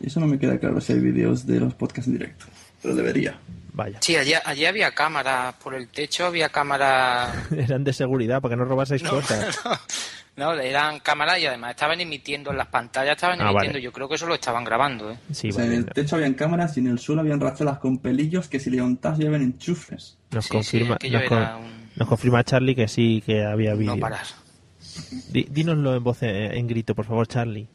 [0.00, 2.46] Eso no me queda claro si hay vídeos de los podcasts en directo,
[2.82, 3.38] pero debería.
[3.72, 3.98] Vaya.
[4.00, 7.34] Sí, allí, allí había cámaras por el techo, había cámaras.
[7.56, 9.58] Eran de seguridad para que no robaseis No, cosas.
[10.36, 13.72] No, eran cámaras y además estaban emitiendo en las pantallas, estaban Ah, emitiendo.
[13.76, 13.80] vale.
[13.82, 15.16] yo creo que eso lo estaban grabando, ¿eh?
[15.32, 17.96] Sí, O sea, en el techo habían cámaras y en el suelo habían rachuelas con
[17.96, 20.18] pelillos que si levantas llevan enchufes.
[20.32, 23.98] Nos confirma, nos, con- era un- nos confirma Charlie que sí que había vídeo.
[23.98, 24.26] parar.
[25.30, 27.66] Di- dínoslo en voz eh, en grito, por favor, Charlie.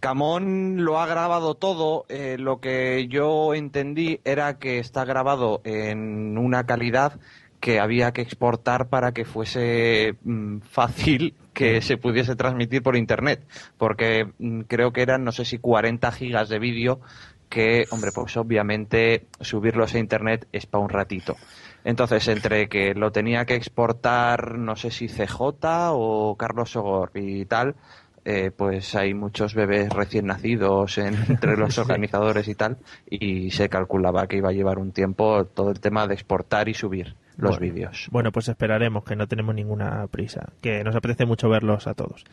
[0.00, 2.06] Camón lo ha grabado todo.
[2.08, 7.20] eh, lo que yo entendí era que está grabado en una calidad
[7.60, 13.46] que había que exportar para que fuese mm, fácil que se pudiese transmitir por internet.
[13.76, 17.00] Porque mm, creo que eran, no sé si 40 gigas de vídeo
[17.50, 21.36] que, hombre, pues obviamente subirlos a internet es para un ratito.
[21.84, 27.44] Entonces, entre que lo tenía que exportar, no sé si CJ o Carlos Sogor y
[27.46, 27.74] tal,
[28.30, 32.78] eh, pues hay muchos bebés recién nacidos en- entre los organizadores y tal,
[33.08, 36.74] y se calculaba que iba a llevar un tiempo todo el tema de exportar y
[36.74, 38.08] subir los Bueno, vídeos.
[38.10, 42.24] Bueno, pues esperaremos, que no tenemos ninguna prisa, que nos apetece mucho verlos a todos.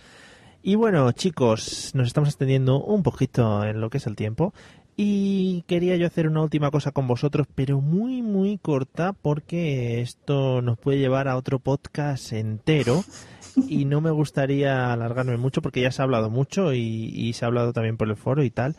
[0.64, 4.54] Y bueno, chicos, nos estamos extendiendo un poquito en lo que es el tiempo
[4.98, 10.62] y quería yo hacer una última cosa con vosotros, pero muy, muy corta, porque esto
[10.64, 13.04] nos puede llevar a otro podcast entero
[13.68, 17.46] y no me gustaría alargarme mucho porque ya se ha hablado mucho y, y se
[17.46, 18.76] ha hablado también por el foro y tal.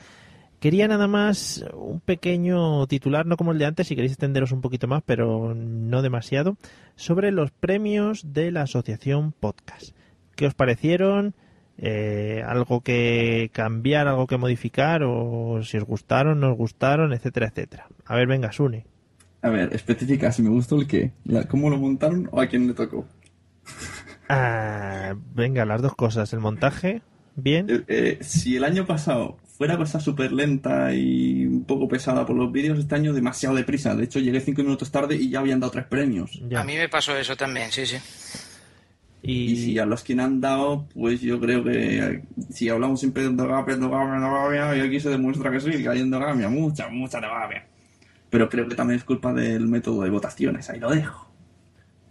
[0.61, 4.61] Quería nada más un pequeño titular, no como el de antes, si queréis extenderos un
[4.61, 6.57] poquito más, pero no demasiado,
[6.97, 9.95] sobre los premios de la Asociación Podcast.
[10.35, 11.35] ¿Qué os parecieron?
[11.79, 15.05] Eh, ¿Algo que cambiar, algo que modificar?
[15.05, 17.87] ¿O si os gustaron, no os gustaron, etcétera, etcétera?
[18.05, 18.85] A ver, venga, Sune.
[19.43, 21.13] A ver, especifica si me gustó el qué,
[21.49, 23.07] cómo lo montaron o a quién le tocó.
[24.29, 26.33] Ah, venga, las dos cosas.
[26.33, 27.03] El montaje,
[27.37, 27.67] bien.
[27.69, 32.37] Eh, eh, si el año pasado fuera cosa súper lenta y un poco pesada por
[32.37, 33.97] los vídeos, este año demasiado deprisa.
[33.97, 36.41] De hecho, llegué cinco minutos tarde y ya habían dado tres premios.
[36.55, 37.97] A mí me pasó eso también, sí, sí.
[39.21, 39.57] Y...
[39.57, 43.75] si a los que han dado, pues yo creo que si hablamos siempre de endogamia,
[43.75, 47.67] endogamia, endogamia, y aquí se demuestra que sí, que hay endogamia, mucha, mucha endogamia.
[48.31, 51.28] Pero creo que también es culpa del método de votaciones, ahí lo dejo.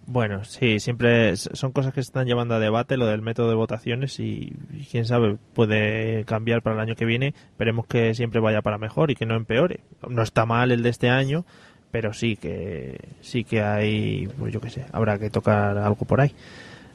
[0.09, 3.55] Bueno, sí, siempre son cosas que se están llevando a debate, lo del método de
[3.55, 7.33] votaciones y, y quién sabe, puede cambiar para el año que viene.
[7.49, 9.81] Esperemos que siempre vaya para mejor y que no empeore.
[10.07, 11.45] No está mal el de este año,
[11.91, 16.21] pero sí que sí que hay, pues yo qué sé, habrá que tocar algo por
[16.21, 16.33] ahí.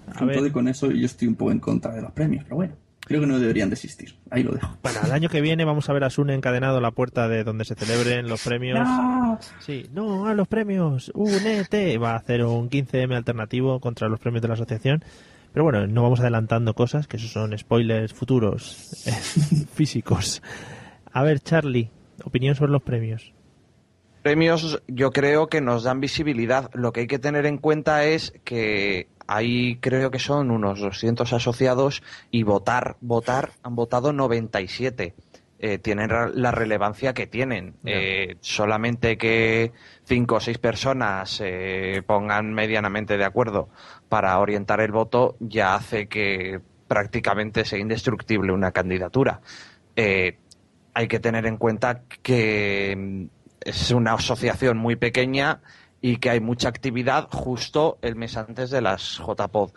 [0.07, 0.37] A Con ver.
[0.39, 2.75] todo y con eso yo estoy un poco en contra de los premios, pero bueno,
[3.07, 4.15] creo que no deberían de existir.
[4.31, 4.77] Ahí lo dejo.
[4.83, 7.45] Bueno, el año que viene vamos a ver a Sune encadenado a la puerta de
[7.45, 8.79] donde se celebren los premios.
[8.79, 9.39] ¡No!
[9.61, 11.99] Sí, no, a los premios, únete.
[11.99, 15.05] Va a hacer un 15M alternativo contra los premios de la asociación.
[15.53, 19.13] Pero bueno, no vamos adelantando cosas, que esos son spoilers futuros eh,
[19.75, 20.43] físicos.
[21.13, 21.91] A ver, Charlie,
[22.25, 23.35] opinión sobre los premios.
[24.23, 26.71] Premios yo creo que nos dan visibilidad.
[26.75, 31.33] Lo que hay que tener en cuenta es que ahí creo que son unos 200
[31.33, 35.15] asociados y votar, votar, han votado 97.
[35.65, 37.75] Eh, tienen la relevancia que tienen.
[37.85, 39.71] Eh, solamente que
[40.05, 43.69] cinco o seis personas se pongan medianamente de acuerdo
[44.09, 49.41] para orientar el voto ya hace que prácticamente sea indestructible una candidatura.
[49.95, 50.37] Eh,
[50.95, 53.25] hay que tener en cuenta que mm,
[53.65, 55.61] es una asociación muy pequeña
[56.03, 59.71] y que hay mucha actividad justo el mes antes de las JPod.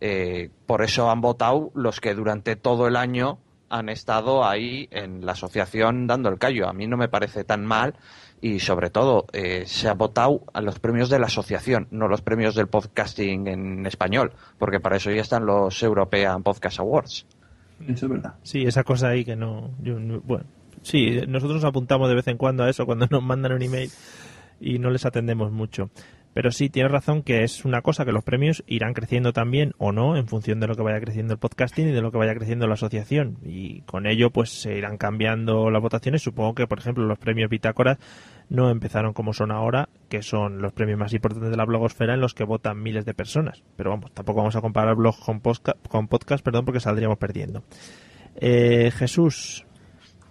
[0.00, 3.38] Eh, por eso han votado los que durante todo el año
[3.68, 6.68] han estado ahí en la asociación dando el callo.
[6.68, 7.94] A mí no me parece tan mal
[8.42, 12.22] y sobre todo eh, se ha votado a los premios de la asociación, no los
[12.22, 17.26] premios del podcasting en español, porque para eso ya están los European Podcast Awards.
[17.86, 18.34] Eso es verdad.
[18.42, 20.44] Sí, esa cosa ahí que no, yo no- bueno,
[20.82, 23.90] sí, nosotros nos apuntamos de vez en cuando a eso cuando nos mandan un email
[24.60, 25.90] y no les atendemos mucho.
[26.32, 29.90] Pero sí, tienes razón que es una cosa que los premios irán creciendo también o
[29.90, 32.34] no en función de lo que vaya creciendo el podcasting y de lo que vaya
[32.36, 33.38] creciendo la asociación.
[33.44, 36.22] Y con ello pues se irán cambiando las votaciones.
[36.22, 37.98] Supongo que, por ejemplo, los premios Bitácoras
[38.48, 42.20] no empezaron como son ahora, que son los premios más importantes de la blogosfera en
[42.20, 43.64] los que votan miles de personas.
[43.76, 47.64] Pero vamos, tampoco vamos a comparar blog con, podcast, perdón, porque saldríamos perdiendo.
[48.36, 49.66] Eh, Jesús,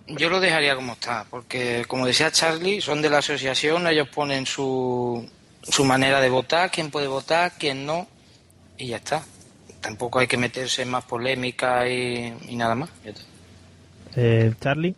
[0.10, 4.46] Yo lo dejaría como está, porque como decía Charlie, son de la asociación, ellos ponen
[4.46, 5.28] su,
[5.64, 8.08] su manera de votar, quién puede votar, quién no,
[8.78, 9.24] y ya está.
[9.82, 12.90] Tampoco hay que meterse en más polémica y, y nada más.
[13.04, 13.24] ya está.
[14.16, 14.96] eh, Charlie.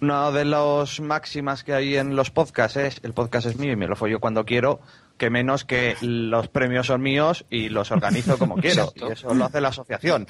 [0.00, 3.76] Una de las máximas que hay en los podcasts es el podcast es mío y
[3.76, 4.80] me lo follo cuando quiero,
[5.16, 8.82] que menos que los premios son míos y los organizo como quiero.
[8.82, 9.08] Exacto.
[9.08, 10.26] Y eso lo hace la asociación.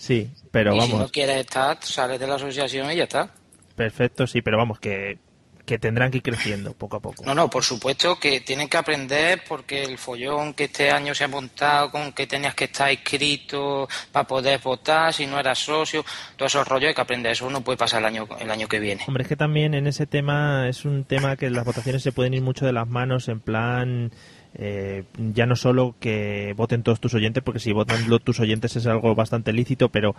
[0.00, 3.28] Sí, pero y si no vamos, quieres estar, sales de la asociación y ya está.
[3.76, 5.18] perfecto, sí, pero vamos, que,
[5.66, 7.22] que tendrán que ir creciendo poco a poco.
[7.26, 11.24] No, no, por supuesto que tienen que aprender porque el follón que este año se
[11.24, 16.02] ha montado con que tenías que estar inscrito para poder votar, si no eras socio,
[16.34, 17.32] todos esos rollos hay que aprender.
[17.32, 19.04] Eso no puede pasar el año, el año que viene.
[19.06, 22.32] Hombre, es que también en ese tema es un tema que las votaciones se pueden
[22.32, 24.12] ir mucho de las manos en plan...
[24.54, 28.86] eh, ya no solo que voten todos tus oyentes, porque si votan tus oyentes es
[28.86, 30.14] algo bastante lícito, pero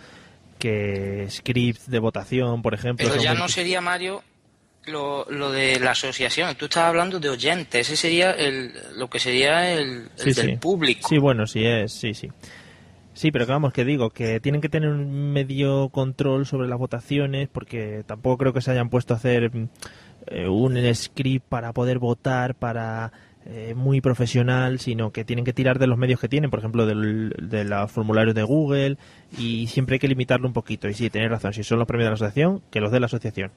[0.60, 3.08] que scripts de votación, por ejemplo...
[3.10, 4.24] Pero ya no sería, Mario,
[4.86, 6.56] lo, lo de la asociación.
[6.56, 7.88] Tú estás hablando de oyentes.
[7.88, 10.58] Ese sería el, lo que sería el, el Sí, del sí.
[10.58, 11.08] público.
[11.10, 12.30] Sí, bueno, sí es, sí, sí.
[13.14, 16.80] Sí, pero que vamos, que digo, que tienen que tener un medio control sobre las
[16.80, 19.70] votaciones, porque tampoco creo que se hayan puesto a hacer mm,
[20.28, 23.12] eh, un script para poder votar, para
[23.46, 26.86] eh, muy profesional, sino que tienen que tirar de los medios que tienen, por ejemplo,
[26.86, 28.98] del, de los formularios de Google,
[29.38, 30.88] y siempre hay que limitarlo un poquito.
[30.88, 33.08] Y sí, tenéis razón, si son los premios de la asociación, que los de la
[33.08, 33.52] asociación.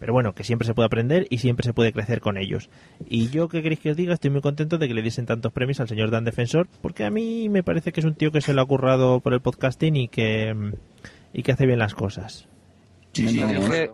[0.00, 2.68] Pero bueno, que siempre se puede aprender y siempre se puede crecer con ellos.
[3.08, 4.14] Y yo, ¿qué queréis que os diga?
[4.14, 7.10] Estoy muy contento de que le diesen tantos premios al señor Dan Defensor, porque a
[7.10, 9.96] mí me parece que es un tío que se lo ha currado por el podcasting
[9.96, 10.54] y que,
[11.32, 12.48] y que hace bien las cosas.
[13.16, 13.90] menos,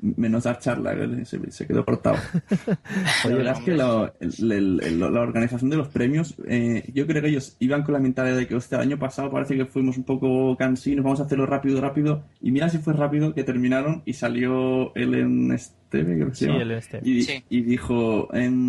[0.00, 0.94] menos dar charla,
[1.24, 2.16] se, se quedó cortado.
[3.24, 6.84] Oye, la verdad es que lo- el- el- el- la organización de los premios, eh,
[6.92, 9.64] yo creo que ellos iban con la mentalidad de que este año pasado parece que
[9.66, 12.24] fuimos un poco cansinos, vamos a hacerlo rápido, rápido.
[12.40, 16.46] Y mira si fue rápido que terminaron y salió Ellen Esteve, creo que se Sí,
[16.50, 17.08] llama, Ellen Esteve.
[17.08, 17.44] Y, Sí.
[17.48, 18.28] y dijo,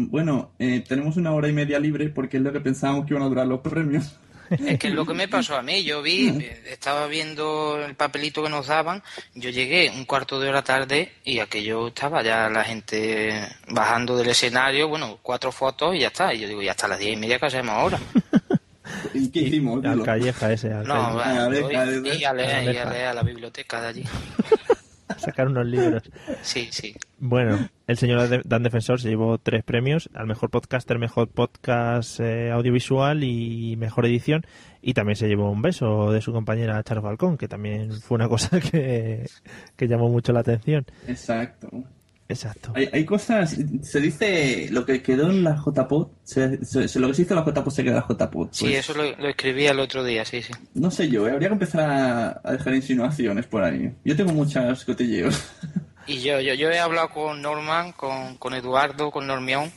[0.10, 3.24] bueno, eh, tenemos una hora y media libre porque es lo que pensábamos que iban
[3.24, 4.20] a durar los premios.
[4.50, 5.84] Es que es lo que me pasó a mí.
[5.84, 9.04] Yo vi, eh, estaba viendo el papelito que nos daban.
[9.36, 13.32] Yo llegué un cuarto de hora tarde y aquello estaba ya la gente
[13.70, 14.88] bajando del escenario.
[14.88, 16.34] Bueno, cuatro fotos y ya está.
[16.34, 18.00] Y yo digo, ya hasta las diez y media que hacemos ahora.
[19.14, 19.84] ¿Y qué hicimos?
[19.84, 21.70] Al calleja ese, al No, calleja.
[22.18, 24.04] y a leer, y a leer a la biblioteca de allí.
[25.18, 26.04] Sacar unos libros.
[26.42, 26.96] Sí, sí.
[27.20, 32.52] Bueno, el señor Dan Defensor se llevó tres premios, al mejor podcaster, mejor podcast eh,
[32.52, 34.46] audiovisual y mejor edición,
[34.82, 38.30] y también se llevó un beso de su compañera Charo Falcón, que también fue una
[38.30, 39.28] cosa que,
[39.76, 40.86] que llamó mucho la atención.
[41.08, 41.70] Exacto.
[42.30, 42.74] Exacto.
[42.76, 47.08] Hay, hay cosas, se dice lo que quedó en la JPod, se, se- se- lo
[47.08, 48.50] que se hizo en la JPod se queda en la JPod.
[48.52, 50.52] Sí, Pues, eso lo, lo escribí el otro día, sí, sí.
[50.74, 51.32] No sé yo, ¿eh?
[51.32, 53.94] habría que empezar a, a dejar insinuaciones por ahí.
[54.04, 55.42] Yo tengo muchas cotilleos.
[56.06, 59.72] Y yo, yo, yo he hablado con Norman, con, con Eduardo, con Normión,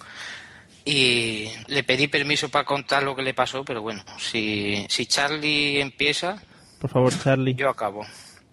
[0.85, 5.81] y le pedí permiso para contar lo que le pasó, pero bueno, si, si Charlie
[5.81, 6.43] empieza,
[6.81, 7.55] Por favor, Charlie.
[7.55, 8.05] yo acabo.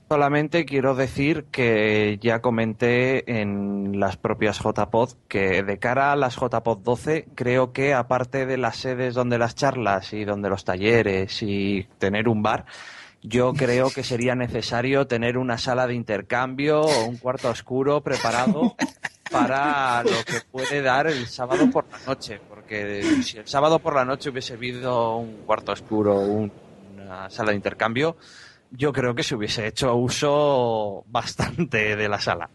[0.10, 6.38] Solamente quiero decir que ya comenté en las propias JPod que de cara a las
[6.38, 11.44] JPod 12 creo que aparte de las sedes donde las charlas y donde los talleres
[11.44, 12.66] y tener un bar,
[13.22, 18.76] yo creo que sería necesario tener una sala de intercambio o un cuarto oscuro preparado
[19.30, 23.94] para lo que puede dar el sábado por la noche, porque si el sábado por
[23.94, 26.50] la noche hubiese habido un cuarto oscuro, un-
[27.04, 28.16] una sala de intercambio,
[28.72, 32.50] yo creo que se hubiese hecho uso bastante de la sala.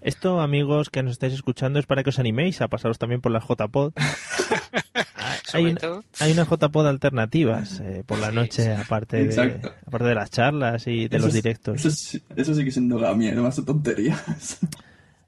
[0.00, 3.32] Esto, amigos que nos estáis escuchando, es para que os animéis a pasaros también por
[3.32, 3.92] las JPod.
[5.52, 5.80] hay, una-
[6.20, 11.08] hay unas JPod alternativas eh, por la noche, aparte de, aparte de las charlas y
[11.08, 11.76] de Eso los es- directos.
[11.84, 14.58] Eso, sí- eso sí que es endogamia, no más tonterías.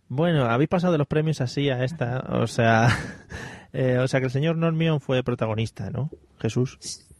[0.09, 2.89] Bueno, habéis pasado de los premios así a esta, o sea,
[3.73, 6.11] eh, o sea que el señor Normion fue protagonista, ¿no?
[6.40, 6.78] Jesús.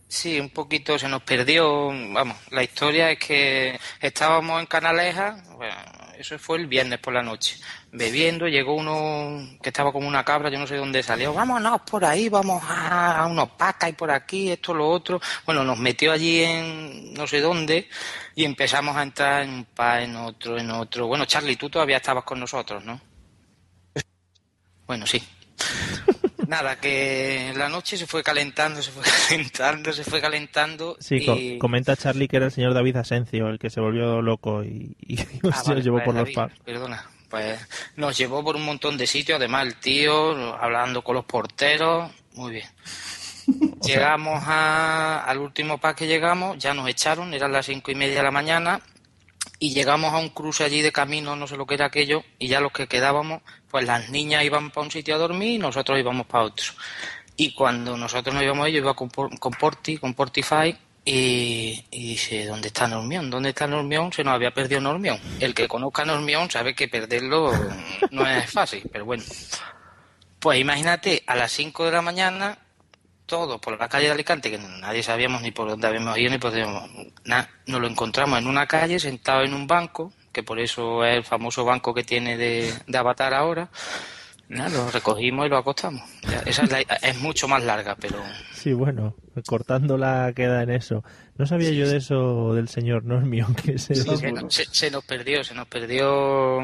[0.09, 1.89] Sí, un poquito se nos perdió.
[1.89, 5.75] Vamos, la historia es que estábamos en Canaleja, bueno,
[6.17, 7.59] eso fue el viernes por la noche,
[7.93, 12.07] bebiendo, llegó uno que estaba como una cabra, yo no sé dónde salió, vámonos por
[12.07, 15.21] ahí, vamos a, a unos pacas y por aquí, esto, lo otro.
[15.45, 17.89] Bueno, nos metió allí en no sé dónde
[18.35, 21.07] y empezamos a entrar en un pa, en otro, en otro.
[21.07, 22.99] Bueno, Charlie, tú todavía estabas con nosotros, ¿no?
[24.87, 25.23] Bueno, sí.
[26.49, 30.97] Nada, que la noche se fue calentando, se fue calentando, se fue calentando.
[30.99, 31.59] Sí, y...
[31.59, 35.19] comenta Charlie que era el señor David Asencio el que se volvió loco y, y
[35.21, 36.55] Ah, se vale, los llevó por los pubs.
[36.65, 37.61] Perdona, pues
[37.97, 42.53] nos llevó por un montón de sitios, además el tío, hablando con los porteros, muy
[42.53, 42.69] bien.
[43.85, 48.17] Llegamos a- al último pub que llegamos, ya nos echaron, eran las cinco y media
[48.17, 48.81] de la mañana,
[49.59, 52.49] y llegamos a un cruce allí de camino, no sé lo que era aquello, y
[52.49, 55.99] ya los que quedábamos, pues las niñas iban para un sitio a dormir y nosotros
[55.99, 56.73] íbamos para otro.
[57.37, 62.45] Y cuando nosotros nos íbamos, yo iba con, con Porti, con Portify, Y, y dice,
[62.47, 63.31] ¿dónde está Normión?
[63.31, 64.13] ¿Dónde está Normión?
[64.13, 65.19] Se nos había perdido Normión.
[65.41, 67.51] El que conozca Normión sabe que perderlo
[68.11, 69.25] no es fácil, pero bueno.
[70.39, 72.59] Pues imagínate, a las 5 de la mañana,
[73.29, 76.39] todos por la calle de Alicante, que nadie sabíamos ni por dónde habíamos ido ni
[76.39, 81.17] por nos lo encontramos en una calle, sentado en un banco, que por eso es
[81.19, 83.69] el famoso banco que tiene de, de Avatar ahora.
[84.49, 86.03] Nada, lo recogimos y lo acostamos.
[86.23, 88.17] Ya, Esa es, la- es mucho más larga, pero
[88.53, 89.15] Sí, bueno,
[89.47, 91.05] cortándola queda en eso.
[91.37, 93.95] No sabía yo de eso del señor Normion, que se...
[93.95, 96.61] Sí, se, nos- se- se nos perdió, se nos perdió.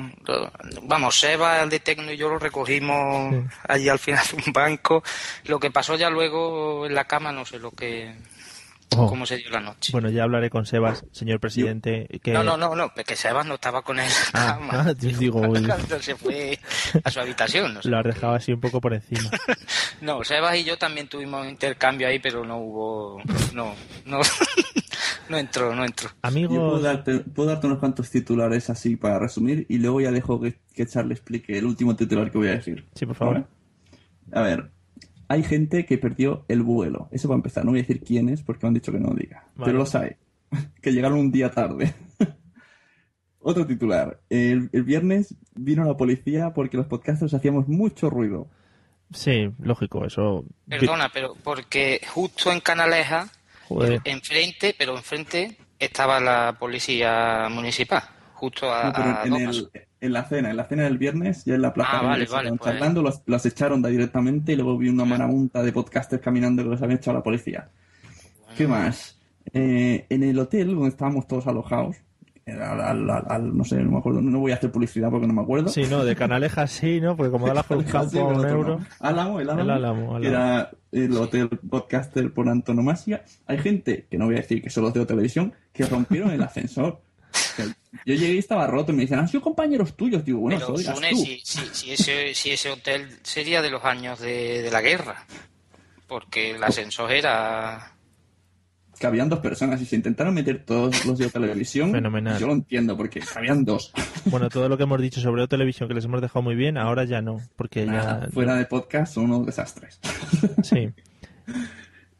[0.83, 3.35] Vamos, Seba, el de Tecno y yo lo recogimos
[3.69, 5.03] allí al final de un banco.
[5.45, 8.15] Lo que pasó ya luego en la cama, no sé lo que.
[8.97, 9.09] Oh.
[9.09, 9.91] cómo se dio la noche.
[9.93, 12.07] Bueno, ya hablaré con Sebas, señor presidente.
[12.23, 12.33] Que...
[12.33, 14.69] No, no, no, no, que Sebas no estaba con él en la Ah, cama.
[14.73, 15.43] ah, yo digo,
[16.01, 16.59] se fue
[17.03, 17.75] a su habitación.
[17.75, 17.89] No, sé.
[17.89, 19.29] lo has dejado así un poco por encima.
[20.01, 23.23] no, Sebas y yo también tuvimos intercambio ahí, pero no hubo.
[23.53, 23.75] No,
[24.07, 24.21] no,
[25.29, 26.11] no entró, no entró.
[26.33, 30.41] Yo puedo darte, puedo darte unos cuantos titulares así para resumir y luego ya dejo
[30.41, 32.87] que, que Charlie explique el último titular que voy a decir.
[32.95, 33.35] Sí, por favor.
[33.35, 33.47] ¿Vale?
[34.33, 34.71] A ver,
[35.29, 37.09] hay gente que perdió el vuelo.
[37.13, 37.65] Eso para empezar.
[37.65, 39.45] No voy a decir quién es porque me han dicho que no lo diga.
[39.55, 39.67] Vale.
[39.67, 40.13] Pero los hay.
[40.81, 41.95] que llegaron un día tarde.
[43.41, 44.21] Otro titular.
[44.31, 48.49] El, el viernes vino la policía porque los podcasters hacíamos mucho ruido.
[49.13, 50.45] Sí, lógico, eso...
[50.67, 53.29] Perdona, pero porque justo en Canaleja,
[53.69, 54.01] Joder.
[54.05, 58.03] enfrente, pero enfrente estaba la policía municipal,
[58.33, 59.71] justo a, No, pero a en, dos el- pasos.
[60.05, 62.45] En la cena, en la cena del viernes, ya en la plaza Ah, vale, estaban
[62.47, 62.71] vale, pues.
[62.71, 66.69] charlando, los, los echaron de directamente y luego vi una marabunta de podcasters caminando que
[66.69, 67.69] los había echado la policía.
[68.57, 69.19] ¿Qué más?
[69.53, 71.97] Eh, en el hotel donde estábamos todos alojados,
[72.47, 75.11] era al, al- al- al- no sé, no me acuerdo, no voy a hacer publicidad
[75.11, 75.69] porque no me acuerdo.
[75.69, 77.17] Sí, no, de Canaleja sí, ¿no?
[77.17, 78.79] Porque como da la por un Sí, campo a un otro euro...
[78.79, 78.87] no.
[79.01, 80.45] Álamo, el Álamo, El Álamo, que Álamo.
[80.45, 83.25] era el hotel podcaster por antonomasia.
[83.47, 87.01] Hay gente, que no voy a decir que solo de televisión, que rompieron el ascensor.
[88.05, 90.25] Yo llegué y estaba roto y me dicen, han sido compañeros tuyos.
[90.25, 91.17] Digo, bueno, Pero, soy Sune, tú.
[91.17, 95.25] si, si- si ese, si ese hotel sería de los años de, de la guerra,
[96.07, 97.93] porque el ascensor era...
[98.99, 101.93] que habían dos personas y se intentaron meter todos los de televisión.
[101.93, 102.39] Fenomenal.
[102.39, 103.93] Yo lo entiendo porque habían dos.
[104.27, 107.05] Bueno, todo lo que hemos dicho sobre televisión que les hemos dejado muy bien, ahora
[107.05, 108.31] ya no, porque Nada, ya...
[108.33, 109.99] fuera de podcast son unos desastres.
[110.63, 110.91] Sí.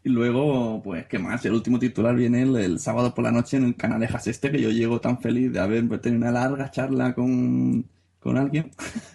[0.05, 1.45] Y luego, pues, ¿qué más?
[1.47, 4.61] El último titular viene el, el sábado por la noche en el Canalejas este, que
[4.61, 7.87] yo llego tan feliz de haber tenido una larga charla con,
[8.21, 8.71] con alguien.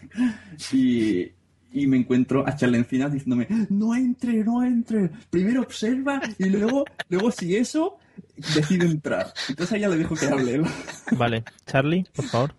[0.73, 1.31] y,
[1.71, 5.11] y me encuentro a Charlie Encinas diciéndome, no entre, no entre.
[5.29, 7.97] Primero observa y luego, luego si eso,
[8.35, 9.31] decide entrar.
[9.47, 10.63] Entonces ahí ya le dejo que hable él.
[11.11, 12.55] Vale, Charlie, por favor.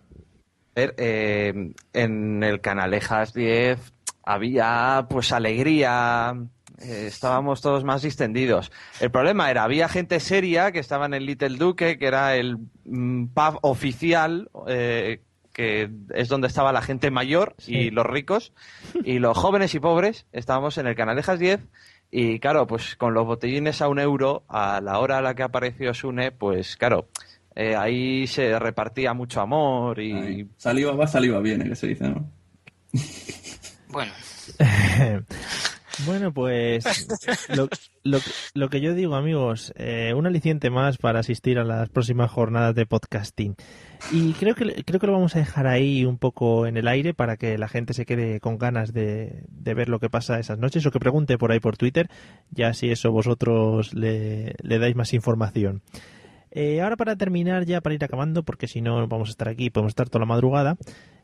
[0.76, 3.78] A ver, eh, en el Canalejas 10
[4.22, 6.36] había pues alegría,
[6.80, 8.72] eh, estábamos todos más distendidos.
[9.00, 12.58] El problema era, había gente seria que estaba en el Little Duque, que era el
[12.84, 15.20] mm, pub oficial, eh,
[15.52, 18.52] que es donde estaba la gente mayor y los ricos,
[19.04, 21.60] y los jóvenes y pobres estábamos en el Canalejas 10.
[22.12, 25.42] Y claro, pues con los botellines a un euro, a la hora a la que
[25.42, 27.08] apareció Sune, pues claro,
[27.54, 30.48] eh, ahí se repartía mucho amor y...
[30.56, 32.28] Saliva va, saliva viene, que se dice, ¿no?
[33.88, 34.12] Bueno,
[36.06, 36.84] Bueno, pues
[38.54, 42.74] lo, que yo digo, amigos, eh, un aliciente más para asistir a las próximas jornadas
[42.74, 43.56] de podcasting.
[44.12, 47.12] Y creo que creo que lo vamos a dejar ahí un poco en el aire
[47.14, 50.58] para que la gente se quede con ganas de, de ver lo que pasa esas
[50.58, 52.08] noches o que pregunte por ahí por Twitter,
[52.50, 55.82] ya si eso vosotros le, le dais más información.
[56.52, 59.70] Eh, ahora para terminar ya, para ir acabando, porque si no vamos a estar aquí,
[59.70, 60.76] podemos estar toda la madrugada,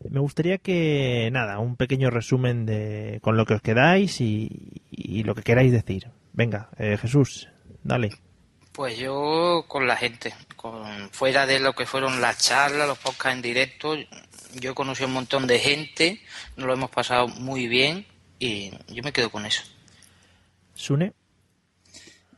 [0.09, 5.25] me gustaría que, nada, un pequeño resumen de con lo que os quedáis y, y
[5.25, 6.09] lo que queráis decir.
[6.33, 7.49] Venga, eh, Jesús,
[7.83, 8.13] dale.
[8.73, 13.35] pues yo con la gente, con, fuera de lo que fueron las charlas, los podcasts
[13.35, 13.97] en directo,
[14.55, 16.21] yo he conocido un montón de gente,
[16.57, 18.07] nos lo hemos pasado muy bien
[18.39, 19.65] y yo me quedo con eso.
[20.75, 21.15] Sune.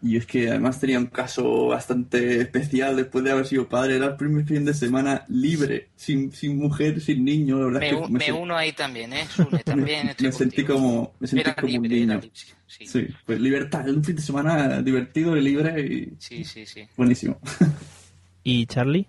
[0.00, 3.96] Y es que además tenía un caso bastante especial después de haber sido padre.
[3.96, 7.58] Era el primer fin de semana libre, sin, sin mujer, sin niño.
[7.58, 9.26] La verdad Me, es que me me uno ahí también, ¿eh?
[9.28, 12.14] Sune, también me, sentí como, me sentí Era como un libre, niño.
[12.14, 12.30] libre,
[12.68, 12.86] sí.
[12.86, 16.86] Sí, pues libertad, un fin de semana divertido y libre y Sí, sí, sí.
[16.96, 17.40] buenísimo.
[18.44, 19.06] ¿Y Charlie?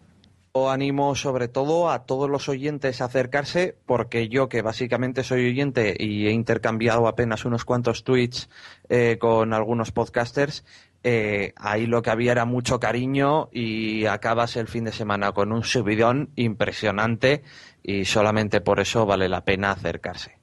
[0.69, 5.95] Animo sobre todo a todos los oyentes a acercarse porque yo que básicamente soy oyente
[5.98, 8.49] y he intercambiado apenas unos cuantos tweets
[8.90, 10.65] eh, con algunos podcasters,
[11.03, 15.52] eh, ahí lo que había era mucho cariño y acabas el fin de semana con
[15.53, 17.44] un subidón impresionante
[17.81, 20.38] y solamente por eso vale la pena acercarse.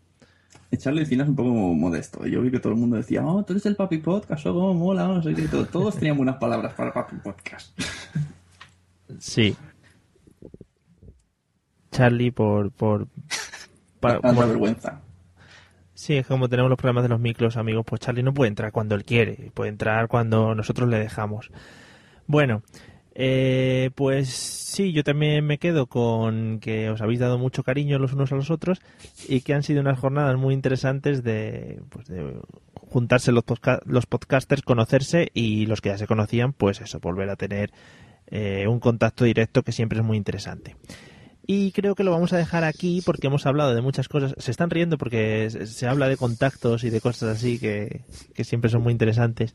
[0.78, 2.26] Charlie Encina es un poco modesto.
[2.26, 4.74] Yo vi que todo el mundo decía, oh, tú eres el Papi Podcast, oh, cómo
[4.74, 5.42] mola, no sé qué.
[5.48, 7.78] Todo- Todos tenían buenas palabras para Papi Podcast.
[9.18, 9.56] Sí.
[11.96, 12.70] Charlie por...
[12.72, 13.06] por
[14.00, 15.00] para- como- vergüenza.
[15.94, 17.84] Sí, es como tenemos los programas de los micros, amigos.
[17.86, 21.50] Pues Charlie no puede entrar cuando él quiere, puede entrar cuando nosotros le dejamos.
[22.26, 22.62] Bueno,
[23.14, 28.12] eh, pues sí, yo también me quedo con que os habéis dado mucho cariño los
[28.12, 28.82] unos a los otros
[29.26, 32.34] y que han sido unas jornadas muy interesantes de, pues de
[32.74, 37.30] juntarse los, podca- los podcasters, conocerse y los que ya se conocían, pues eso, volver
[37.30, 37.70] a tener
[38.26, 40.76] eh, un contacto directo que siempre es muy interesante.
[41.48, 44.34] Y creo que lo vamos a dejar aquí porque hemos hablado de muchas cosas.
[44.38, 48.02] Se están riendo porque se habla de contactos y de cosas así que,
[48.34, 49.54] que siempre son muy interesantes.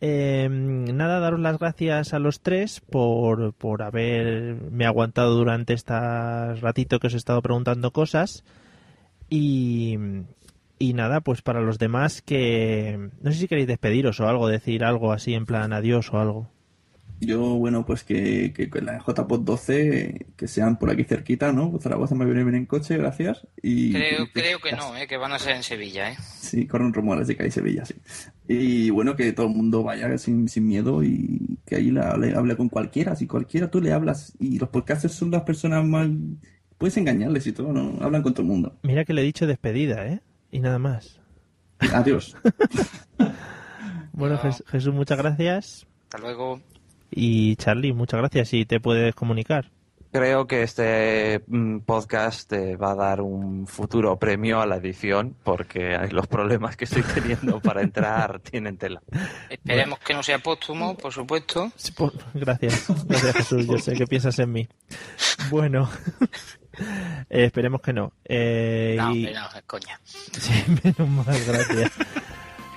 [0.00, 5.94] Eh, nada, daros las gracias a los tres por, por haberme aguantado durante este
[6.56, 8.42] ratito que os he estado preguntando cosas.
[9.30, 9.96] Y,
[10.80, 13.10] y nada, pues para los demás que...
[13.20, 16.53] No sé si queréis despediros o algo, decir algo así en plan adiós o algo.
[17.20, 21.70] Yo, bueno, pues que, que con la JPod 12, que sean por aquí cerquita, ¿no?
[21.70, 23.46] Pues Zaragoza me viene bien en coche, gracias.
[23.62, 26.10] Y Creo, creo que no, eh, que van a ser en Sevilla.
[26.12, 26.16] ¿eh?
[26.38, 27.94] Sí, corren rumores de que hay Sevilla, sí.
[28.48, 32.34] Y bueno, que todo el mundo vaya sin, sin miedo y que ahí la- le
[32.34, 33.16] hable con cualquiera.
[33.16, 36.08] Si cualquiera tú le hablas y los podcasters son las personas más...
[36.76, 38.04] Puedes engañarles y todo, ¿no?
[38.04, 38.76] Hablan con todo el mundo.
[38.82, 40.20] Mira que le he dicho despedida, ¿eh?
[40.50, 41.20] Y nada más.
[41.78, 42.36] Adiós.
[44.12, 45.86] Bueno, Jes- Jesús, muchas gracias.
[46.04, 46.60] Hasta luego.
[47.16, 48.48] Y Charlie, muchas gracias.
[48.48, 49.70] Si te puedes comunicar.
[50.12, 55.34] Creo que este mm, podcast eh, va a dar un futuro premio a la edición
[55.42, 59.02] porque los problemas que estoy teniendo para entrar tienen tela.
[59.50, 61.72] Esperemos que no sea póstumo, por supuesto.
[62.32, 62.86] Gracias.
[63.08, 63.66] Gracias, Jesús.
[63.66, 64.68] Yo sé que piensas en mí.
[65.50, 65.90] Bueno,
[67.28, 68.12] eh, esperemos que no.
[68.24, 70.00] Eh, No, y- no, es coña.
[70.04, 70.52] Sí,
[70.84, 71.90] menos mal, gracias.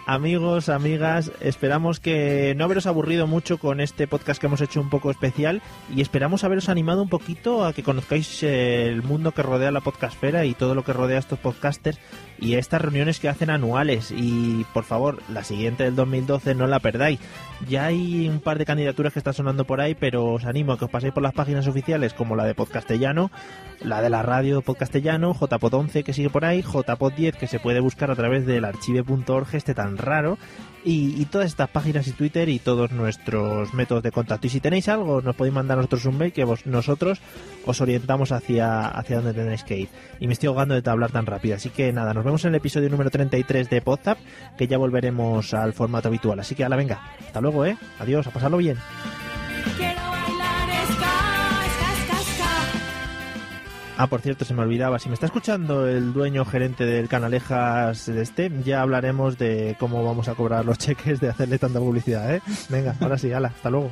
[0.10, 4.90] Amigos, amigas, esperamos que no haberos aburrido mucho con este podcast que hemos hecho un
[4.90, 5.62] poco especial
[5.94, 10.46] y esperamos haberos animado un poquito a que conozcáis el mundo que rodea la podcastfera
[10.46, 12.00] y todo lo que rodea a estos podcasters
[12.40, 14.12] y estas reuniones que hacen anuales.
[14.16, 17.20] Y por favor, la siguiente del 2012 no la perdáis.
[17.68, 20.78] Ya hay un par de candidaturas que están sonando por ahí, pero os animo a
[20.78, 23.32] que os paséis por las páginas oficiales como la de Podcastellano,
[23.82, 27.60] la de la radio Podcastellano, JPod 11 que sigue por ahí, JPod 10 que se
[27.60, 30.38] puede buscar a través del archive.org este tan raro
[30.84, 34.48] y, todas estas páginas y Twitter y todos nuestros métodos de contacto.
[34.48, 37.20] Y si tenéis algo, nos podéis mandar nosotros un mail que vos- nosotros
[37.66, 39.90] os orientamos hacia, hacia donde tenéis que ir.
[40.20, 41.56] Y me estoy ahogando de hablar tan rápido.
[41.56, 44.18] Así que nada, nos vemos en el episodio número 33 de Podzap,
[44.58, 46.40] que ya volveremos al formato habitual.
[46.40, 47.02] Así que la venga.
[47.26, 47.78] Hasta luego, ¿eh?
[48.00, 48.78] Adiós, a pasarlo bien.
[53.98, 55.00] Ah, por cierto, se me olvidaba.
[55.00, 60.04] Si me está escuchando el dueño gerente del Canalejas de este, ya hablaremos de cómo
[60.04, 62.42] vamos a cobrar los cheques de hacerle tanta publicidad, ¿eh?
[62.70, 63.92] Venga, ahora sí, ala, hasta luego.